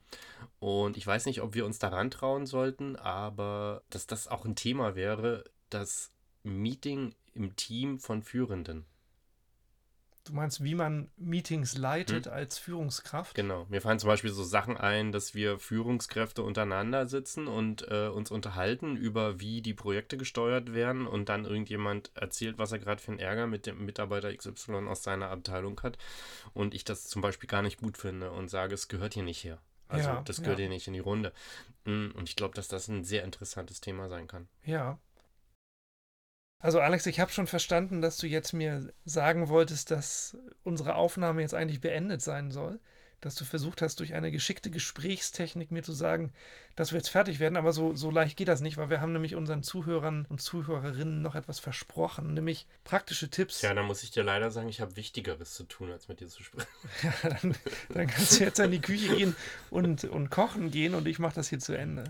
Und 0.60 0.98
ich 0.98 1.06
weiß 1.06 1.26
nicht, 1.26 1.42
ob 1.42 1.54
wir 1.54 1.65
uns 1.65 1.80
daran 1.80 2.10
trauen 2.12 2.46
sollten, 2.46 2.96
aber 2.96 3.84
dass 3.89 4.08
das 4.08 4.28
auch 4.28 4.46
ein 4.46 4.56
Thema 4.56 4.96
wäre, 4.96 5.44
das 5.70 6.12
Meeting 6.44 7.13
im 7.34 7.56
Team 7.56 8.00
von 8.00 8.24
Führenden. 8.24 8.86
Du 10.30 10.36
meinst, 10.36 10.63
wie 10.63 10.76
man 10.76 11.10
Meetings 11.18 11.76
leitet 11.76 12.28
hm? 12.28 12.34
als 12.34 12.60
Führungskraft? 12.60 13.34
Genau. 13.34 13.65
Mir 13.68 13.82
fallen 13.82 13.98
zum 13.98 14.10
Beispiel 14.10 14.30
so 14.30 14.44
Sachen 14.44 14.78
ein, 14.78 15.12
dass 15.12 15.34
wir 15.34 15.58
Führungskräfte 15.58 16.44
untereinander 16.44 17.08
sitzen 17.08 17.48
und 17.48 17.88
äh, 17.89 18.10
uns 18.10 18.30
unterhalten 18.30 18.96
über, 18.96 19.39
wie 19.39 19.63
die 19.63 19.74
Projekte 19.74 20.18
gesteuert 20.18 20.72
werden 20.72 21.08
und 21.08 21.30
dann 21.30 21.46
irgendjemand 21.46 22.12
erzählt, 22.13 22.60
was 22.60 22.72
er 22.72 22.78
gerade 22.78 23.02
für 23.02 23.10
einen 23.10 23.20
Ärger 23.20 23.48
mit 23.48 23.65
dem 23.65 23.84
Mitarbeiter 23.84 24.32
XY 24.32 24.88
aus 24.88 25.02
seiner 25.02 25.32
Abteilung 25.32 25.82
hat 25.82 25.98
und 26.54 26.76
ich 26.76 26.84
das 26.84 27.08
zum 27.08 27.24
Beispiel 27.24 27.50
gar 27.50 27.63
nicht 27.63 27.80
gut 27.80 27.98
finde 27.98 28.30
und 28.30 28.50
sage, 28.50 28.76
es 28.76 28.88
gehört 28.88 29.15
hier 29.15 29.24
nicht 29.24 29.44
her. 29.44 29.58
Also 29.88 30.10
ja, 30.10 30.22
das 30.22 30.42
gehört 30.42 30.60
ja. 30.60 30.65
hier 30.65 30.70
nicht 30.70 30.86
in 30.86 30.94
die 30.94 31.00
Runde. 31.00 31.34
Hm, 31.86 32.13
und 32.15 32.30
ich 32.30 32.36
glaube, 32.36 32.54
dass 32.54 32.68
das 32.68 32.88
ein 32.88 33.04
sehr 33.04 33.24
interessantes 33.24 33.82
Thema 33.82 34.10
sein 34.10 34.28
kann. 34.28 34.48
Ja, 34.63 35.00
also 36.60 36.82
Alex, 36.82 37.06
ich 37.06 37.22
habe 37.22 37.32
schon 37.32 37.48
verstanden, 37.48 38.02
dass 38.02 38.17
du 38.17 38.28
jetzt 38.28 38.52
mir 38.52 38.91
sagen 39.06 39.48
wolltest, 39.48 39.91
dass 39.91 40.38
unsere 40.63 40.95
Aufnahme 40.95 41.41
jetzt 41.41 41.54
eigentlich 41.54 41.80
beendet 41.80 42.22
sein 42.22 42.52
soll. 42.52 42.80
Dass 43.22 43.36
du 43.36 43.43
versucht 43.43 43.82
hast, 43.82 44.00
durch 44.00 44.13
eine 44.13 44.32
geschickte 44.32 44.69
Gesprächstechnik 44.72 45.72
mir 45.72 45.84
zu 45.84 45.91
sagen, 45.91 46.32
dass 46.78 46.93
wir 46.93 47.00
jetzt 47.00 47.10
fertig 47.10 47.41
werden. 47.41 47.58
Aber 47.58 47.74
so, 47.74 47.93
so 47.93 48.12
leicht 48.12 48.38
geht 48.38 48.48
das 48.48 48.62
nicht, 48.62 48.78
weil 48.78 48.89
wir 48.89 49.02
haben 49.02 49.12
nämlich 49.12 49.36
unseren 49.36 49.62
Zuhörern 49.62 50.26
und 50.30 50.41
Zuhörerinnen 50.41 51.22
noch 51.22 51.36
etwas 51.36 51.60
versprochen, 51.60 52.34
nämlich 52.34 52.65
praktische 52.86 53.30
Tipps. 53.30 53.62
Ja, 53.62 53.74
dann 53.74 53.88
muss 53.88 54.04
ich 54.04 54.12
dir 54.12 54.24
leider 54.24 54.52
sagen, 54.52 54.69
ich 54.69 54.80
habe 54.80 54.95
Wichtigeres 54.95 55.54
zu 55.54 55.65
tun, 55.65 55.91
als 55.91 56.08
mit 56.08 56.22
dir 56.22 56.28
zu 56.28 56.43
sprechen. 56.43 56.67
ja, 57.04 57.30
dann, 57.30 57.56
dann, 57.89 58.08
kannst 58.08 58.39
du 58.39 58.43
jetzt 58.45 58.60
in 58.60 58.72
die 58.72 58.80
Küche 58.80 59.13
gehen 59.13 59.36
und, 59.69 60.06
und 60.06 60.30
kochen 60.30 60.72
gehen 60.72 60.93
und 60.93 61.06
ich 61.06 61.19
mache 61.19 61.36
das 61.36 61.50
hier 61.50 61.60
zu 61.60 61.78
Ende. 61.78 62.06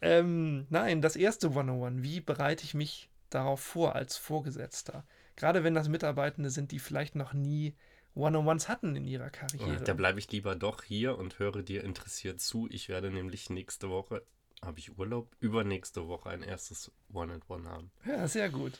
Ähm, 0.00 0.66
nein, 0.70 1.02
das 1.02 1.16
erste 1.16 1.48
101. 1.48 2.02
Wie 2.04 2.20
bereite 2.20 2.62
ich 2.62 2.74
mich 2.74 3.08
darauf 3.34 3.60
vor 3.60 3.94
als 3.94 4.16
Vorgesetzter. 4.16 5.04
Gerade 5.36 5.64
wenn 5.64 5.74
das 5.74 5.88
Mitarbeitende 5.88 6.50
sind, 6.50 6.72
die 6.72 6.78
vielleicht 6.78 7.14
noch 7.14 7.32
nie 7.32 7.74
One-on-Ones 8.14 8.68
hatten 8.68 8.94
in 8.94 9.06
ihrer 9.06 9.30
Karriere. 9.30 9.82
da 9.82 9.94
bleibe 9.94 10.18
ich 10.18 10.30
lieber 10.30 10.54
doch 10.54 10.82
hier 10.82 11.18
und 11.18 11.38
höre 11.38 11.62
dir 11.62 11.82
interessiert 11.82 12.40
zu. 12.40 12.68
Ich 12.70 12.88
werde 12.88 13.10
nämlich 13.10 13.48
nächste 13.48 13.88
Woche, 13.88 14.22
habe 14.62 14.78
ich 14.78 14.98
Urlaub, 14.98 15.34
übernächste 15.40 16.06
Woche 16.08 16.28
ein 16.30 16.42
erstes 16.42 16.92
One-on-One 17.12 17.68
haben. 17.68 17.90
Ja, 18.04 18.28
sehr 18.28 18.50
gut. 18.50 18.78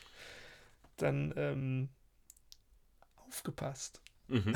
Dann 0.97 1.33
ähm, 1.35 1.89
aufgepasst. 3.27 4.01
Mhm. 4.27 4.53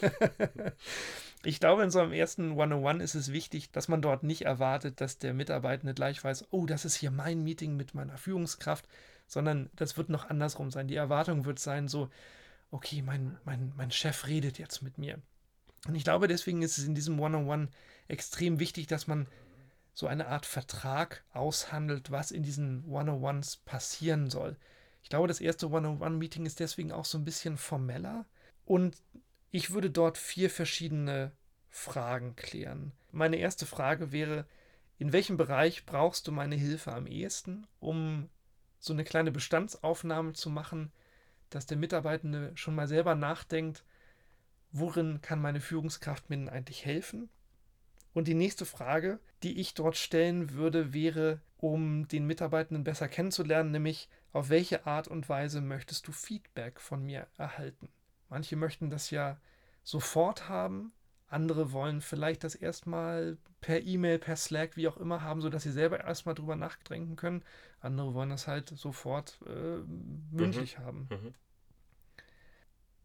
ich 1.44 1.58
glaube, 1.58 1.82
in 1.82 1.90
so 1.90 1.98
einem 1.98 2.12
ersten 2.12 2.52
One-on-One 2.52 3.02
ist 3.02 3.16
es 3.16 3.32
wichtig, 3.32 3.72
dass 3.72 3.88
man 3.88 4.02
dort 4.02 4.22
nicht 4.22 4.42
erwartet, 4.42 5.00
dass 5.00 5.18
der 5.18 5.34
Mitarbeitende 5.34 5.94
gleich 5.94 6.22
weiß, 6.22 6.46
oh, 6.50 6.66
das 6.66 6.84
ist 6.84 6.94
hier 6.94 7.10
mein 7.10 7.42
Meeting 7.42 7.76
mit 7.76 7.94
meiner 7.94 8.16
Führungskraft 8.16 8.86
sondern 9.26 9.70
das 9.74 9.96
wird 9.96 10.08
noch 10.08 10.28
andersrum 10.28 10.70
sein. 10.70 10.88
Die 10.88 10.96
Erwartung 10.96 11.44
wird 11.44 11.58
sein, 11.58 11.88
so, 11.88 12.08
okay, 12.70 13.02
mein, 13.02 13.38
mein, 13.44 13.72
mein 13.76 13.90
Chef 13.90 14.26
redet 14.26 14.58
jetzt 14.58 14.82
mit 14.82 14.98
mir. 14.98 15.18
Und 15.86 15.94
ich 15.94 16.04
glaube, 16.04 16.28
deswegen 16.28 16.62
ist 16.62 16.78
es 16.78 16.84
in 16.84 16.94
diesem 16.94 17.18
One-on-One 17.18 17.64
-on 17.64 17.66
-One 17.66 17.72
extrem 18.08 18.58
wichtig, 18.58 18.86
dass 18.86 19.06
man 19.06 19.26
so 19.94 20.06
eine 20.06 20.28
Art 20.28 20.46
Vertrag 20.46 21.24
aushandelt, 21.32 22.10
was 22.10 22.30
in 22.30 22.42
diesen 22.42 22.84
One-on-Ones 22.84 23.58
passieren 23.58 24.28
soll. 24.28 24.56
Ich 25.02 25.08
glaube, 25.08 25.28
das 25.28 25.40
erste 25.40 25.70
One-on-One-Meeting 25.70 26.44
ist 26.44 26.60
deswegen 26.60 26.92
auch 26.92 27.04
so 27.04 27.16
ein 27.16 27.24
bisschen 27.24 27.56
formeller. 27.56 28.26
Und 28.64 28.96
ich 29.50 29.70
würde 29.70 29.88
dort 29.88 30.18
vier 30.18 30.50
verschiedene 30.50 31.32
Fragen 31.70 32.36
klären. 32.36 32.92
Meine 33.12 33.36
erste 33.36 33.64
Frage 33.64 34.12
wäre, 34.12 34.44
in 34.98 35.12
welchem 35.12 35.36
Bereich 35.36 35.86
brauchst 35.86 36.26
du 36.26 36.32
meine 36.32 36.56
Hilfe 36.56 36.92
am 36.92 37.06
ehesten, 37.06 37.66
um 37.80 38.28
so 38.78 38.92
eine 38.92 39.04
kleine 39.04 39.32
Bestandsaufnahme 39.32 40.32
zu 40.32 40.50
machen, 40.50 40.92
dass 41.50 41.66
der 41.66 41.76
Mitarbeitende 41.76 42.52
schon 42.54 42.74
mal 42.74 42.88
selber 42.88 43.14
nachdenkt, 43.14 43.84
worin 44.72 45.20
kann 45.22 45.40
meine 45.40 45.60
Führungskraft 45.60 46.28
mir 46.28 46.36
denn 46.36 46.48
eigentlich 46.48 46.84
helfen? 46.84 47.28
Und 48.14 48.28
die 48.28 48.34
nächste 48.34 48.64
Frage, 48.64 49.20
die 49.42 49.60
ich 49.60 49.74
dort 49.74 49.96
stellen 49.96 50.52
würde, 50.52 50.92
wäre, 50.92 51.40
um 51.58 52.08
den 52.08 52.26
Mitarbeitenden 52.26 52.84
besser 52.84 53.08
kennenzulernen, 53.08 53.72
nämlich 53.72 54.08
auf 54.32 54.48
welche 54.48 54.86
Art 54.86 55.08
und 55.08 55.28
Weise 55.28 55.60
möchtest 55.60 56.06
du 56.06 56.12
Feedback 56.12 56.80
von 56.80 57.04
mir 57.04 57.26
erhalten? 57.36 57.88
Manche 58.28 58.56
möchten 58.56 58.90
das 58.90 59.10
ja 59.10 59.38
sofort 59.82 60.48
haben, 60.48 60.92
andere 61.28 61.72
wollen 61.72 62.00
vielleicht 62.00 62.44
das 62.44 62.54
erstmal 62.54 63.36
per 63.60 63.82
E-Mail, 63.82 64.18
per 64.18 64.36
Slack, 64.36 64.76
wie 64.76 64.88
auch 64.88 64.96
immer 64.96 65.22
haben, 65.22 65.40
sodass 65.40 65.64
sie 65.64 65.72
selber 65.72 66.00
erstmal 66.00 66.34
drüber 66.34 66.56
nachdenken 66.56 67.16
können. 67.16 67.42
Andere 67.80 68.14
wollen 68.14 68.30
das 68.30 68.46
halt 68.46 68.68
sofort 68.68 69.38
äh, 69.46 69.78
mündlich 70.30 70.78
mhm. 70.78 70.82
haben. 70.82 71.08
Mhm. 71.10 71.34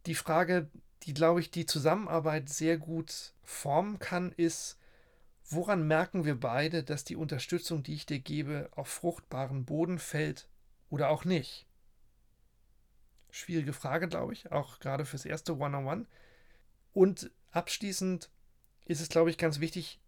Die 0.05 0.15
Frage, 0.15 0.69
die, 1.03 1.13
glaube 1.13 1.39
ich, 1.39 1.51
die 1.51 1.65
Zusammenarbeit 1.65 2.49
sehr 2.49 2.77
gut 2.77 3.33
formen 3.43 3.99
kann, 3.99 4.31
ist, 4.31 4.77
Woran 5.51 5.85
merken 5.85 6.23
wir 6.23 6.39
beide, 6.39 6.81
dass 6.81 7.03
die 7.03 7.17
Unterstützung, 7.17 7.83
die 7.83 7.93
ich 7.93 8.05
dir 8.05 8.19
gebe, 8.19 8.69
auf 8.73 8.87
fruchtbaren 8.87 9.65
Boden 9.65 9.99
fällt 9.99 10.47
oder 10.89 11.09
auch 11.09 11.25
nicht? 11.25 11.67
Schwierige 13.31 13.73
Frage, 13.73 14.07
glaube 14.07 14.31
ich, 14.31 14.53
auch 14.53 14.79
gerade 14.79 15.03
fürs 15.03 15.25
erste 15.25 15.57
One-on-One. 15.57 16.05
Und 16.93 17.31
abschließend 17.51 18.29
ist 18.85 19.01
es, 19.01 19.09
glaube 19.09 19.29
ich, 19.29 19.37
ganz 19.37 19.59
wichtig, 19.59 19.99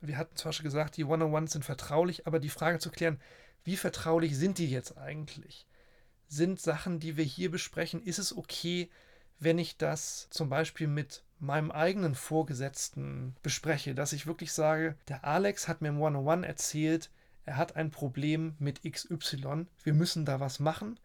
wir 0.00 0.16
hatten 0.16 0.36
zwar 0.36 0.52
schon 0.52 0.64
gesagt, 0.64 0.96
die 0.96 1.04
One-on-Ones 1.04 1.52
sind 1.52 1.64
vertraulich, 1.64 2.26
aber 2.26 2.38
die 2.38 2.50
Frage 2.50 2.78
zu 2.78 2.90
klären, 2.90 3.20
wie 3.64 3.76
vertraulich 3.76 4.36
sind 4.36 4.58
die 4.58 4.70
jetzt 4.70 4.96
eigentlich? 4.96 5.66
Sind 6.28 6.60
Sachen, 6.60 7.00
die 7.00 7.16
wir 7.16 7.24
hier 7.24 7.50
besprechen, 7.50 8.02
ist 8.02 8.18
es 8.18 8.36
okay, 8.36 8.90
wenn 9.38 9.58
ich 9.58 9.76
das 9.76 10.28
zum 10.30 10.48
Beispiel 10.48 10.86
mit 10.86 11.24
meinem 11.38 11.70
eigenen 11.70 12.14
Vorgesetzten 12.14 13.36
bespreche, 13.42 13.94
dass 13.94 14.12
ich 14.12 14.26
wirklich 14.26 14.52
sage, 14.52 14.96
der 15.08 15.24
Alex 15.24 15.68
hat 15.68 15.82
mir 15.82 15.88
im 15.88 16.00
One-on-One 16.00 16.46
erzählt, 16.46 17.10
er 17.44 17.56
hat 17.56 17.76
ein 17.76 17.90
Problem 17.90 18.56
mit 18.58 18.82
XY, 18.82 19.66
wir 19.82 19.94
müssen 19.94 20.24
da 20.24 20.40
was 20.40 20.58
machen. 20.58 20.98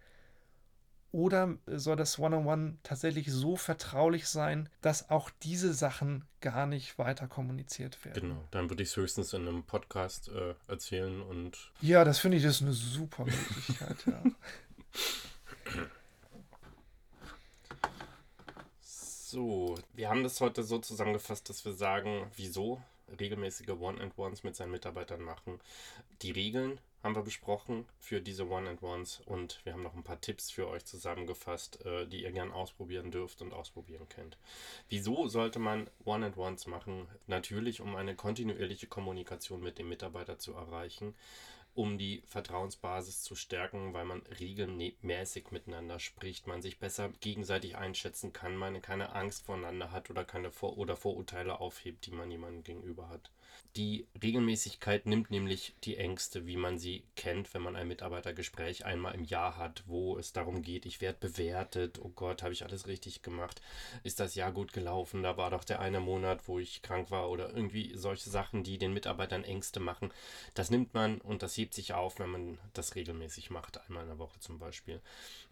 Oder 1.12 1.58
soll 1.68 1.98
das 1.98 2.20
One-on-One 2.20 2.78
tatsächlich 2.84 3.32
so 3.32 3.58
vertraulich 3.58 4.28
sein, 4.28 4.70
dass 4.82 5.10
auch 5.10 5.30
diese 5.44 5.74
Sachen 5.74 6.26
gar 6.40 6.66
nicht 6.66 6.98
weiter 6.98 7.28
kommuniziert 7.28 8.04
werden? 8.06 8.22
Genau, 8.22 8.48
dann 8.52 8.70
würde 8.70 8.84
ich 8.84 8.90
es 8.90 8.96
höchstens 8.96 9.34
in 9.34 9.48
einem 9.48 9.64
Podcast 9.64 10.30
äh, 10.30 10.56
erzählen 10.68 11.22
und. 11.22 11.72
Ja, 11.82 12.06
das 12.06 12.20
finde 12.20 12.38
ich 12.38 12.44
das 12.44 12.56
ist 12.56 12.62
eine 12.62 12.74
super 12.74 13.26
Möglichkeit, 13.26 13.98
ja. 14.06 14.24
So, 19.32 19.78
wir 19.94 20.10
haben 20.10 20.24
das 20.24 20.42
heute 20.42 20.62
so 20.62 20.80
zusammengefasst, 20.80 21.48
dass 21.50 21.64
wir 21.64 21.72
sagen, 21.72 22.30
wieso 22.36 22.82
regelmäßige 23.18 23.70
One-and-Ones 23.70 24.44
mit 24.44 24.58
seinen 24.58 24.72
Mitarbeitern 24.72 25.22
machen. 25.22 25.62
Die 26.22 26.32
Regeln 26.32 26.82
haben 27.04 27.16
wir 27.16 27.24
besprochen 27.24 27.86
für 28.00 28.22
diese 28.22 28.48
One-and-Ones 28.48 29.22
und 29.26 29.60
wir 29.64 29.74
haben 29.74 29.84
noch 29.84 29.96
ein 29.96 30.04
paar 30.04 30.22
Tipps 30.22 30.52
für 30.52 30.68
euch 30.68 30.86
zusammengefasst, 30.86 31.86
äh, 31.86 32.08
die 32.08 32.24
ihr 32.24 32.32
gern 32.32 32.52
ausprobieren 32.52 33.12
dürft 33.12 33.42
und 33.42 33.54
ausprobieren 33.54 34.08
könnt. 34.10 34.38
Wieso 34.90 35.28
sollte 35.28 35.60
man 35.60 35.90
One-and-Ones 36.06 36.68
machen? 36.68 37.08
Natürlich, 37.28 37.82
um 37.82 37.96
eine 37.96 38.16
kontinuierliche 38.16 38.88
Kommunikation 38.88 39.62
mit 39.62 39.80
dem 39.80 39.90
Mitarbeiter 39.90 40.38
zu 40.38 40.54
erreichen 40.54 41.16
um 41.74 41.98
die 41.98 42.22
Vertrauensbasis 42.26 43.24
zu 43.24 43.36
stärken, 43.36 43.94
weil 43.94 44.06
man 44.06 44.22
regelmäßig 44.40 45.52
miteinander 45.52 46.00
spricht, 46.00 46.48
man 46.48 46.62
sich 46.62 46.80
besser 46.80 47.10
gegenseitig 47.22 47.78
einschätzen 47.78 48.34
kann, 48.34 48.56
man 48.56 48.82
keine 48.82 49.16
Angst 49.16 49.46
voneinander 49.46 49.92
hat 49.92 50.10
oder 50.10 50.26
keine 50.26 50.52
Vor 50.52 50.78
oder 50.78 50.98
Vorurteile 50.98 51.60
aufhebt, 51.60 52.06
die 52.06 52.12
man 52.12 52.30
jemandem 52.30 52.64
gegenüber 52.64 53.08
hat. 53.10 53.32
Die 53.78 54.06
Regelmäßigkeit 54.22 55.06
nimmt 55.06 55.32
nämlich 55.32 55.76
die 55.86 55.96
Ängste, 55.96 56.46
wie 56.46 56.58
man 56.58 56.78
sie 56.78 57.06
kennt, 57.16 57.54
wenn 57.54 57.62
man 57.62 57.78
ein 57.78 57.88
Mitarbeitergespräch 57.88 58.84
einmal 58.84 59.16
im 59.16 59.24
Jahr 59.24 59.56
hat, 59.56 59.84
wo 59.88 60.18
es 60.18 60.34
darum 60.34 60.62
geht, 60.62 60.86
ich 60.86 61.00
werde 61.00 61.20
bewertet, 61.20 61.98
oh 62.02 62.10
Gott, 62.10 62.44
habe 62.44 62.52
ich 62.52 62.66
alles 62.66 62.88
richtig 62.88 63.22
gemacht, 63.22 63.62
ist 64.04 64.20
das 64.20 64.36
Jahr 64.36 64.52
gut 64.52 64.74
gelaufen, 64.74 65.24
da 65.24 65.38
war 65.38 65.52
doch 65.52 65.64
der 65.64 65.80
eine 65.80 66.02
Monat, 66.02 66.50
wo 66.50 66.60
ich 66.60 66.82
krank 66.82 67.12
war 67.12 67.30
oder 67.30 67.54
irgendwie 67.54 67.94
solche 67.96 68.30
Sachen, 68.30 68.66
die 68.66 68.78
den 68.78 68.94
Mitarbeitern 68.94 69.46
Ängste 69.46 69.80
machen. 69.80 70.12
Das 70.54 70.70
nimmt 70.70 70.94
man 70.94 71.22
und 71.22 71.42
das 71.42 71.56
hebt 71.56 71.74
sich 71.74 71.94
auf, 71.94 72.20
wenn 72.20 72.30
man 72.30 72.58
das 72.74 72.96
regelmäßig 72.96 73.52
macht, 73.52 73.80
einmal 73.88 74.04
in 74.04 74.10
der 74.10 74.20
Woche 74.20 74.40
zum 74.42 74.60
Beispiel. 74.60 75.00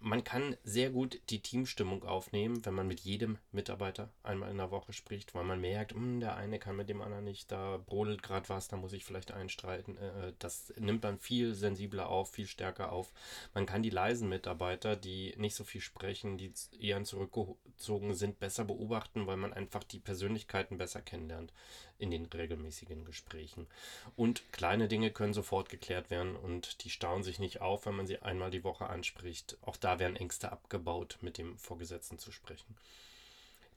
Man 0.02 0.26
kann 0.26 0.58
sehr 0.66 0.90
gut 0.90 1.22
die 1.30 1.42
Teamstimmung 1.42 2.04
aufnehmen, 2.04 2.66
wenn 2.66 2.74
man 2.74 2.88
mit 2.88 3.00
jedem 3.00 3.38
Mitarbeiter 3.54 4.10
einmal 4.24 4.52
in 4.52 4.58
der 4.58 4.72
Woche 4.72 4.92
spricht, 4.92 5.36
weil 5.36 5.46
man 5.46 5.62
merkt, 5.62 5.94
hm, 5.94 6.20
der 6.20 6.36
eine 6.36 6.60
kann 6.60 6.76
mit 6.76 6.90
dem 6.90 7.02
anderen 7.02 7.24
nicht, 7.24 7.50
da 7.50 7.78
brodelt 7.90 8.22
gerade 8.22 8.48
was, 8.50 8.68
da 8.68 8.78
muss 8.78 8.94
ich 8.94 9.04
vielleicht 9.04 9.32
einstreiten. 9.32 9.98
Äh, 9.98 10.30
äh, 10.30 10.34
das 10.40 10.72
nimmt 10.78 11.04
man 11.04 11.20
viel 11.20 11.56
sensibler 11.56 12.08
auf, 12.08 12.32
viel 12.32 12.48
stärker 12.48 12.92
auf. 12.92 13.12
Man 13.54 13.66
kann 13.66 13.84
die 13.84 13.90
leisen 13.90 14.30
Mitarbeiter, 14.30 14.96
die 14.96 15.34
nicht 15.38 15.56
so 15.56 15.64
viel 15.64 15.82
sprechen, 15.82 16.38
die 16.38 16.54
eher 16.80 17.04
zurückgezogen 17.04 18.14
sind, 18.14 18.40
besser 18.40 18.64
beobachten, 18.64 19.28
weil 19.28 19.38
man 19.38 19.54
einfach 19.54 19.84
die 19.84 20.00
Persönlichkeiten 20.00 20.78
besser 20.78 21.02
kennenlernt 21.02 21.52
in 21.98 22.12
den 22.12 22.26
regelmäßigen 22.28 23.04
Gesprächen. 23.04 23.68
Und 24.16 24.54
kleine 24.54 24.88
Dinge 24.88 25.12
können 25.12 25.34
sofort 25.34 25.70
geklärt 25.70 26.10
werden 26.10 26.36
und 26.36 26.84
die 26.84 26.90
stauen 26.90 27.24
sich 27.24 27.40
nicht 27.40 27.60
auf, 27.60 27.86
wenn 27.86 27.96
man 27.96 28.08
sie 28.08 28.22
einmal 28.22 28.52
die 28.52 28.64
Woche 28.64 28.88
anspricht. 28.88 29.58
Auch 29.62 29.78
da 29.78 30.00
werden 30.00 30.16
Ängste 30.16 30.52
abgebaut, 30.52 31.18
mit 31.22 31.38
dem 31.38 31.58
Vorgesetzten 31.58 32.20
zu 32.20 32.32
sprechen. 32.32 32.78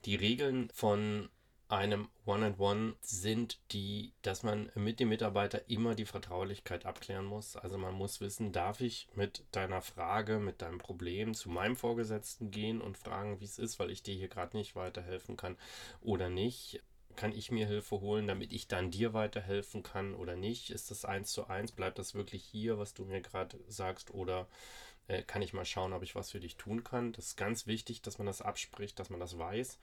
Die 0.05 0.15
Regeln 0.15 0.69
von 0.73 1.29
einem 1.69 2.09
One-and-One 2.25 2.95
sind 3.01 3.59
die, 3.71 4.13
dass 4.21 4.43
man 4.43 4.71
mit 4.75 4.99
dem 4.99 5.09
Mitarbeiter 5.09 5.69
immer 5.69 5.95
die 5.95 6.05
Vertraulichkeit 6.05 6.85
abklären 6.85 7.25
muss. 7.25 7.55
Also 7.55 7.77
man 7.77 7.93
muss 7.93 8.21
wissen, 8.21 8.51
darf 8.51 8.81
ich 8.81 9.07
mit 9.15 9.43
deiner 9.51 9.81
Frage, 9.81 10.39
mit 10.39 10.61
deinem 10.61 10.77
Problem 10.77 11.33
zu 11.33 11.49
meinem 11.49 11.75
Vorgesetzten 11.75 12.51
gehen 12.51 12.81
und 12.81 12.97
fragen, 12.97 13.39
wie 13.39 13.45
es 13.45 13.59
ist, 13.59 13.79
weil 13.79 13.91
ich 13.91 14.03
dir 14.03 14.15
hier 14.15 14.27
gerade 14.27 14.55
nicht 14.57 14.75
weiterhelfen 14.75 15.37
kann 15.37 15.57
oder 16.01 16.29
nicht 16.29 16.81
kann 17.15 17.31
ich 17.31 17.51
mir 17.51 17.67
Hilfe 17.67 18.01
holen, 18.01 18.27
damit 18.27 18.51
ich 18.51 18.67
dann 18.67 18.91
dir 18.91 19.13
weiterhelfen 19.13 19.83
kann 19.83 20.15
oder 20.15 20.35
nicht? 20.35 20.69
Ist 20.69 20.91
das 20.91 21.05
eins 21.05 21.31
zu 21.31 21.47
eins? 21.47 21.71
Bleibt 21.71 21.99
das 21.99 22.15
wirklich 22.15 22.43
hier, 22.43 22.77
was 22.77 22.93
du 22.93 23.05
mir 23.05 23.21
gerade 23.21 23.59
sagst? 23.67 24.11
Oder 24.11 24.47
äh, 25.07 25.21
kann 25.23 25.41
ich 25.41 25.53
mal 25.53 25.65
schauen, 25.65 25.93
ob 25.93 26.03
ich 26.03 26.15
was 26.15 26.31
für 26.31 26.39
dich 26.39 26.57
tun 26.57 26.83
kann? 26.83 27.13
Das 27.13 27.27
ist 27.27 27.37
ganz 27.37 27.67
wichtig, 27.67 28.01
dass 28.01 28.17
man 28.17 28.27
das 28.27 28.41
abspricht, 28.41 28.99
dass 28.99 29.09
man 29.09 29.19
das 29.19 29.37
weiß. 29.37 29.77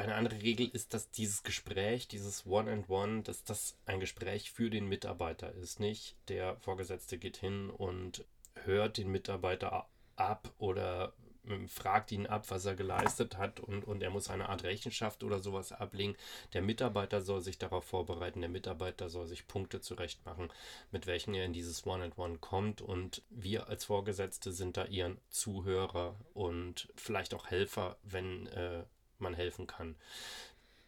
Eine 0.00 0.14
andere 0.14 0.40
Regel 0.40 0.66
ist, 0.72 0.94
dass 0.94 1.10
dieses 1.10 1.42
Gespräch, 1.42 2.08
dieses 2.08 2.46
One-and-One, 2.46 3.18
-One, 3.18 3.22
dass 3.22 3.44
das 3.44 3.76
ein 3.84 4.00
Gespräch 4.00 4.50
für 4.50 4.70
den 4.70 4.88
Mitarbeiter 4.88 5.52
ist. 5.52 5.78
Nicht 5.78 6.16
der 6.28 6.56
Vorgesetzte 6.56 7.18
geht 7.18 7.36
hin 7.36 7.68
und 7.68 8.24
hört 8.64 8.96
den 8.96 9.10
Mitarbeiter 9.10 9.86
ab 10.16 10.54
oder 10.56 11.12
ähm, 11.46 11.68
fragt 11.68 12.12
ihn 12.12 12.26
ab, 12.26 12.46
was 12.48 12.64
er 12.64 12.76
geleistet 12.76 13.36
hat 13.36 13.60
und, 13.60 13.84
und 13.84 14.02
er 14.02 14.08
muss 14.08 14.30
eine 14.30 14.48
Art 14.48 14.64
Rechenschaft 14.64 15.22
oder 15.22 15.38
sowas 15.38 15.70
ablegen. 15.70 16.16
Der 16.54 16.62
Mitarbeiter 16.62 17.20
soll 17.20 17.42
sich 17.42 17.58
darauf 17.58 17.84
vorbereiten, 17.84 18.40
der 18.40 18.48
Mitarbeiter 18.48 19.10
soll 19.10 19.26
sich 19.26 19.48
Punkte 19.48 19.82
zurechtmachen, 19.82 20.50
mit 20.92 21.06
welchen 21.06 21.34
er 21.34 21.44
in 21.44 21.52
dieses 21.52 21.86
One-and-One 21.86 22.36
-One 22.36 22.38
kommt 22.38 22.80
und 22.80 23.20
wir 23.28 23.68
als 23.68 23.84
Vorgesetzte 23.84 24.50
sind 24.52 24.78
da 24.78 24.86
ihren 24.86 25.18
Zuhörer 25.28 26.16
und 26.32 26.88
vielleicht 26.96 27.34
auch 27.34 27.48
Helfer, 27.48 27.98
wenn 28.02 28.46
äh, 28.46 28.84
man 29.20 29.34
helfen 29.34 29.66
kann. 29.66 29.96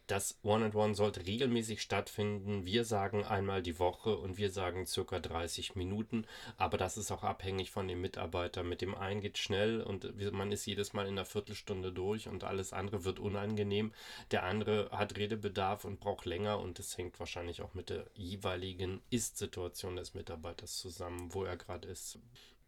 Das 0.07 0.37
One-and-One 0.43 0.95
sollte 0.95 1.25
regelmäßig 1.25 1.81
stattfinden. 1.81 2.65
Wir 2.65 2.83
sagen 2.83 3.23
einmal 3.23 3.63
die 3.63 3.79
Woche 3.79 4.17
und 4.17 4.37
wir 4.37 4.51
sagen 4.51 4.85
circa 4.85 5.19
30 5.19 5.75
Minuten. 5.75 6.27
Aber 6.57 6.77
das 6.77 6.97
ist 6.97 7.09
auch 7.09 7.23
abhängig 7.23 7.71
von 7.71 7.87
dem 7.87 8.01
Mitarbeiter. 8.01 8.63
Mit 8.63 8.81
dem 8.81 8.95
einen 8.95 9.21
geht 9.21 9.37
schnell 9.37 9.81
und 9.81 10.13
man 10.33 10.51
ist 10.51 10.65
jedes 10.65 10.91
Mal 10.91 11.03
in 11.03 11.13
einer 11.13 11.25
Viertelstunde 11.25 11.93
durch 11.93 12.27
und 12.27 12.43
alles 12.43 12.73
andere 12.73 13.05
wird 13.05 13.19
unangenehm. 13.19 13.93
Der 14.31 14.43
andere 14.43 14.89
hat 14.91 15.17
Redebedarf 15.17 15.85
und 15.85 16.01
braucht 16.01 16.25
länger 16.25 16.59
und 16.59 16.79
das 16.79 16.97
hängt 16.97 17.17
wahrscheinlich 17.21 17.61
auch 17.61 17.73
mit 17.73 17.89
der 17.89 18.05
jeweiligen 18.13 19.01
Ist-Situation 19.09 19.95
des 19.95 20.15
Mitarbeiters 20.15 20.75
zusammen, 20.77 21.33
wo 21.33 21.45
er 21.45 21.55
gerade 21.55 21.87
ist. 21.87 22.19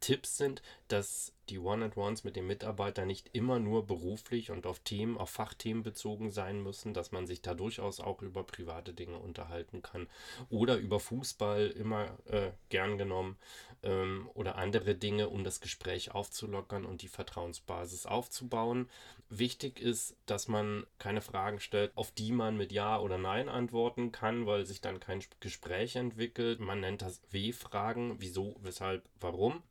Tipps 0.05 0.37
sind, 0.37 0.61
dass 0.87 1.33
die 1.49 1.57
One-and-Ones 1.57 2.23
mit 2.23 2.35
den 2.35 2.45
Mitarbeitern 2.45 3.07
nicht 3.07 3.31
immer 3.33 3.57
nur 3.57 3.87
beruflich 3.87 4.51
und 4.51 4.67
auf 4.67 4.77
Themen, 4.77 5.17
auf 5.17 5.31
Fachthemen 5.31 5.81
bezogen 5.81 6.29
sein 6.29 6.61
müssen, 6.61 6.93
dass 6.93 7.11
man 7.11 7.25
sich 7.25 7.41
da 7.41 7.55
durchaus 7.55 7.99
auch 7.99 8.21
über 8.21 8.43
private 8.43 8.93
Dinge 8.93 9.17
unterhalten 9.17 9.81
kann 9.81 10.05
oder 10.51 10.77
über 10.77 10.99
Fußball 10.99 11.69
immer 11.71 12.19
äh, 12.25 12.51
gern 12.69 12.99
genommen 12.99 13.35
ähm, 13.81 14.29
oder 14.35 14.57
andere 14.57 14.93
Dinge, 14.93 15.29
um 15.29 15.43
das 15.43 15.59
Gespräch 15.59 16.11
aufzulockern 16.13 16.85
und 16.85 17.01
die 17.01 17.07
Vertrauensbasis 17.07 18.05
aufzubauen. 18.05 18.87
Wichtig 19.29 19.79
ist, 19.79 20.15
dass 20.27 20.47
man 20.47 20.85
keine 20.99 21.21
Fragen 21.21 21.59
stellt, 21.59 21.91
auf 21.97 22.11
die 22.11 22.31
man 22.31 22.57
mit 22.57 22.71
Ja 22.71 22.99
oder 22.99 23.17
Nein 23.17 23.49
antworten 23.49 24.11
kann, 24.11 24.45
weil 24.45 24.67
sich 24.67 24.81
dann 24.81 24.99
kein 24.99 25.23
Gespräch 25.39 25.95
entwickelt. 25.95 26.59
Man 26.59 26.81
nennt 26.81 27.01
das 27.01 27.23
W-Fragen, 27.31 28.17
wieso, 28.19 28.55
weshalb, 28.61 29.09
warum. 29.19 29.63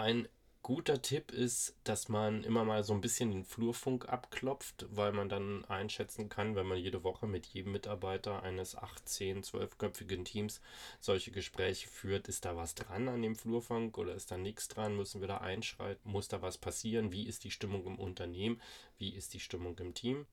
Ein 0.00 0.28
guter 0.62 1.02
Tipp 1.02 1.30
ist, 1.30 1.76
dass 1.84 2.08
man 2.08 2.42
immer 2.42 2.64
mal 2.64 2.84
so 2.84 2.94
ein 2.94 3.02
bisschen 3.02 3.32
den 3.32 3.44
Flurfunk 3.44 4.08
abklopft, 4.08 4.86
weil 4.88 5.12
man 5.12 5.28
dann 5.28 5.66
einschätzen 5.66 6.30
kann, 6.30 6.56
wenn 6.56 6.66
man 6.66 6.78
jede 6.78 7.04
Woche 7.04 7.26
mit 7.26 7.44
jedem 7.44 7.72
Mitarbeiter 7.72 8.42
eines 8.42 8.74
8, 8.76 9.06
10, 9.06 9.42
12-köpfigen 9.42 10.24
Teams 10.24 10.62
solche 11.00 11.32
Gespräche 11.32 11.86
führt, 11.86 12.28
ist 12.28 12.46
da 12.46 12.56
was 12.56 12.74
dran 12.74 13.08
an 13.08 13.20
dem 13.20 13.36
Flurfunk 13.36 13.98
oder 13.98 14.14
ist 14.14 14.30
da 14.30 14.38
nichts 14.38 14.68
dran? 14.68 14.96
Müssen 14.96 15.20
wir 15.20 15.28
da 15.28 15.36
einschreiten? 15.36 16.10
Muss 16.10 16.28
da 16.28 16.40
was 16.40 16.56
passieren? 16.56 17.12
Wie 17.12 17.26
ist 17.26 17.44
die 17.44 17.50
Stimmung 17.50 17.84
im 17.84 17.98
Unternehmen? 17.98 18.58
Wie 18.96 19.10
ist 19.10 19.34
die 19.34 19.40
Stimmung 19.40 19.76
im 19.80 19.92
Team? 19.92 20.24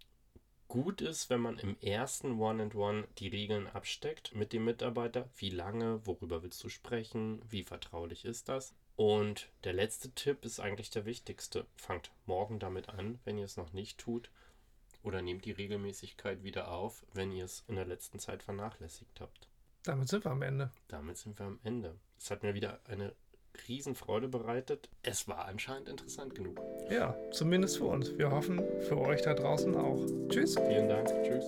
Gut 0.70 1.02
ist, 1.02 1.30
wenn 1.30 1.42
man 1.42 1.60
im 1.60 1.78
ersten 1.82 2.40
One-and-One 2.40 3.02
-One 3.02 3.08
die 3.18 3.28
Regeln 3.28 3.68
absteckt 3.68 4.34
mit 4.34 4.54
dem 4.54 4.64
Mitarbeiter. 4.64 5.28
Wie 5.36 5.50
lange, 5.50 6.06
worüber 6.06 6.42
willst 6.42 6.64
du 6.64 6.70
sprechen, 6.70 7.42
wie 7.50 7.64
vertraulich 7.64 8.24
ist 8.24 8.48
das? 8.48 8.74
Und 8.98 9.48
der 9.64 9.74
letzte 9.74 10.10
Tipp 10.10 10.44
ist 10.44 10.60
eigentlich 10.60 10.90
der 10.90 11.06
wichtigste. 11.06 11.66
Fangt 11.76 12.12
morgen 12.26 12.60
damit 12.60 12.90
an, 12.90 13.20
wenn 13.24 13.38
ihr 13.38 13.46
es 13.46 13.56
noch 13.56 13.72
nicht 13.72 14.00
tut. 14.00 14.30
Oder 15.04 15.22
nehmt 15.22 15.46
die 15.46 15.52
Regelmäßigkeit 15.52 16.44
wieder 16.44 16.72
auf, 16.72 17.06
wenn 17.14 17.32
ihr 17.32 17.46
es 17.46 17.64
in 17.68 17.76
der 17.76 17.86
letzten 17.86 18.20
Zeit 18.20 18.42
vernachlässigt 18.44 19.22
habt. 19.22 19.48
Damit 19.84 20.10
sind 20.10 20.26
wir 20.26 20.32
am 20.32 20.42
Ende. 20.42 20.72
Damit 20.88 21.18
sind 21.18 21.38
wir 21.40 21.46
am 21.46 21.60
Ende. 21.64 21.96
Es 22.20 22.32
hat 22.32 22.42
mir 22.42 22.56
wieder 22.56 22.80
eine 22.86 23.14
Riesenfreude 23.68 24.28
bereitet. 24.28 24.90
Es 25.04 25.28
war 25.28 25.46
anscheinend 25.46 25.90
interessant 25.90 26.34
genug. 26.34 26.60
Ja, 26.90 27.16
zumindest 27.32 27.78
für 27.78 27.86
uns. 27.86 28.18
Wir 28.18 28.32
hoffen, 28.32 28.60
für 28.82 28.98
euch 28.98 29.22
da 29.22 29.36
draußen 29.36 29.76
auch. 29.76 30.04
Tschüss. 30.30 30.56
Vielen 30.56 30.90
Dank. 30.90 31.08
Tschüss. 31.24 31.46